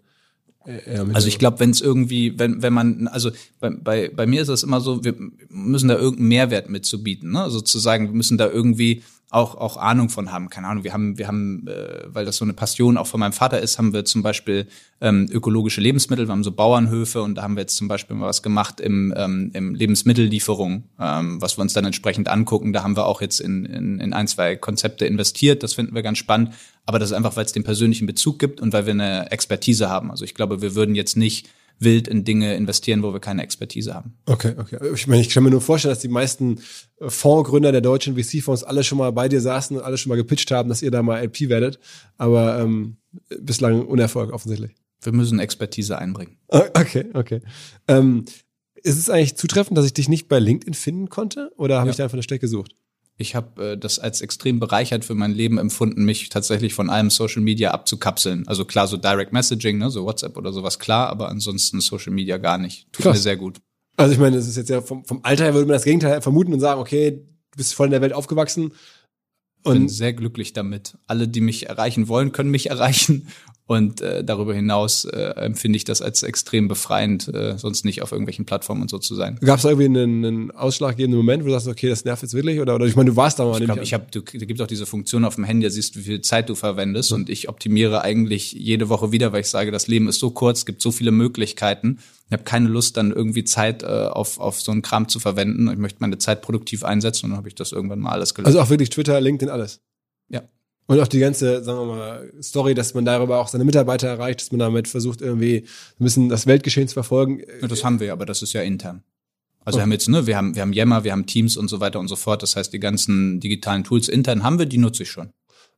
[1.14, 3.32] also ich glaube, wenn es irgendwie, wenn wenn man, also
[3.62, 5.16] bei, bei bei mir ist es immer so, wir
[5.48, 7.50] müssen da irgendeinen Mehrwert mitzubieten, ne?
[7.50, 10.50] sozusagen, wir müssen da irgendwie auch, auch Ahnung von haben.
[10.50, 13.34] Keine Ahnung, wir haben, wir haben, äh, weil das so eine Passion auch von meinem
[13.34, 14.68] Vater ist, haben wir zum Beispiel
[15.02, 18.28] ähm, ökologische Lebensmittel, wir haben so Bauernhöfe und da haben wir jetzt zum Beispiel mal
[18.28, 22.72] was gemacht im, ähm, im Lebensmittellieferung, ähm, was wir uns dann entsprechend angucken.
[22.72, 26.04] Da haben wir auch jetzt in, in, in ein, zwei Konzepte investiert, das finden wir
[26.04, 26.54] ganz spannend.
[26.86, 29.90] Aber das ist einfach, weil es den persönlichen Bezug gibt und weil wir eine Expertise
[29.90, 30.10] haben.
[30.10, 31.50] Also ich glaube, wir würden jetzt nicht
[31.80, 34.14] wild in Dinge investieren, wo wir keine Expertise haben.
[34.26, 34.78] Okay, okay.
[34.94, 36.60] Ich meine, ich kann mir nur vorstellen, dass die meisten
[37.00, 40.16] äh, Fondsgründer der deutschen VC-Fonds alle schon mal bei dir saßen und alle schon mal
[40.16, 41.80] gepitcht haben, dass ihr da mal LP werdet.
[42.18, 42.98] Aber ähm,
[43.40, 44.72] bislang Unerfolg offensichtlich.
[45.02, 46.38] Wir müssen Expertise einbringen.
[46.48, 47.42] Okay, okay.
[47.88, 48.26] Ähm,
[48.84, 51.52] ist es eigentlich zutreffend, dass ich dich nicht bei LinkedIn finden konnte?
[51.58, 51.92] Oder habe Ja.
[51.92, 52.74] ich da einfach eine Stelle gesucht?
[53.20, 57.10] Ich habe äh, das als extrem bereichert für mein Leben empfunden, mich tatsächlich von allem
[57.10, 58.48] Social Media abzukapseln.
[58.48, 62.38] Also klar, so Direct Messaging, ne, so WhatsApp oder sowas, klar, aber ansonsten Social Media
[62.38, 62.92] gar nicht.
[62.94, 63.18] Tut Krass.
[63.18, 63.60] mir sehr gut.
[63.98, 66.22] Also ich meine, das ist jetzt ja vom, vom Alter her würde man das Gegenteil
[66.22, 68.72] vermuten und sagen, okay, du bist voll in der Welt aufgewachsen.
[69.58, 70.98] Ich bin Und sehr glücklich damit.
[71.08, 73.28] Alle, die mich erreichen wollen, können mich erreichen.
[73.68, 78.14] Und äh, darüber hinaus äh, empfinde ich das als extrem befreiend, äh, sonst nicht auf
[78.14, 79.38] irgendwelchen Plattformen und so zu sein.
[79.44, 82.34] gab es da irgendwie einen, einen ausschlaggebenden Moment, wo du sagst, okay, das nervt jetzt
[82.34, 82.62] wirklich?
[82.62, 83.60] Oder, oder ich meine, du warst da mal.
[83.60, 85.96] Ich glaube, ich habe, du, da gibt auch diese Funktion auf dem Handy, da siehst
[85.96, 87.12] du, wie viel Zeit du verwendest.
[87.12, 90.60] Und ich optimiere eigentlich jede Woche wieder, weil ich sage, das Leben ist so kurz,
[90.60, 92.00] es gibt so viele Möglichkeiten.
[92.28, 95.70] Ich habe keine Lust, dann irgendwie Zeit äh, auf, auf so einen Kram zu verwenden.
[95.70, 98.48] Ich möchte meine Zeit produktiv einsetzen und dann habe ich das irgendwann mal alles gelöst.
[98.48, 99.82] Also auch wirklich Twitter, LinkedIn, alles.
[100.30, 100.44] ja.
[100.88, 104.42] Und auch die ganze, sagen wir mal, Story, dass man darüber auch seine Mitarbeiter erreicht,
[104.42, 105.66] dass man damit versucht, irgendwie
[106.00, 107.42] ein bisschen das Weltgeschehen zu verfolgen.
[107.62, 109.04] Ja, das haben wir, aber das ist ja intern.
[109.66, 111.82] Also wir haben jetzt, ne, wir haben, wir haben Yammer, wir haben Teams und so
[111.82, 112.42] weiter und so fort.
[112.42, 115.34] Das heißt, die ganzen digitalen Tools intern haben wir, die nutze ich schon.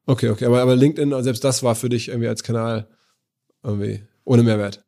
[0.06, 2.88] Okay, okay, aber, aber LinkedIn, also selbst das war für dich irgendwie als Kanal
[3.64, 4.86] irgendwie ohne Mehrwert.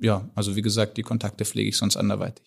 [0.00, 2.46] Ja, also wie gesagt, die Kontakte pflege ich sonst anderweitig.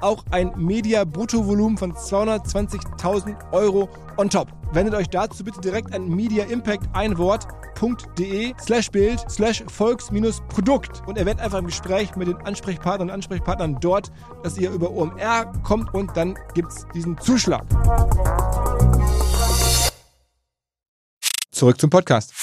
[0.00, 4.48] auch ein Media-Bruttovolumen von 220.000 Euro on top.
[4.72, 11.16] Wendet euch dazu bitte direkt an Media Impact ein Wort.de slash Bild slash Volks-Produkt und
[11.16, 14.10] erwähnt einfach im Gespräch mit den Ansprechpartnern und Ansprechpartnern dort,
[14.42, 17.64] dass ihr über OMR kommt und dann gibt's diesen Zuschlag.
[21.50, 22.34] Zurück zum Podcast.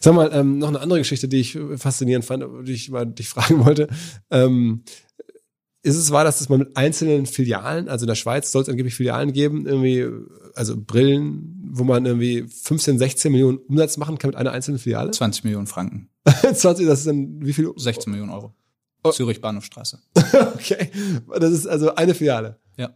[0.00, 3.28] Sag mal, ähm, noch eine andere Geschichte, die ich faszinierend fand, die ich mal dich
[3.28, 3.88] fragen wollte.
[4.30, 4.84] Ähm,
[5.82, 8.68] ist es wahr, dass es mal mit einzelnen Filialen, also in der Schweiz soll es
[8.68, 10.06] angeblich Filialen geben, irgendwie,
[10.54, 15.10] also Brillen, wo man irgendwie 15, 16 Millionen Umsatz machen kann mit einer einzelnen Filiale?
[15.10, 16.10] 20 Millionen Franken,
[16.54, 17.72] 20, das ist dann wie viel?
[17.76, 18.54] 16 Millionen Euro.
[19.04, 19.12] Oh.
[19.12, 20.00] Zürich Bahnhofstraße.
[20.54, 20.90] Okay,
[21.38, 22.58] das ist also eine Filiale.
[22.78, 22.90] Ja.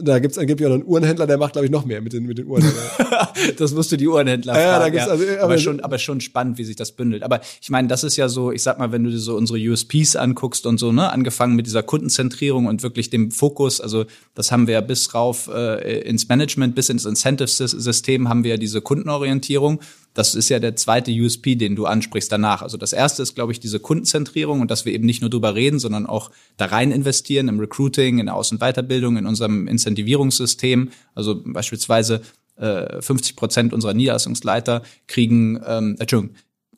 [0.00, 2.24] Da gibt's angeblich auch noch einen Uhrenhändler, der macht, glaube ich, noch mehr mit den,
[2.26, 2.62] mit den Uhren.
[3.56, 4.92] das musst du die Uhrenhändler Ja, da fragen.
[4.92, 7.22] gibt's also- aber- aber, schon, aber schon spannend, wie sich das bündelt.
[7.22, 9.58] Aber ich meine, das ist ja so, ich sag mal, wenn du dir so unsere
[9.58, 14.04] USPs anguckst und so, ne, angefangen mit dieser Kundenzentrierung und wirklich dem Fokus, also
[14.34, 18.56] das haben wir ja bis rauf äh, ins Management, bis ins Incentive-System haben wir ja
[18.58, 19.80] diese Kundenorientierung.
[20.14, 22.62] Das ist ja der zweite USP, den du ansprichst danach.
[22.62, 25.56] Also das erste ist, glaube ich, diese Kundenzentrierung und dass wir eben nicht nur drüber
[25.56, 29.66] reden, sondern auch da rein investieren im Recruiting, in der Aus- und Weiterbildung, in unserem
[29.66, 30.90] Incentivierungssystem.
[31.14, 32.22] Also beispielsweise
[32.56, 36.36] äh, 50 Prozent unserer Niederlassungsleiter kriegen, ähm, Entschuldigung,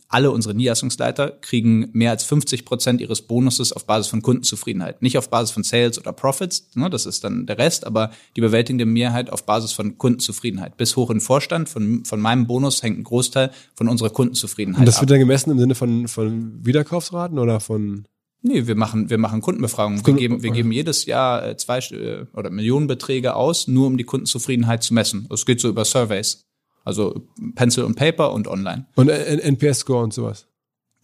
[0.09, 5.03] alle unsere Niederlassungsleiter kriegen mehr als 50 Prozent ihres Bonuses auf Basis von Kundenzufriedenheit.
[5.03, 8.41] Nicht auf Basis von Sales oder Profits, ne, das ist dann der Rest, aber die
[8.41, 10.77] bewältigende Mehrheit auf Basis von Kundenzufriedenheit.
[10.77, 14.81] Bis hoch in den Vorstand, von, von meinem Bonus hängt ein Großteil von unserer Kundenzufriedenheit
[14.81, 15.03] Und das ab.
[15.03, 18.07] wird dann gemessen im Sinne von, von Wiederkaufsraten oder von
[18.43, 20.07] Nee, wir machen, wir machen Kundenbefragungen.
[20.07, 24.05] Wir geben, wir geben jedes Jahr äh, zwei äh, oder Millionenbeträge aus, nur um die
[24.05, 25.27] Kundenzufriedenheit zu messen.
[25.29, 26.45] Das geht so über Surveys.
[26.87, 27.26] Also
[27.57, 28.87] Pencil und Paper und online.
[28.95, 30.47] und NPS-Score und sowas.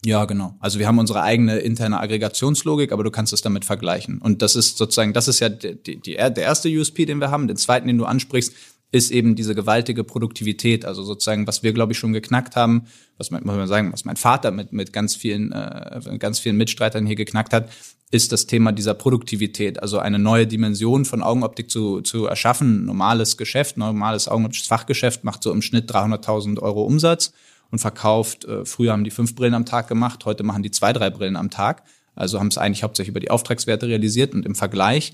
[0.05, 0.55] Ja, genau.
[0.59, 4.19] Also wir haben unsere eigene interne Aggregationslogik, aber du kannst es damit vergleichen.
[4.19, 7.47] Und das ist sozusagen, das ist ja die, die, der erste USP, den wir haben.
[7.47, 8.53] Den zweiten, den du ansprichst,
[8.93, 10.85] ist eben diese gewaltige Produktivität.
[10.85, 12.83] Also sozusagen, was wir, glaube ich, schon geknackt haben,
[13.17, 16.57] was man, muss man sagen, was mein Vater mit, mit ganz vielen, äh, ganz vielen
[16.57, 17.71] Mitstreitern hier geknackt hat,
[18.11, 19.81] ist das Thema dieser Produktivität.
[19.81, 22.85] Also eine neue Dimension von Augenoptik zu, zu erschaffen.
[22.85, 27.33] Normales Geschäft, normales augenoptisches Fachgeschäft macht so im Schnitt 300.000 Euro Umsatz
[27.71, 28.45] und verkauft.
[28.45, 31.35] Äh, früher haben die fünf Brillen am Tag gemacht, heute machen die zwei, drei Brillen
[31.35, 31.81] am Tag.
[32.13, 35.13] Also haben es eigentlich hauptsächlich über die Auftragswerte realisiert und im Vergleich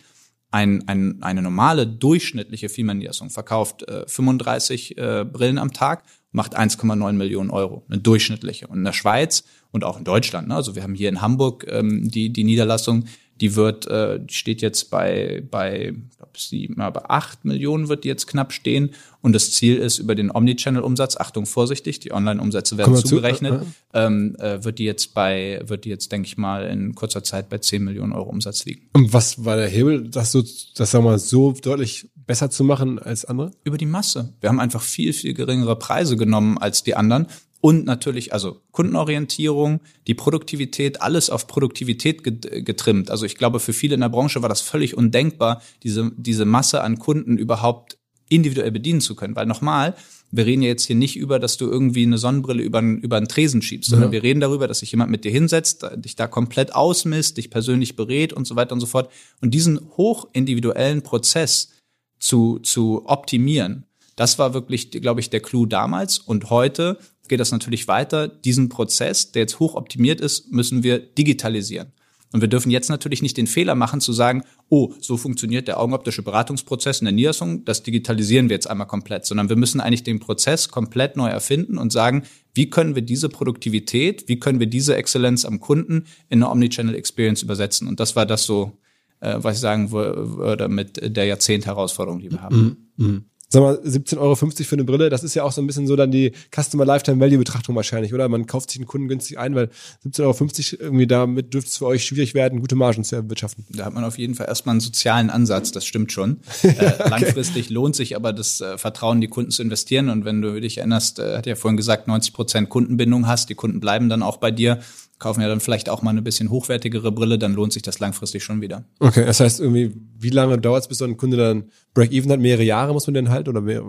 [0.51, 7.13] ein, ein, eine normale durchschnittliche Female-Niederlassung verkauft äh, 35 äh, Brillen am Tag, macht 1,9
[7.13, 8.67] Millionen Euro, eine durchschnittliche.
[8.67, 11.65] Und in der Schweiz und auch in Deutschland, ne, also wir haben hier in Hamburg
[11.69, 13.05] ähm, die, die Niederlassung,
[13.41, 18.03] die wird, äh, die steht jetzt bei, bei, glaube sie mal bei acht Millionen wird
[18.03, 18.91] die jetzt knapp stehen.
[19.21, 24.05] Und das Ziel ist, über den Omnichannel-Umsatz, Achtung, vorsichtig, die Online-Umsätze werden zugerechnet, zu, äh,
[24.05, 27.49] ähm, äh, wird die jetzt bei, wird die jetzt, denke ich mal, in kurzer Zeit
[27.49, 28.89] bei 10 Millionen Euro Umsatz liegen.
[28.93, 30.41] Und was war der Hebel, das so,
[30.75, 33.51] das sagen wir mal, so deutlich besser zu machen als andere?
[33.63, 34.33] Über die Masse.
[34.39, 37.27] Wir haben einfach viel, viel geringere Preise genommen als die anderen
[37.61, 43.11] und natürlich, also Kundenorientierung, die Produktivität, alles auf Produktivität getrimmt.
[43.11, 46.81] Also ich glaube, für viele in der Branche war das völlig undenkbar, diese, diese Masse
[46.81, 47.97] an Kunden überhaupt
[48.29, 49.35] individuell bedienen zu können.
[49.35, 49.95] Weil nochmal,
[50.31, 53.27] wir reden ja jetzt hier nicht über, dass du irgendwie eine Sonnenbrille über, über einen
[53.27, 54.13] Tresen schiebst, sondern ja.
[54.13, 57.95] wir reden darüber, dass sich jemand mit dir hinsetzt, dich da komplett ausmisst, dich persönlich
[57.95, 59.11] berät und so weiter und so fort.
[59.41, 61.71] Und diesen hochindividuellen Prozess
[62.19, 63.85] zu, zu optimieren,
[64.15, 66.19] das war wirklich, glaube ich, der Clou damals.
[66.19, 66.97] Und heute
[67.29, 68.27] geht das natürlich weiter.
[68.27, 71.93] Diesen Prozess, der jetzt hoch optimiert ist, müssen wir digitalisieren.
[72.31, 75.79] Und wir dürfen jetzt natürlich nicht den Fehler machen zu sagen, oh, so funktioniert der
[75.79, 80.03] augenoptische Beratungsprozess in der Niederlassung, das digitalisieren wir jetzt einmal komplett, sondern wir müssen eigentlich
[80.03, 82.23] den Prozess komplett neu erfinden und sagen,
[82.53, 86.93] wie können wir diese Produktivität, wie können wir diese Exzellenz am Kunden in eine Omnichannel
[86.93, 87.87] Experience übersetzen?
[87.87, 88.73] Und das war das so,
[89.21, 92.89] äh, was ich sagen würde mit der Jahrzehnt-Herausforderung, die wir haben.
[92.95, 95.67] Mm, mm sag mal, 17,50 Euro für eine Brille, das ist ja auch so ein
[95.67, 98.29] bisschen so dann die Customer Lifetime Value Betrachtung wahrscheinlich, oder?
[98.29, 99.69] Man kauft sich einen Kunden günstig ein, weil
[100.05, 103.65] 17,50 Euro irgendwie damit dürfte es für euch schwierig werden, gute Margen zu erwirtschaften.
[103.69, 106.41] Da hat man auf jeden Fall erstmal einen sozialen Ansatz, das stimmt schon.
[106.63, 107.09] äh, okay.
[107.09, 110.77] Langfristig lohnt sich aber das äh, Vertrauen die Kunden zu investieren und wenn du dich
[110.77, 114.37] erinnerst, äh, hat ja vorhin gesagt, 90 Prozent Kundenbindung hast, die Kunden bleiben dann auch
[114.37, 114.79] bei dir
[115.19, 118.43] kaufen ja dann vielleicht auch mal eine bisschen hochwertigere Brille, dann lohnt sich das langfristig
[118.43, 118.85] schon wieder.
[118.99, 122.39] Okay, das heißt irgendwie, wie lange dauert es, bis so ein Kunde dann Break-Even hat?
[122.39, 123.83] Mehrere Jahre muss man denn halt oder mehr?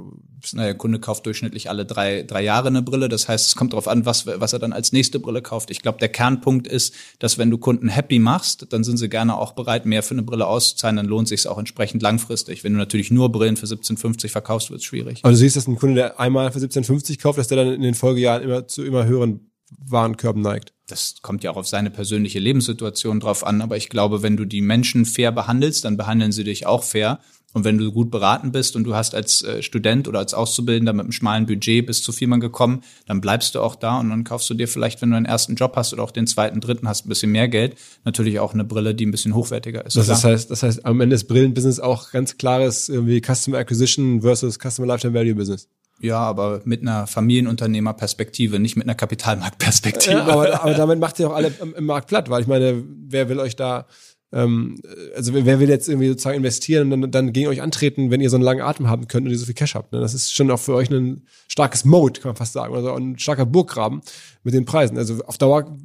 [0.53, 3.09] Naja, der Kunde kauft durchschnittlich alle drei, drei Jahre eine Brille.
[3.09, 5.71] Das heißt, es kommt darauf an, was, was er dann als nächste Brille kauft.
[5.71, 9.37] Ich glaube, der Kernpunkt ist, dass wenn du Kunden happy machst, dann sind sie gerne
[9.37, 12.65] auch bereit, mehr für eine Brille auszuzahlen, dann lohnt sich es auch entsprechend langfristig.
[12.65, 15.21] Wenn du natürlich nur Brillen für 17,50 verkaufst, wird es schwierig.
[15.23, 17.83] Also du siehst, dass ein Kunde, der einmal für 17,50 kauft, dass der dann in
[17.83, 20.73] den Folgejahren immer zu immer höheren Warenkörben neigt.
[20.87, 24.45] Das kommt ja auch auf seine persönliche Lebenssituation drauf an, aber ich glaube, wenn du
[24.45, 27.21] die Menschen fair behandelst, dann behandeln sie dich auch fair.
[27.53, 30.93] Und wenn du gut beraten bist und du hast als äh, Student oder als Auszubildender
[30.93, 34.23] mit einem schmalen Budget bis zu Firmen gekommen, dann bleibst du auch da und dann
[34.23, 36.87] kaufst du dir vielleicht, wenn du einen ersten Job hast oder auch den zweiten, dritten
[36.87, 39.97] hast, ein bisschen mehr Geld, natürlich auch eine Brille, die ein bisschen hochwertiger ist.
[39.97, 44.23] Das, das heißt, das heißt, am Ende ist Brillenbusiness auch ganz klares irgendwie Customer Acquisition
[44.23, 45.69] versus Customer Lifetime Value Business.
[46.01, 50.17] Ja, aber mit einer Familienunternehmerperspektive, nicht mit einer Kapitalmarktperspektive.
[50.17, 52.83] Ja, aber, aber damit macht ihr auch alle im, im, Markt platt, weil ich meine,
[53.07, 53.87] wer will euch da,
[54.33, 54.81] ähm,
[55.15, 58.31] also wer will jetzt irgendwie sozusagen investieren und dann, dann gegen euch antreten, wenn ihr
[58.31, 59.93] so einen langen Atem haben könnt und ihr so viel Cash habt.
[59.93, 60.01] Ne?
[60.01, 63.19] Das ist schon auch für euch ein starkes Mode, kann man fast sagen, also ein
[63.19, 64.01] starker Burggraben
[64.43, 64.97] mit den Preisen.
[64.97, 65.77] Also auf Dauer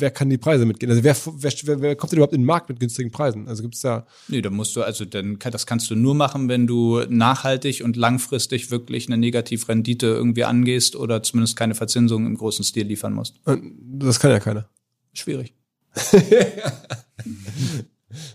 [0.00, 0.90] wer kann die Preise mitgehen?
[0.90, 3.48] Also wer, wer, wer kommt denn überhaupt in den Markt mit günstigen Preisen?
[3.48, 4.06] Also gibt's da.
[4.28, 7.96] Nee, da musst du, also dann das kannst du nur machen, wenn du nachhaltig und
[7.96, 13.40] langfristig wirklich eine Negativrendite irgendwie angehst oder zumindest keine Verzinsung im großen Stil liefern musst.
[13.44, 14.68] Das kann ja keiner.
[15.12, 15.54] Schwierig.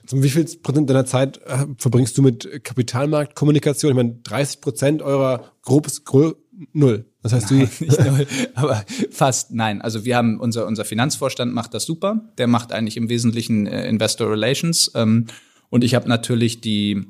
[0.05, 3.91] Zum wie viel Prozent deiner Zeit äh, verbringst du mit Kapitalmarktkommunikation?
[3.91, 6.38] Ich meine, 30 Prozent eurer grobes, grob,
[6.74, 7.06] null.
[7.22, 9.82] Das heißt, nein, du nicht null, aber fast nein.
[9.82, 12.30] Also wir haben unser unser Finanzvorstand macht das super.
[12.38, 15.26] Der macht eigentlich im Wesentlichen äh, Investor Relations ähm,
[15.70, 17.08] und ich habe natürlich die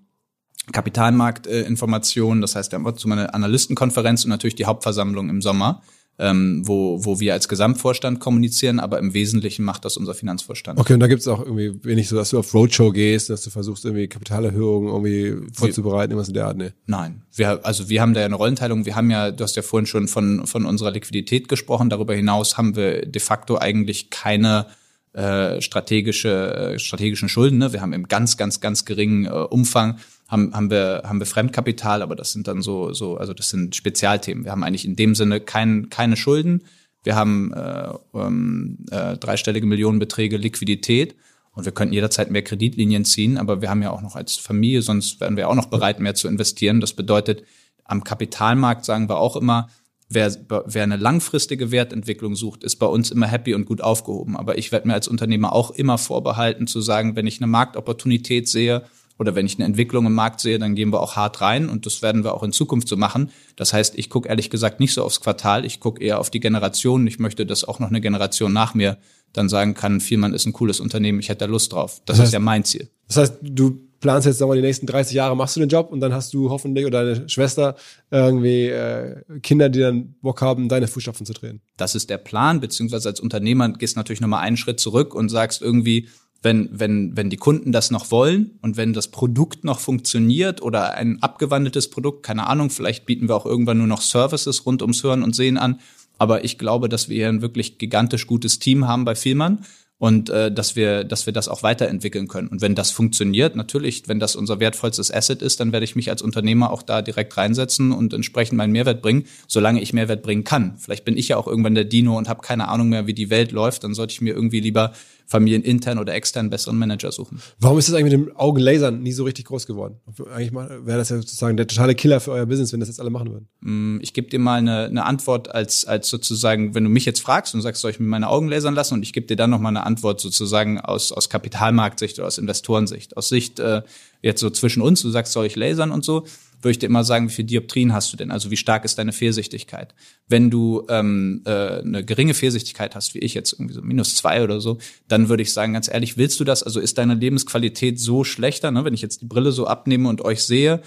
[0.72, 2.40] Kapitalmarktinformationen.
[2.40, 5.82] Äh, das heißt, wir haben zu meiner Analystenkonferenz und natürlich die Hauptversammlung im Sommer
[6.18, 10.80] ähm, wo, wo wir als Gesamtvorstand kommunizieren, aber im Wesentlichen macht das unser Finanzvorstand.
[10.80, 13.50] Okay, und da gibt's auch irgendwie wenig so, dass du auf Roadshow gehst, dass du
[13.50, 16.74] versuchst, irgendwie Kapitalerhöhungen irgendwie vorzubereiten, irgendwas in der Art, ne?
[16.86, 17.24] Nein.
[17.34, 18.86] Wir, also wir haben da ja eine Rollenteilung.
[18.86, 21.90] Wir haben ja, du hast ja vorhin schon von, von unserer Liquidität gesprochen.
[21.90, 24.68] Darüber hinaus haben wir de facto eigentlich keine
[25.16, 27.58] äh, strategische, äh, strategischen Schulden.
[27.58, 27.74] Ne?
[27.74, 29.98] Wir haben im ganz, ganz, ganz geringen äh, Umfang
[30.28, 33.76] haben, haben wir, haben wir Fremdkapital, aber das sind dann so, so, also das sind
[33.76, 34.44] Spezialthemen.
[34.46, 36.64] Wir haben eigentlich in dem Sinne kein, keine Schulden.
[37.04, 41.16] Wir haben äh, ähm, äh, dreistellige Millionenbeträge Liquidität
[41.52, 44.82] und wir könnten jederzeit mehr Kreditlinien ziehen, aber wir haben ja auch noch als Familie,
[44.82, 46.82] sonst wären wir auch noch bereit, mehr zu investieren.
[46.82, 47.44] Das bedeutet,
[47.84, 49.70] am Kapitalmarkt sagen wir auch immer,
[50.10, 54.36] wer, wer eine langfristige Wertentwicklung sucht, ist bei uns immer happy und gut aufgehoben.
[54.36, 58.50] Aber ich werde mir als Unternehmer auch immer vorbehalten zu sagen, wenn ich eine Marktopportunität
[58.50, 58.84] sehe
[59.18, 61.86] oder wenn ich eine Entwicklung im Markt sehe, dann gehen wir auch hart rein und
[61.86, 63.30] das werden wir auch in Zukunft so machen.
[63.56, 66.40] Das heißt, ich gucke ehrlich gesagt nicht so aufs Quartal, ich gucke eher auf die
[66.40, 67.08] Generation.
[67.08, 68.98] Ich möchte, dass auch noch eine Generation nach mir
[69.34, 72.02] dann sagen kann, Vielmann ist ein cooles Unternehmen, ich hätte da Lust drauf.
[72.06, 72.90] Das, Das heißt- ist ja mein Ziel.
[73.08, 75.92] Das heißt, du planst jetzt, sagen wir, die nächsten 30 Jahre machst du den Job
[75.92, 77.76] und dann hast du hoffentlich oder deine Schwester
[78.12, 81.62] irgendwie äh, Kinder, die dann Bock haben, deine Fußstapfen zu treten.
[81.78, 85.30] Das ist der Plan, beziehungsweise als Unternehmer gehst du natürlich nochmal einen Schritt zurück und
[85.30, 86.08] sagst irgendwie,
[86.46, 90.94] wenn, wenn, wenn die Kunden das noch wollen und wenn das Produkt noch funktioniert oder
[90.94, 95.04] ein abgewandeltes Produkt, keine Ahnung, vielleicht bieten wir auch irgendwann nur noch Services rund ums
[95.04, 95.80] Hören und Sehen an.
[96.18, 99.66] Aber ich glaube, dass wir hier ein wirklich gigantisch gutes Team haben bei Vielmann
[99.98, 102.50] und äh, dass wir, dass wir das auch weiterentwickeln können.
[102.50, 106.10] Und wenn das funktioniert, natürlich, wenn das unser wertvollstes Asset ist, dann werde ich mich
[106.10, 110.44] als Unternehmer auch da direkt reinsetzen und entsprechend meinen Mehrwert bringen, solange ich Mehrwert bringen
[110.44, 110.78] kann.
[110.78, 113.30] Vielleicht bin ich ja auch irgendwann der Dino und habe keine Ahnung mehr, wie die
[113.30, 113.84] Welt läuft.
[113.84, 114.92] Dann sollte ich mir irgendwie lieber
[115.28, 117.42] familienintern oder extern besseren Manager suchen.
[117.60, 119.96] Warum ist das eigentlich mit dem Augenlasern nie so richtig groß geworden?
[120.34, 123.10] Eigentlich wäre das ja sozusagen der totale Killer für euer Business, wenn das jetzt alle
[123.10, 123.48] machen würden.
[123.62, 127.22] Mm, Ich gebe dir mal eine, eine Antwort als, als sozusagen, wenn du mich jetzt
[127.22, 129.50] fragst und sagst, soll ich mir meine Augen lasern lassen und ich gebe dir dann
[129.50, 133.18] nochmal eine Antwort sozusagen aus, aus Kapitalmarktsicht oder aus Investorensicht.
[133.18, 133.82] Aus Sicht äh,
[134.22, 136.26] jetzt so zwischen uns, du sagst, soll ich lasern und so,
[136.66, 138.32] würde ich dir immer sagen, wie viel Dioptrien hast du denn?
[138.32, 139.94] Also wie stark ist deine Fehlsichtigkeit?
[140.28, 144.44] Wenn du ähm, äh, eine geringe Fehlsichtigkeit hast, wie ich jetzt irgendwie so minus zwei
[144.44, 146.64] oder so, dann würde ich sagen, ganz ehrlich, willst du das?
[146.64, 148.84] Also ist deine Lebensqualität so schlechter, ne?
[148.84, 150.82] wenn ich jetzt die Brille so abnehme und euch sehe,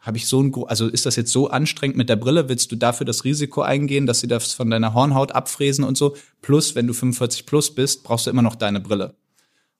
[0.00, 2.48] habe ich so ein, also ist das jetzt so anstrengend mit der Brille?
[2.48, 6.16] Willst du dafür das Risiko eingehen, dass sie das von deiner Hornhaut abfräsen und so?
[6.42, 9.14] Plus, wenn du 45 plus bist, brauchst du immer noch deine Brille.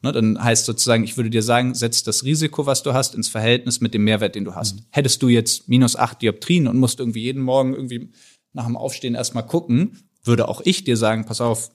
[0.03, 3.29] Ne, dann heißt sozusagen, ich würde dir sagen, setz das Risiko, was du hast, ins
[3.29, 4.83] Verhältnis mit dem Mehrwert, den du hast.
[4.91, 8.11] Hättest du jetzt minus acht Dioptrien und musst irgendwie jeden Morgen irgendwie
[8.55, 11.71] nach dem Aufstehen erstmal gucken, würde auch ich dir sagen, pass auf,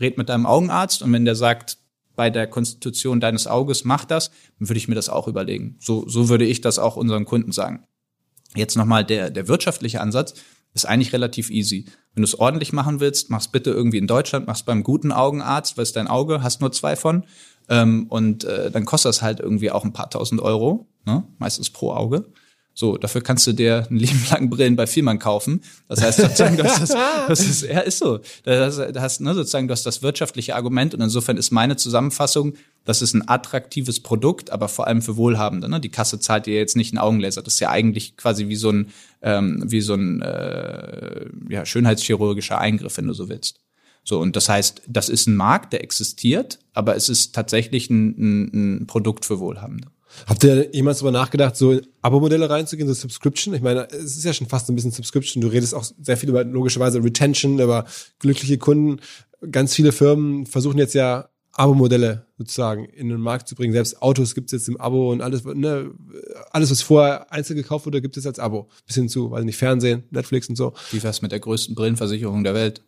[0.00, 1.78] red mit deinem Augenarzt und wenn der sagt,
[2.14, 5.76] bei der Konstitution deines Auges mach das, dann würde ich mir das auch überlegen.
[5.80, 7.86] So, so würde ich das auch unseren Kunden sagen.
[8.54, 10.34] Jetzt nochmal der, der wirtschaftliche Ansatz
[10.74, 11.86] ist eigentlich relativ easy.
[12.14, 15.76] Wenn du es ordentlich machen willst, mach's bitte irgendwie in Deutschland, mach's beim guten Augenarzt,
[15.76, 17.24] weil es dein Auge, hast nur zwei von.
[17.68, 21.24] Ähm, und äh, dann kostet das halt irgendwie auch ein paar tausend Euro, ne?
[21.38, 22.26] meistens pro Auge.
[22.74, 25.62] So, dafür kannst du dir ein Leben lang Brillen bei Vielmann kaufen.
[25.88, 26.96] Das heißt sozusagen, du hast das,
[27.28, 28.20] das ist, ja, ist so.
[28.44, 31.76] Da hast, da hast ne, sozusagen, du hast das wirtschaftliche Argument und insofern ist meine
[31.76, 35.68] Zusammenfassung, das ist ein attraktives Produkt, aber vor allem für Wohlhabende.
[35.68, 35.80] Ne?
[35.80, 37.42] Die Kasse zahlt dir jetzt nicht einen Augenlaser.
[37.42, 38.88] Das ist ja eigentlich quasi wie so ein,
[39.20, 43.60] ähm, wie so ein äh, ja, schönheitschirurgischer Eingriff, wenn du so willst.
[44.04, 48.08] So, und das heißt, das ist ein Markt, der existiert, aber es ist tatsächlich ein,
[48.18, 48.50] ein,
[48.82, 49.88] ein Produkt für Wohlhabende.
[50.26, 53.54] Habt ihr jemals darüber nachgedacht, so in Abo-Modelle reinzugehen, so Subscription?
[53.54, 55.40] Ich meine, es ist ja schon fast ein bisschen Subscription.
[55.40, 57.86] Du redest auch sehr viel über logischerweise Retention, über
[58.18, 59.00] glückliche Kunden.
[59.50, 63.72] Ganz viele Firmen versuchen jetzt ja Abo-Modelle sozusagen in den Markt zu bringen.
[63.72, 65.90] Selbst Autos gibt es jetzt im Abo und alles, ne,
[66.50, 68.68] alles, was vorher einzeln gekauft wurde, gibt es als Abo.
[68.86, 70.72] Bis hin zu, weiß nicht, Fernsehen, Netflix und so.
[70.90, 72.82] Wie wär's mit der größten Brillenversicherung der Welt?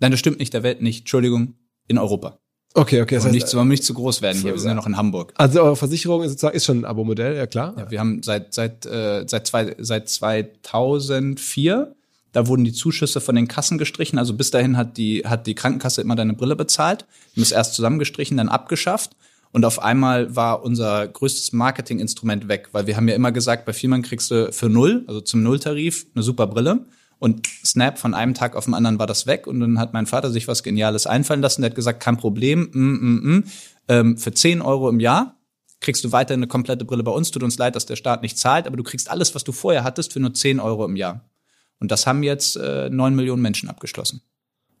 [0.00, 1.00] Nein, das stimmt nicht, der Welt nicht.
[1.00, 1.54] Entschuldigung,
[1.86, 2.38] in Europa.
[2.74, 3.16] Okay, okay.
[3.16, 4.52] Das heißt, nicht, zu- wollen nicht zu groß werden hier.
[4.52, 5.32] Wir sind ja noch in Hamburg.
[5.36, 7.74] also eure Versicherung ist sozusagen ist schon ein Abo-Modell, ja klar.
[7.76, 10.08] Ja, wir haben seit seit äh, seit zwei, seit
[11.00, 11.94] 2004
[12.32, 14.16] da wurden die Zuschüsse von den Kassen gestrichen.
[14.16, 17.06] Also bis dahin hat die hat die Krankenkasse immer deine Brille bezahlt.
[17.34, 19.16] Die ist erst zusammengestrichen, dann abgeschafft.
[19.52, 23.72] Und auf einmal war unser größtes Marketinginstrument weg, weil wir haben ja immer gesagt, bei
[23.72, 26.86] Vielmann kriegst du für null, also zum Nulltarif, eine super Brille.
[27.20, 29.46] Und Snap von einem Tag auf den anderen war das weg.
[29.46, 31.60] Und dann hat mein Vater sich was Geniales einfallen lassen.
[31.60, 33.44] Der hat gesagt, kein Problem, mm, mm, mm.
[33.88, 35.36] Ähm, für 10 Euro im Jahr
[35.80, 37.30] kriegst du weiter eine komplette Brille bei uns.
[37.30, 39.84] Tut uns leid, dass der Staat nicht zahlt, aber du kriegst alles, was du vorher
[39.84, 41.28] hattest, für nur 10 Euro im Jahr.
[41.78, 44.22] Und das haben jetzt äh, 9 Millionen Menschen abgeschlossen.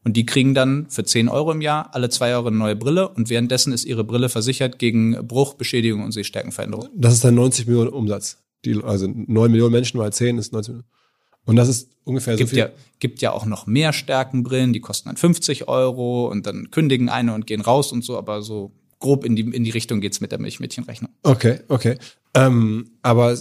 [0.02, 3.08] Und die kriegen dann für 10 Euro im Jahr alle zwei Jahre eine neue Brille
[3.08, 6.88] und währenddessen ist ihre Brille versichert gegen Bruch, Beschädigung und Sehstärkenveränderung.
[6.94, 8.38] Das ist dann 90 Millionen Umsatz.
[8.64, 10.88] Die, also 9 Millionen Menschen mal 10 ist 90 Millionen.
[11.50, 12.58] Und das ist ungefähr so Gibt viel.
[12.60, 12.68] ja,
[13.00, 17.34] gibt ja auch noch mehr Stärkenbrillen, die kosten dann 50 Euro und dann kündigen eine
[17.34, 18.70] und gehen raus und so, aber so
[19.00, 21.10] grob in die, in die Richtung geht's mit der Milchmädchenrechnung.
[21.24, 21.98] Okay, okay.
[22.34, 23.36] Ähm, aber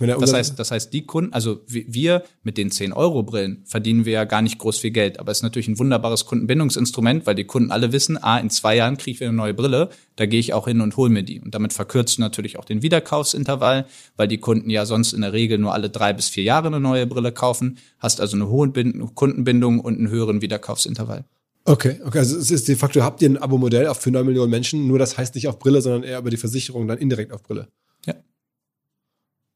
[0.00, 4.12] meine, Das heißt, das heißt, die Kunden, also wi- wir mit den 10-Euro-Brillen verdienen wir
[4.12, 5.18] ja gar nicht groß viel Geld.
[5.20, 8.76] Aber es ist natürlich ein wunderbares Kundenbindungsinstrument, weil die Kunden alle wissen, ah, in zwei
[8.76, 11.22] Jahren kriege ich wieder eine neue Brille, da gehe ich auch hin und hole mir
[11.22, 11.40] die.
[11.40, 13.86] Und damit verkürzt du natürlich auch den Wiederkaufsintervall,
[14.16, 16.80] weil die Kunden ja sonst in der Regel nur alle drei bis vier Jahre eine
[16.80, 21.24] neue Brille kaufen, hast also eine hohe Bind- Kundenbindung und einen höheren Wiederkaufsintervall.
[21.64, 22.18] Okay, okay.
[22.18, 24.98] Also es ist de facto, habt ihr ein Abo-Modell auch für 9 Millionen Menschen, nur
[24.98, 27.68] das heißt nicht auf Brille, sondern eher über die Versicherung dann indirekt auf Brille.
[28.04, 28.14] Ja.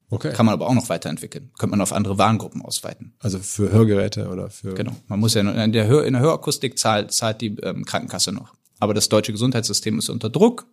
[0.08, 0.32] Okay.
[0.32, 1.50] Kann man aber auch noch weiterentwickeln.
[1.58, 3.14] Könnte man auf andere Warengruppen ausweiten.
[3.18, 4.74] Also für Hörgeräte oder für.
[4.74, 4.94] Genau.
[5.08, 8.30] Man muss ja nur- in der, Hör, in der Hörakustik zahlt, zahlt die ähm, Krankenkasse
[8.32, 8.54] noch.
[8.78, 10.66] Aber das deutsche Gesundheitssystem ist unter Druck.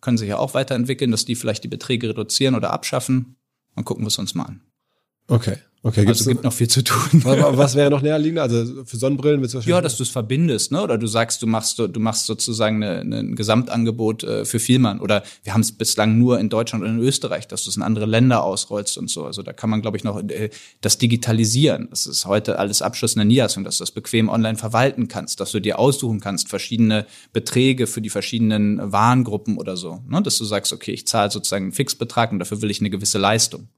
[0.00, 3.36] Können sich ja auch weiterentwickeln, dass die vielleicht die Beträge reduzieren oder abschaffen.
[3.74, 4.60] Mal gucken wir es uns mal an.
[5.28, 6.98] Okay, Okay, also gibt noch viel zu tun.
[7.24, 8.42] Was, was wäre noch näherliegender?
[8.42, 10.82] Also für Sonnenbrillen wird Ja, dass du es verbindest, ne?
[10.82, 14.98] Oder du sagst, du machst du machst sozusagen eine, eine, ein Gesamtangebot äh, für Vielmann.
[14.98, 17.82] Oder wir haben es bislang nur in Deutschland und in Österreich, dass du es in
[17.82, 19.24] andere Länder ausrollst und so.
[19.24, 20.50] Also da kann man, glaube ich, noch äh,
[20.80, 21.86] das digitalisieren.
[21.90, 25.38] Das ist heute alles Abschluss in der Niederlassung, dass du das bequem online verwalten kannst,
[25.38, 30.02] dass du dir aussuchen kannst, verschiedene Beträge für die verschiedenen Warengruppen oder so.
[30.08, 30.22] Ne?
[30.22, 33.18] Dass du sagst, okay, ich zahle sozusagen einen Fixbetrag und dafür will ich eine gewisse
[33.18, 33.68] Leistung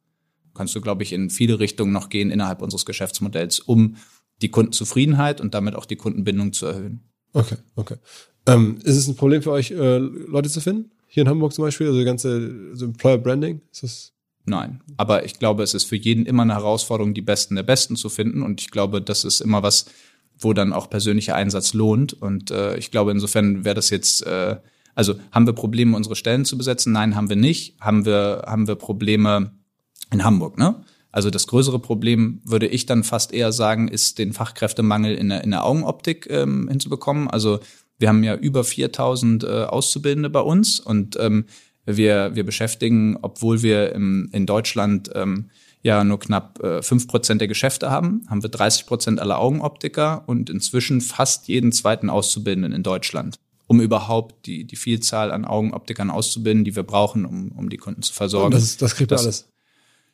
[0.60, 3.96] kannst du, glaube ich, in viele Richtungen noch gehen innerhalb unseres Geschäftsmodells, um
[4.42, 7.00] die Kundenzufriedenheit und damit auch die Kundenbindung zu erhöhen.
[7.32, 7.96] Okay, okay.
[8.44, 10.90] Ähm, ist es ein Problem für euch, äh, Leute zu finden?
[11.06, 13.62] Hier in Hamburg zum Beispiel, also die ganze also Employer Branding?
[13.72, 14.12] Ist das
[14.44, 17.96] Nein, aber ich glaube, es ist für jeden immer eine Herausforderung, die Besten der Besten
[17.96, 18.42] zu finden.
[18.42, 19.86] Und ich glaube, das ist immer was,
[20.38, 22.12] wo dann auch persönlicher Einsatz lohnt.
[22.12, 24.56] Und äh, ich glaube, insofern wäre das jetzt, äh,
[24.94, 26.92] also haben wir Probleme, unsere Stellen zu besetzen?
[26.92, 27.80] Nein, haben wir nicht.
[27.80, 29.52] Haben wir, haben wir Probleme,
[30.12, 30.84] in Hamburg, ne?
[31.12, 35.42] Also das größere Problem, würde ich dann fast eher sagen, ist den Fachkräftemangel in der,
[35.42, 37.28] in der Augenoptik ähm, hinzubekommen.
[37.28, 37.58] Also
[37.98, 41.46] wir haben ja über 4000 äh, Auszubildende bei uns und ähm,
[41.84, 45.50] wir, wir beschäftigen, obwohl wir im, in Deutschland ähm,
[45.82, 50.50] ja nur knapp äh, 5% der Geschäfte haben, haben wir 30 Prozent aller Augenoptiker und
[50.50, 56.64] inzwischen fast jeden zweiten Auszubildenden in Deutschland, um überhaupt die, die Vielzahl an Augenoptikern auszubilden,
[56.64, 58.52] die wir brauchen, um, um die Kunden zu versorgen.
[58.52, 59.48] das, das kriegt das, alles.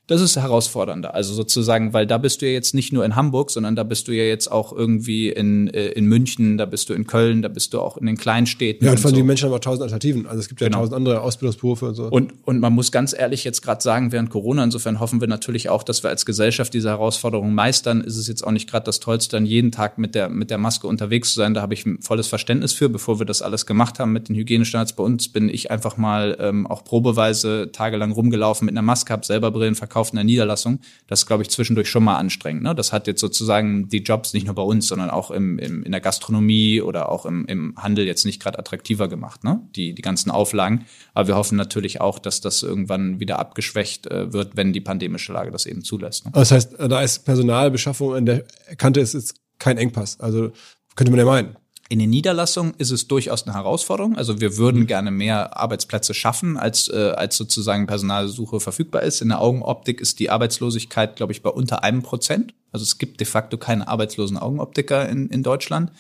[0.09, 1.15] Das ist herausfordernder.
[1.15, 4.07] Also sozusagen, weil da bist du ja jetzt nicht nur in Hamburg, sondern da bist
[4.07, 7.49] du ja jetzt auch irgendwie in, äh, in München, da bist du in Köln, da
[7.49, 8.87] bist du auch in den Kleinstädten.
[8.87, 9.16] Ja, und von so.
[9.16, 10.27] die Menschen haben auch tausend Alternativen.
[10.28, 10.78] Also es gibt ja Genau.
[10.78, 12.05] tausend andere Ausbildungsberufe und so.
[12.05, 15.70] Und, und man muss ganz ehrlich jetzt gerade sagen, während Corona, insofern hoffen wir natürlich
[15.70, 18.01] auch, dass wir als Gesellschaft diese Herausforderung meistern.
[18.01, 20.59] Ist es jetzt auch nicht gerade das Tollste, dann jeden Tag mit der, mit der
[20.59, 21.53] Maske unterwegs zu sein.
[21.53, 22.89] Da habe ich ein volles Verständnis für.
[22.89, 26.37] Bevor wir das alles gemacht haben mit den Hygienestandards bei uns, bin ich einfach mal
[26.39, 30.81] ähm, auch probeweise tagelang rumgelaufen mit einer Maske, habe selber Brillen verkauft in der Niederlassung.
[31.06, 32.62] Das ist, glaube ich, zwischendurch schon mal anstrengend.
[32.62, 32.74] Ne?
[32.74, 35.93] Das hat jetzt sozusagen die Jobs nicht nur bei uns, sondern auch im, im, in
[35.93, 39.60] der Gastronomie oder auch im, im Handel jetzt nicht gerade attraktiver gemacht, ne?
[39.74, 40.86] die, die ganzen Auflagen.
[41.14, 45.32] Aber wir hoffen natürlich auch, dass das irgendwann wieder abgeschwächt äh, wird, wenn die pandemische
[45.32, 46.24] Lage das eben zulässt.
[46.27, 46.32] Ne?
[46.35, 48.44] Das heißt, da ist Personalbeschaffung an der
[48.77, 50.20] Kante ist jetzt kein Engpass.
[50.20, 50.52] Also
[50.94, 51.56] könnte man ja meinen.
[51.89, 54.17] In den Niederlassungen ist es durchaus eine Herausforderung.
[54.17, 59.21] Also wir würden gerne mehr Arbeitsplätze schaffen, als, äh, als sozusagen Personalsuche verfügbar ist.
[59.21, 62.55] In der Augenoptik ist die Arbeitslosigkeit, glaube ich, bei unter einem Prozent.
[62.73, 65.93] Also es gibt de facto keine arbeitslosen Augenoptiker in, in Deutschland.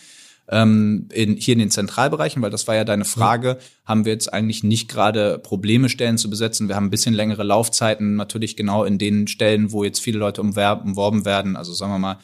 [0.48, 4.32] Ähm, in, hier in den Zentralbereichen, weil das war ja deine Frage, haben wir jetzt
[4.32, 6.68] eigentlich nicht gerade Probleme, Stellen zu besetzen.
[6.68, 10.40] Wir haben ein bisschen längere Laufzeiten, natürlich genau in den Stellen, wo jetzt viele Leute
[10.40, 11.56] umwerb, umworben werden.
[11.56, 12.18] Also sagen wir mal,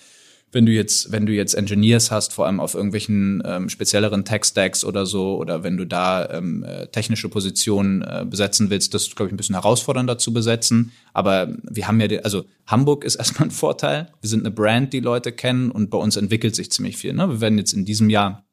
[0.53, 4.85] wenn du jetzt, wenn du jetzt Engineers hast, vor allem auf irgendwelchen ähm, spezielleren Tech-Stacks
[4.85, 9.17] oder so, oder wenn du da ähm, äh, technische Positionen äh, besetzen willst, das ist,
[9.17, 10.93] glaube ich, ein bisschen herausfordernder zu besetzen.
[11.15, 14.13] Aber wir haben ja, den, also Hamburg ist erstmal ein Vorteil.
[14.21, 17.15] Wir sind eine Brand, die Leute kennen und bei uns entwickelt sich ziemlich viel.
[17.15, 17.29] Ne?
[17.29, 18.45] Wir werden jetzt in diesem Jahr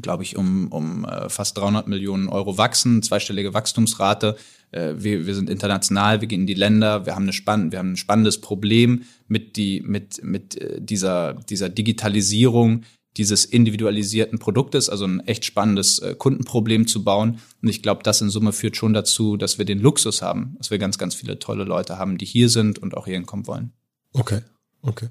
[0.00, 4.36] glaube ich, um, um äh, fast 300 Millionen Euro wachsen, zweistellige Wachstumsrate.
[4.70, 7.78] Äh, wir, wir sind international, wir gehen in die Länder, wir haben, eine spann wir
[7.78, 12.84] haben ein spannendes Problem mit, die, mit, mit äh, dieser, dieser Digitalisierung
[13.18, 17.40] dieses individualisierten Produktes, also ein echt spannendes äh, Kundenproblem zu bauen.
[17.60, 20.70] Und ich glaube, das in Summe führt schon dazu, dass wir den Luxus haben, dass
[20.70, 23.72] wir ganz, ganz viele tolle Leute haben, die hier sind und auch hier hinkommen wollen.
[24.14, 24.40] Okay,
[24.80, 25.08] okay.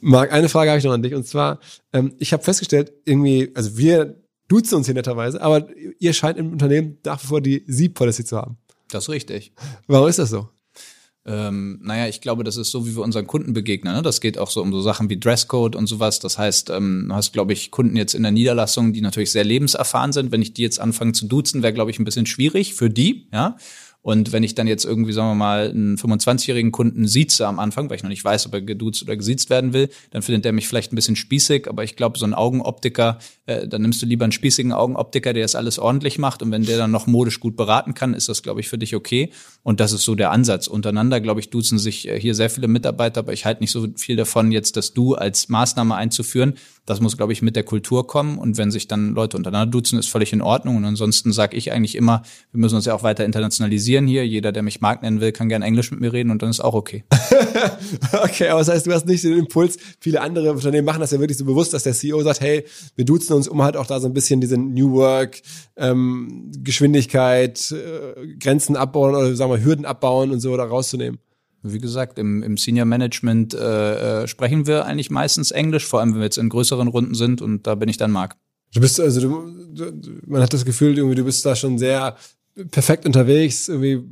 [0.00, 1.14] Marc, eine Frage habe ich noch an dich.
[1.14, 1.60] Und zwar,
[1.92, 4.16] ähm, ich habe festgestellt, irgendwie, also wir
[4.48, 5.68] duzen uns hier netterweise, aber
[5.98, 8.58] ihr scheint im Unternehmen nach wie vor die Sie-Policy zu haben.
[8.90, 9.52] Das ist richtig.
[9.86, 10.48] Warum ist das so?
[11.24, 13.94] Ähm, naja, ich glaube, das ist so, wie wir unseren Kunden begegnen.
[13.94, 14.02] Ne?
[14.02, 16.18] Das geht auch so um so Sachen wie Dresscode und sowas.
[16.18, 19.44] Das heißt, ähm, du hast, glaube ich, Kunden jetzt in der Niederlassung, die natürlich sehr
[19.44, 20.32] lebenserfahren sind.
[20.32, 23.28] Wenn ich die jetzt anfange zu duzen, wäre, glaube ich, ein bisschen schwierig für die,
[23.32, 23.56] ja.
[24.02, 27.88] Und wenn ich dann jetzt irgendwie, sagen wir mal, einen 25-jährigen Kunden sieze am Anfang,
[27.88, 30.52] weil ich noch nicht weiß, ob er geduzt oder gesiezt werden will, dann findet der
[30.52, 31.68] mich vielleicht ein bisschen spießig.
[31.68, 35.44] Aber ich glaube, so ein Augenoptiker, äh, dann nimmst du lieber einen spießigen Augenoptiker, der
[35.44, 36.42] das alles ordentlich macht.
[36.42, 38.96] Und wenn der dann noch modisch gut beraten kann, ist das, glaube ich, für dich
[38.96, 39.30] okay.
[39.62, 40.66] Und das ist so der Ansatz.
[40.66, 43.86] Untereinander, glaube ich, duzen sich äh, hier sehr viele Mitarbeiter, aber ich halte nicht so
[43.96, 46.54] viel davon, jetzt das Du als Maßnahme einzuführen.
[46.84, 48.38] Das muss, glaube ich, mit der Kultur kommen.
[48.38, 50.76] Und wenn sich dann Leute untereinander duzen, ist völlig in Ordnung.
[50.76, 54.26] Und ansonsten sage ich eigentlich immer, wir müssen uns ja auch weiter internationalisieren hier.
[54.26, 56.60] Jeder, der mich Marc nennen will, kann gern Englisch mit mir reden und dann ist
[56.60, 57.04] auch okay.
[58.12, 61.20] Okay, aber das heißt, du hast nicht den Impuls, viele andere Unternehmen machen das ja
[61.20, 62.64] wirklich so bewusst, dass der CEO sagt, hey,
[62.96, 65.40] wir duzen uns, um halt auch da so ein bisschen diese New Work,
[65.76, 71.18] ähm, Geschwindigkeit, äh, Grenzen abbauen oder sagen wir Hürden abbauen und so da rauszunehmen.
[71.62, 76.10] Wie gesagt, im, im Senior Management äh, äh, sprechen wir eigentlich meistens Englisch, vor allem
[76.12, 78.36] wenn wir jetzt in größeren Runden sind und da bin ich dann Marc.
[78.74, 82.16] Du bist, also du, du, man hat das Gefühl, irgendwie, du bist da schon sehr
[82.70, 84.02] perfekt unterwegs, irgendwie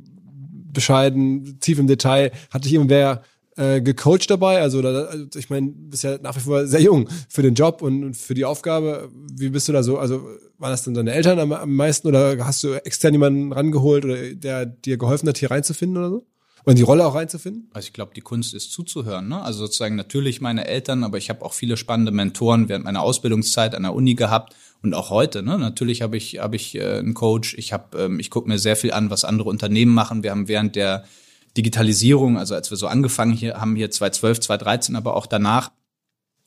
[0.72, 2.30] bescheiden, tief im Detail.
[2.50, 3.22] Hat dich irgendwer
[3.56, 4.60] äh, gecoacht dabei?
[4.60, 7.54] Also, da, also ich meine, du bist ja nach wie vor sehr jung für den
[7.54, 9.10] Job und für die Aufgabe.
[9.34, 9.98] Wie bist du da so?
[9.98, 10.28] Also,
[10.58, 14.34] waren das denn deine Eltern am, am meisten oder hast du extern jemanden rangeholt oder
[14.34, 16.26] der dir geholfen hat, hier reinzufinden oder so?
[16.64, 17.70] Und die Rolle auch reinzufinden?
[17.72, 19.28] Also ich glaube, die Kunst ist zuzuhören.
[19.28, 19.42] Ne?
[19.42, 23.74] Also sozusagen natürlich meine Eltern, aber ich habe auch viele spannende Mentoren während meiner Ausbildungszeit
[23.74, 25.42] an der Uni gehabt und auch heute.
[25.42, 25.58] Ne?
[25.58, 27.54] Natürlich habe ich habe ich äh, einen Coach.
[27.56, 30.22] Ich habe ähm, ich gucke mir sehr viel an, was andere Unternehmen machen.
[30.22, 31.04] Wir haben während der
[31.56, 35.70] Digitalisierung, also als wir so angefangen hier haben hier 2012, 2013, aber auch danach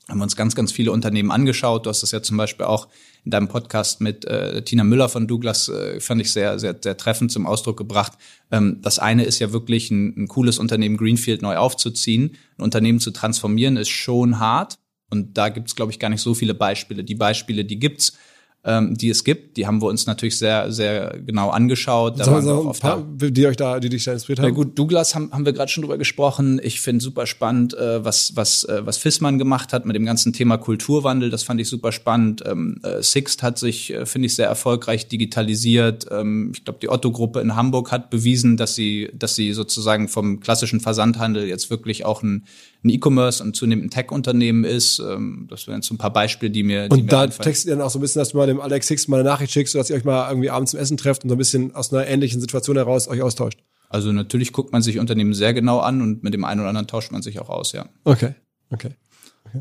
[0.09, 1.85] haben wir uns ganz, ganz viele Unternehmen angeschaut.
[1.85, 2.87] Du hast das ja zum Beispiel auch
[3.23, 6.97] in deinem Podcast mit äh, Tina Müller von Douglas, äh, fand ich sehr, sehr, sehr
[6.97, 8.13] treffend zum Ausdruck gebracht.
[8.51, 12.35] Ähm, das eine ist ja wirklich ein, ein cooles Unternehmen Greenfield neu aufzuziehen.
[12.57, 14.77] Ein Unternehmen zu transformieren ist schon hart.
[15.09, 17.03] Und da gibt's, glaube ich, gar nicht so viele Beispiele.
[17.03, 18.17] Die Beispiele, die gibt's,
[18.65, 19.57] ähm, die es gibt.
[19.57, 22.19] Die haben wir uns natürlich sehr, sehr genau angeschaut.
[22.19, 24.45] Da waren so ein paar, die euch da, die dich da inspiriert haben.
[24.45, 26.61] Ja gut, Douglas haben, haben wir gerade schon drüber gesprochen.
[26.63, 30.31] Ich finde super spannend, äh, was was äh, was Fissmann gemacht hat mit dem ganzen
[30.31, 31.29] Thema Kulturwandel.
[31.29, 32.43] Das fand ich super spannend.
[32.45, 36.05] Ähm, äh, Sixt hat sich, äh, finde ich, sehr erfolgreich digitalisiert.
[36.09, 40.39] Ähm, ich glaube, die Otto-Gruppe in Hamburg hat bewiesen, dass sie, dass sie sozusagen vom
[40.39, 42.45] klassischen Versandhandel jetzt wirklich auch ein
[42.83, 44.99] ein E-Commerce und zunehmend ein Tech-Unternehmen ist.
[44.99, 46.89] Ähm, das wären so ein paar Beispiele, die mir.
[46.89, 48.61] Die und mir da textet ihr dann auch so ein bisschen, dass du mal dem
[48.61, 51.23] Alex Hicks mal eine Nachricht schickst, dass ihr euch mal irgendwie abends zum Essen trefft
[51.23, 53.59] und so ein bisschen aus einer ähnlichen Situation heraus euch austauscht.
[53.89, 56.87] Also natürlich guckt man sich Unternehmen sehr genau an und mit dem einen oder anderen
[56.87, 57.87] tauscht man sich auch aus, ja.
[58.03, 58.33] Okay,
[58.71, 58.95] okay.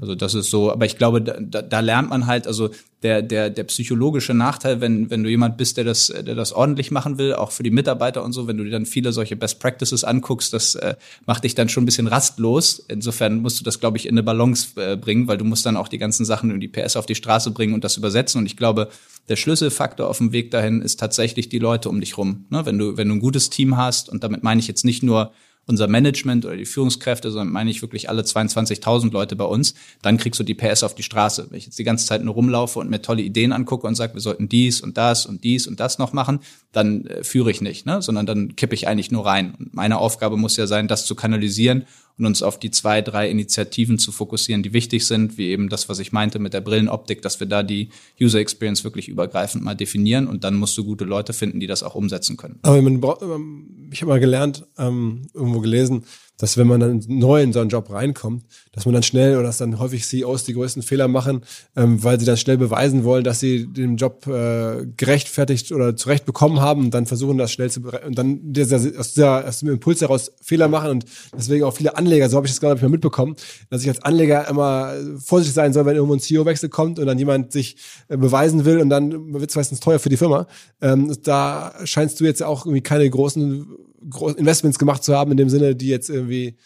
[0.00, 2.70] Also das ist so, aber ich glaube, da, da lernt man halt, also
[3.02, 6.90] der, der, der psychologische Nachteil, wenn, wenn du jemand bist, der das, der das ordentlich
[6.90, 9.60] machen will, auch für die Mitarbeiter und so, wenn du dir dann viele solche Best
[9.60, 10.94] Practices anguckst, das äh,
[11.26, 12.84] macht dich dann schon ein bisschen rastlos.
[12.88, 15.76] Insofern musst du das, glaube ich, in eine Balance äh, bringen, weil du musst dann
[15.76, 18.38] auch die ganzen Sachen in die PS auf die Straße bringen und das übersetzen.
[18.38, 18.88] Und ich glaube,
[19.28, 22.46] der Schlüsselfaktor auf dem Weg dahin ist tatsächlich die Leute um dich rum.
[22.50, 22.64] Ne?
[22.64, 25.32] Wenn du, wenn du ein gutes Team hast, und damit meine ich jetzt nicht nur
[25.66, 30.16] unser Management oder die Führungskräfte, sondern meine ich wirklich alle 22.000 Leute bei uns, dann
[30.16, 31.46] kriegst du die PS auf die Straße.
[31.50, 34.14] Wenn ich jetzt die ganze Zeit nur rumlaufe und mir tolle Ideen angucke und sage,
[34.14, 36.40] wir sollten dies und das und dies und das noch machen,
[36.72, 38.02] dann äh, führe ich nicht, ne?
[38.02, 39.54] sondern dann kippe ich eigentlich nur rein.
[39.58, 41.84] Und meine Aufgabe muss ja sein, das zu kanalisieren
[42.18, 45.88] und uns auf die zwei, drei Initiativen zu fokussieren, die wichtig sind, wie eben das,
[45.88, 47.90] was ich meinte mit der Brillenoptik, dass wir da die
[48.20, 51.82] User Experience wirklich übergreifend mal definieren und dann musst du gute Leute finden, die das
[51.82, 52.58] auch umsetzen können.
[52.62, 56.04] Aber ähm, ich habe mal gelernt, ähm, irgendwo gelesen,
[56.42, 59.44] dass wenn man dann neu in so einen Job reinkommt, dass man dann schnell oder
[59.44, 61.42] dass dann häufig CEOs die größten Fehler machen,
[61.76, 66.26] ähm, weil sie dann schnell beweisen wollen, dass sie den Job äh, gerechtfertigt oder zurecht
[66.26, 69.68] bekommen haben und dann versuchen das schnell zu und dann dieser, aus, dieser, aus dem
[69.68, 72.82] Impuls heraus Fehler machen und deswegen auch viele Anleger, so habe ich das gerade nicht
[72.82, 73.36] mehr mitbekommen,
[73.70, 74.94] dass ich als Anleger immer
[75.24, 77.76] vorsichtig sein soll, wenn irgendwo ein CEO-Wechsel kommt und dann jemand sich
[78.08, 80.48] äh, beweisen will und dann wird es meistens teuer für die Firma.
[80.80, 83.91] Ähm, da scheinst du jetzt auch irgendwie keine großen
[84.36, 86.56] Investments gemacht zu haben, in dem Sinne, die jetzt irgendwie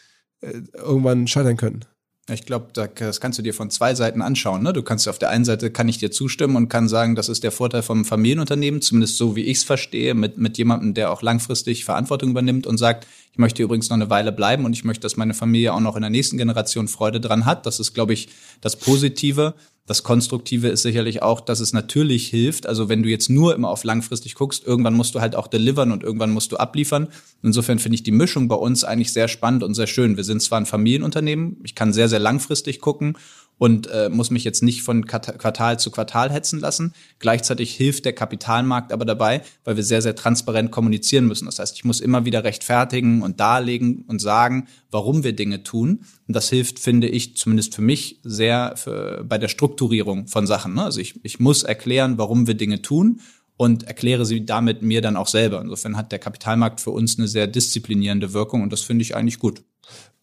[0.41, 1.85] äh, irgendwann scheitern können.
[2.29, 4.65] Ich glaube, das kannst du dir von zwei Seiten anschauen.
[4.65, 4.73] Ne?
[4.73, 7.45] Du kannst auf der einen Seite kann ich dir zustimmen und kann sagen, das ist
[7.45, 11.23] der Vorteil vom Familienunternehmen, zumindest so wie ich es verstehe, mit, mit jemandem, der auch
[11.23, 15.03] langfristig Verantwortung übernimmt und sagt, ich möchte übrigens noch eine Weile bleiben und ich möchte,
[15.03, 17.65] dass meine Familie auch noch in der nächsten Generation Freude dran hat.
[17.65, 18.29] Das ist, glaube ich,
[18.61, 19.55] das Positive.
[19.87, 22.67] Das Konstruktive ist sicherlich auch, dass es natürlich hilft.
[22.67, 25.93] Also wenn du jetzt nur immer auf langfristig guckst, irgendwann musst du halt auch delivern
[25.93, 27.09] und irgendwann musst du abliefern.
[27.43, 30.17] Insofern finde ich die Mischung bei uns eigentlich sehr spannend und sehr schön.
[30.17, 33.17] Wir sind zwar ein Familienunternehmen, ich kann sehr, sehr langfristig gucken
[33.59, 36.93] und äh, muss mich jetzt nicht von Quartal zu Quartal hetzen lassen.
[37.19, 41.47] Gleichzeitig hilft der Kapitalmarkt aber dabei, weil wir sehr, sehr transparent kommunizieren müssen.
[41.47, 46.05] Das heißt, ich muss immer wieder rechtfertigen und darlegen und sagen, warum wir Dinge tun.
[46.29, 50.75] Und das hilft, finde ich, zumindest für mich sehr für, bei der Strukturierung von Sachen.
[50.75, 50.85] Ne?
[50.85, 53.21] Also ich, ich muss erklären, warum wir Dinge tun
[53.57, 55.63] und erkläre sie damit mir dann auch selber.
[55.63, 59.39] Insofern hat der Kapitalmarkt für uns eine sehr disziplinierende Wirkung und das finde ich eigentlich
[59.39, 59.63] gut.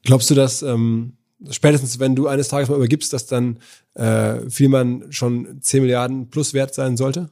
[0.04, 1.18] Glaubst du, dass ähm,
[1.50, 3.58] spätestens wenn du eines Tages mal übergibst, dass dann
[3.96, 7.30] äh, Vielmann schon 10 Milliarden plus wert sein sollte?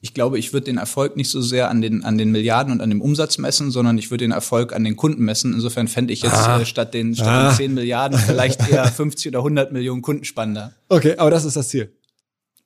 [0.00, 2.80] Ich glaube, ich würde den Erfolg nicht so sehr an den, an den Milliarden und
[2.82, 5.54] an dem Umsatz messen, sondern ich würde den Erfolg an den Kunden messen.
[5.54, 6.60] Insofern fände ich jetzt ah.
[6.60, 7.48] äh, statt, den, statt ah.
[7.50, 10.74] den 10 Milliarden vielleicht eher 50 oder 100 Millionen Kunden spannender.
[10.88, 11.92] Okay, aber das ist das Ziel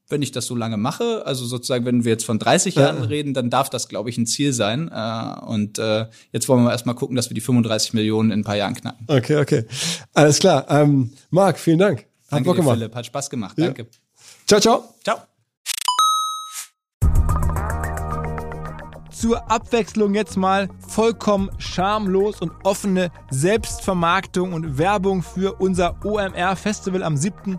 [0.08, 3.04] wenn ich das so lange mache, also sozusagen, wenn wir jetzt von 30 Jahren ja.
[3.04, 4.90] reden, dann darf das, glaube ich, ein Ziel sein.
[4.92, 8.44] Äh, und äh, jetzt wollen wir erstmal gucken, dass wir die 35 Millionen in ein
[8.44, 9.06] paar Jahren knacken.
[9.08, 9.64] Okay, okay.
[10.12, 10.66] Alles klar.
[10.68, 12.00] Ähm, Marc, vielen Dank.
[12.00, 12.78] Hat Danke Bock dir, gemacht.
[12.78, 12.94] Philipp.
[12.94, 13.58] Hat Spaß gemacht.
[13.58, 13.66] Ja.
[13.66, 13.86] Danke.
[14.46, 14.94] Ciao, ciao.
[15.02, 15.18] Ciao.
[19.24, 27.16] zur Abwechslung jetzt mal vollkommen schamlos und offene Selbstvermarktung und Werbung für unser OMR-Festival am
[27.16, 27.58] 7.